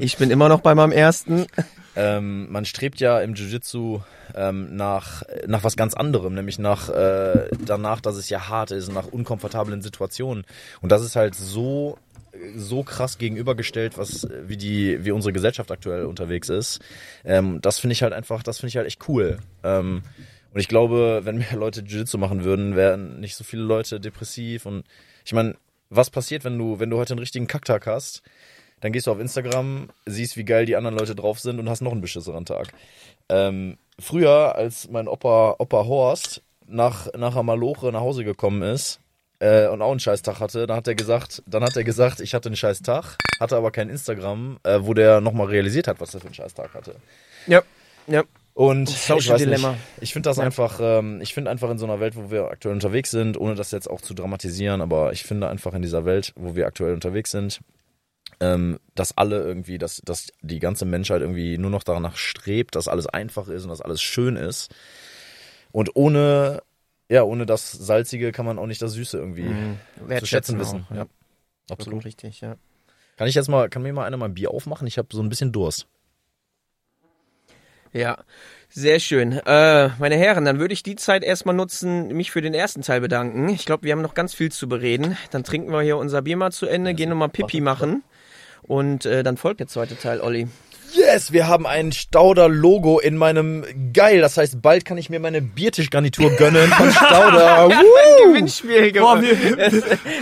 Ich 0.00 0.16
bin 0.16 0.30
immer 0.30 0.48
noch 0.48 0.60
bei 0.60 0.74
meinem 0.74 0.92
ersten. 0.92 1.46
Ähm, 1.94 2.50
man 2.50 2.64
strebt 2.64 3.00
ja 3.00 3.20
im 3.20 3.34
Jiu-Jitsu 3.34 4.00
ähm, 4.34 4.76
nach, 4.76 5.22
nach 5.46 5.64
was 5.64 5.76
ganz 5.76 5.94
anderem, 5.94 6.34
nämlich 6.34 6.58
nach 6.58 6.88
äh, 6.88 7.48
danach, 7.64 8.00
dass 8.00 8.16
es 8.16 8.30
ja 8.30 8.48
hart 8.48 8.70
ist, 8.70 8.92
nach 8.92 9.06
unkomfortablen 9.06 9.82
Situationen. 9.82 10.44
Und 10.80 10.90
das 10.90 11.02
ist 11.02 11.16
halt 11.16 11.34
so 11.34 11.98
so 12.56 12.82
krass 12.82 13.18
gegenübergestellt, 13.18 13.98
was 13.98 14.26
wie 14.44 14.56
die 14.56 15.04
wie 15.04 15.10
unsere 15.10 15.32
Gesellschaft 15.32 15.70
aktuell 15.70 16.06
unterwegs 16.06 16.48
ist. 16.48 16.80
Ähm, 17.24 17.60
das 17.60 17.78
finde 17.78 17.92
ich 17.92 18.02
halt 18.02 18.12
einfach, 18.12 18.42
das 18.42 18.58
finde 18.58 18.68
ich 18.68 18.76
halt 18.76 18.86
echt 18.86 19.08
cool. 19.08 19.38
Ähm, 19.62 20.02
und 20.52 20.60
ich 20.60 20.68
glaube, 20.68 21.20
wenn 21.24 21.38
mehr 21.38 21.56
Leute 21.56 21.80
Jiu-Jitsu 21.80 22.18
machen 22.18 22.44
würden, 22.44 22.76
wären 22.76 23.20
nicht 23.20 23.36
so 23.36 23.44
viele 23.44 23.62
Leute 23.62 24.00
depressiv. 24.00 24.66
Und 24.66 24.84
ich 25.24 25.32
meine, 25.32 25.54
was 25.90 26.10
passiert, 26.10 26.44
wenn 26.44 26.58
du 26.58 26.80
wenn 26.80 26.90
du 26.90 26.98
heute 26.98 27.14
einen 27.14 27.20
richtigen 27.20 27.46
Kacktag 27.46 27.86
hast? 27.86 28.22
Dann 28.80 28.92
gehst 28.92 29.06
du 29.06 29.12
auf 29.12 29.20
Instagram, 29.20 29.90
siehst, 30.06 30.36
wie 30.36 30.44
geil 30.44 30.66
die 30.66 30.74
anderen 30.74 30.98
Leute 30.98 31.14
drauf 31.14 31.38
sind 31.38 31.60
und 31.60 31.68
hast 31.68 31.82
noch 31.82 31.92
einen 31.92 32.00
beschisseren 32.00 32.44
Tag. 32.44 32.72
Ähm, 33.28 33.78
früher, 34.00 34.56
als 34.56 34.90
mein 34.90 35.06
Opa, 35.06 35.54
Opa 35.58 35.84
Horst 35.84 36.42
nach, 36.66 37.06
nach 37.16 37.32
einer 37.34 37.44
Maloche 37.44 37.92
nach 37.92 38.00
Hause 38.00 38.24
gekommen 38.24 38.62
ist 38.62 39.00
äh, 39.42 39.66
und 39.66 39.82
auch 39.82 39.90
einen 39.90 39.98
Scheißtag 39.98 40.38
hatte, 40.38 40.68
dann 40.68 40.76
hat 40.76 40.86
er 40.86 40.94
gesagt, 40.94 41.42
dann 41.46 41.64
hat 41.64 41.76
er 41.76 41.82
gesagt, 41.82 42.20
ich 42.20 42.32
hatte 42.32 42.48
einen 42.48 42.56
Scheißtag, 42.56 43.16
hatte 43.40 43.56
aber 43.56 43.72
kein 43.72 43.90
Instagram, 43.90 44.58
äh, 44.62 44.78
wo 44.82 44.94
der 44.94 45.20
nochmal 45.20 45.48
realisiert 45.48 45.88
hat, 45.88 46.00
was 46.00 46.14
er 46.14 46.20
für 46.20 46.26
einen 46.26 46.34
Scheißtag 46.34 46.72
hatte. 46.74 46.94
Ja, 47.48 47.62
ja. 48.06 48.22
Und 48.54 48.88
Social 48.88 49.36
ich 49.36 49.44
Dilemma. 49.44 49.70
Nicht, 49.70 49.80
ich 50.00 50.12
finde 50.12 50.28
das 50.28 50.36
Ja. 50.36 50.44
einfach, 50.44 50.78
ähm, 50.80 51.20
ich 51.22 51.34
finde 51.34 51.50
einfach 51.50 51.70
in 51.70 51.78
so 51.78 51.86
einer 51.86 51.98
Welt, 51.98 52.14
wo 52.14 52.30
wir 52.30 52.50
aktuell 52.50 52.74
unterwegs 52.74 53.10
sind, 53.10 53.36
ohne 53.36 53.54
das 53.56 53.72
jetzt 53.72 53.90
auch 53.90 54.00
zu 54.00 54.14
dramatisieren, 54.14 54.80
aber 54.80 55.12
ich 55.12 55.24
finde 55.24 55.48
einfach 55.48 55.74
in 55.74 55.82
dieser 55.82 56.04
Welt, 56.04 56.32
wo 56.36 56.54
wir 56.54 56.66
aktuell 56.66 56.94
unterwegs 56.94 57.30
sind, 57.32 57.60
ähm, 58.40 58.78
dass 58.94 59.16
alle 59.16 59.42
irgendwie, 59.42 59.78
dass, 59.78 60.02
dass 60.04 60.28
die 60.42 60.60
ganze 60.60 60.84
Menschheit 60.84 61.22
irgendwie 61.22 61.58
nur 61.58 61.70
noch 61.70 61.82
danach 61.82 62.16
strebt, 62.16 62.76
dass 62.76 62.86
alles 62.88 63.06
einfach 63.06 63.48
ist 63.48 63.64
und 63.64 63.70
dass 63.70 63.80
alles 63.80 64.02
schön 64.02 64.36
ist. 64.36 64.70
Und 65.72 65.96
ohne, 65.96 66.62
ja, 67.12 67.22
ohne 67.22 67.46
das 67.46 67.70
Salzige 67.72 68.32
kann 68.32 68.46
man 68.46 68.58
auch 68.58 68.66
nicht 68.66 68.80
das 68.82 68.92
Süße 68.92 69.18
irgendwie 69.18 69.42
Mhm. 69.44 69.78
zu 70.18 70.26
schätzen 70.26 70.58
wissen. 70.58 70.86
auch, 70.90 70.94
Ja, 70.94 71.02
Ja, 71.02 71.06
absolut. 71.70 72.04
richtig, 72.04 72.40
ja. 72.40 72.56
Kann 73.16 73.28
ich 73.28 73.34
jetzt 73.34 73.48
mal, 73.48 73.68
kann 73.68 73.82
mir 73.82 73.92
mal 73.92 74.06
einer 74.06 74.16
mal 74.16 74.26
ein 74.26 74.34
Bier 74.34 74.50
aufmachen? 74.50 74.86
Ich 74.86 74.98
habe 74.98 75.08
so 75.12 75.22
ein 75.22 75.28
bisschen 75.28 75.52
Durst. 75.52 75.86
Ja, 77.92 78.16
sehr 78.70 78.98
schön. 79.00 79.32
Äh, 79.32 79.90
meine 79.98 80.16
Herren, 80.16 80.46
dann 80.46 80.58
würde 80.58 80.72
ich 80.72 80.82
die 80.82 80.96
Zeit 80.96 81.22
erstmal 81.22 81.54
nutzen, 81.54 82.08
mich 82.08 82.30
für 82.30 82.40
den 82.40 82.54
ersten 82.54 82.80
Teil 82.80 83.02
bedanken. 83.02 83.50
Ich 83.50 83.66
glaube, 83.66 83.82
wir 83.84 83.92
haben 83.92 84.00
noch 84.00 84.14
ganz 84.14 84.32
viel 84.32 84.50
zu 84.50 84.66
bereden. 84.66 85.16
Dann 85.30 85.44
trinken 85.44 85.70
wir 85.70 85.82
hier 85.82 85.98
unser 85.98 86.22
Bier 86.22 86.38
mal 86.38 86.52
zu 86.52 86.66
Ende, 86.66 86.94
gehen 86.94 87.10
nochmal 87.10 87.28
Pipi 87.28 87.60
machen. 87.60 88.02
Und 88.62 89.04
äh, 89.04 89.22
dann 89.22 89.36
folgt 89.36 89.60
der 89.60 89.66
zweite 89.66 89.98
Teil, 89.98 90.20
Olli. 90.22 90.48
Yes, 90.94 91.32
wir 91.32 91.48
haben 91.48 91.66
ein 91.66 91.92
Stauder-Logo 91.92 92.98
in 92.98 93.16
meinem 93.16 93.64
Geil. 93.92 94.20
Das 94.20 94.36
heißt, 94.36 94.60
bald 94.60 94.84
kann 94.84 94.98
ich 94.98 95.08
mir 95.10 95.20
meine 95.20 95.40
Biertischgarnitur 95.40 96.30
gönnen 96.36 96.68
von 96.70 96.90
Stauder. 96.92 97.68
Woo! 97.70 98.28
Gewinnspiel 98.32 98.92
gewonnen. 98.92 99.26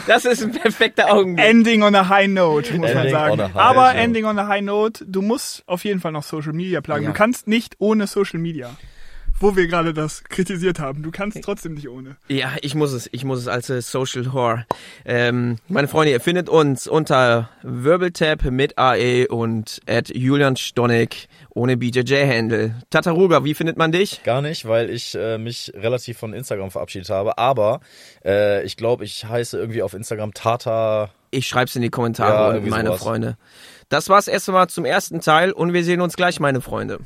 Das 0.07 0.25
ist 0.25 0.43
ein 0.43 0.53
perfekter 0.53 1.13
Augenblick. 1.13 1.45
Ending 1.47 1.83
on 1.83 1.95
a 1.95 2.09
high 2.09 2.29
note, 2.29 2.73
muss 2.75 2.89
man 2.95 3.07
Ending 3.07 3.13
sagen. 3.13 3.33
on 3.33 3.41
a 3.41 3.45
high 3.49 3.57
Aber 3.57 3.87
note. 3.89 3.99
Ending 3.99 4.25
on 4.27 4.39
a 4.39 4.47
high 4.49 4.63
note, 4.63 5.05
du 5.07 5.23
musst 5.23 5.63
auf 5.67 5.85
jeden 5.85 6.01
Fall 6.01 6.13
noch 6.13 6.23
Social 6.23 6.53
Media 6.53 6.81
plagen. 6.81 7.05
Ja. 7.05 7.11
Du 7.11 7.17
kannst 7.17 7.49
nicht 7.49 7.77
ohne 7.79 8.07
Social 8.07 8.39
Media. 8.41 8.71
Wo 9.43 9.57
wir 9.57 9.67
gerade 9.67 9.95
das 9.95 10.23
kritisiert 10.25 10.79
haben. 10.79 11.03
Du 11.03 11.11
kannst 11.11 11.43
trotzdem 11.43 11.73
nicht 11.75 11.89
ohne. 11.89 12.17
Ja, 12.29 12.53
ich 12.61 12.75
muss 12.75 12.93
es, 12.93 13.09
ich 13.11 13.25
muss 13.25 13.39
es 13.39 13.49
als 13.49 13.71
äh, 13.71 13.81
Social 13.81 14.33
Whore. 14.33 14.67
Ähm, 15.07 15.57
meine 15.69 15.89
Freunde, 15.89 16.13
ihr 16.13 16.21
findet 16.21 16.51
uns 16.51 16.87
unter 16.87 17.49
Wirbeltap 17.63 18.45
mit 18.45 18.77
AE 18.79 19.27
und 19.29 19.81
at 19.89 20.15
Julian 20.15 20.57
Stonek 20.57 21.27
ohne 21.55 21.79
BJJ-Handle. 21.79 22.75
Tataruga, 22.91 23.43
wie 23.45 23.55
findet 23.55 23.79
man 23.79 23.93
dich? 23.93 24.23
Gar 24.25 24.43
nicht, 24.43 24.69
weil 24.69 24.91
ich 24.91 25.15
äh, 25.15 25.39
mich 25.39 25.73
relativ 25.75 26.19
von 26.19 26.35
Instagram 26.35 26.71
verabschiedet 26.71 27.09
habe. 27.09 27.39
Aber 27.39 27.81
äh, 28.25 28.63
ich 28.65 28.77
glaube, 28.77 29.05
ich 29.05 29.25
heiße 29.25 29.59
irgendwie 29.59 29.83
auf 29.83 29.95
Instagram 29.95 30.35
Tata. 30.35 31.11
Ich 31.31 31.47
schreib's 31.47 31.75
in 31.77 31.83
die 31.83 31.91
Kommentare, 31.91 32.59
Ja, 32.59 32.69
meine 32.69 32.89
sowas. 32.89 33.03
Freunde. 33.03 33.37
Das 33.89 34.11
war's 34.11 34.29
erst 34.29 34.49
einmal 34.51 34.69
zum 34.69 34.85
ersten 34.85 35.21
Teil 35.21 35.51
und 35.53 35.73
wir 35.73 35.83
sehen 35.83 36.03
uns 36.03 36.15
gleich, 36.15 36.41
meine 36.41 36.61
Freunde. 36.61 36.99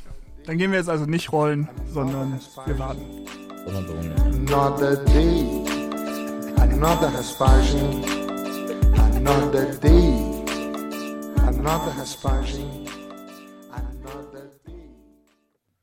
Dann 0.47 0.59
gehen 0.59 0.70
wir 0.72 0.78
jetzt 0.78 0.90
also 0.90 1.07
nicht 1.07 1.32
rollen, 1.32 1.68
sondern 1.90 2.38
wir 2.66 2.78
warten. 2.78 3.03
Another 3.66 4.97
day, 4.97 5.47
another 6.61 7.09
aspersion, 7.18 8.05
another 9.16 9.64
day, 9.80 10.12
another 11.47 11.92
aspersion. 12.01 12.86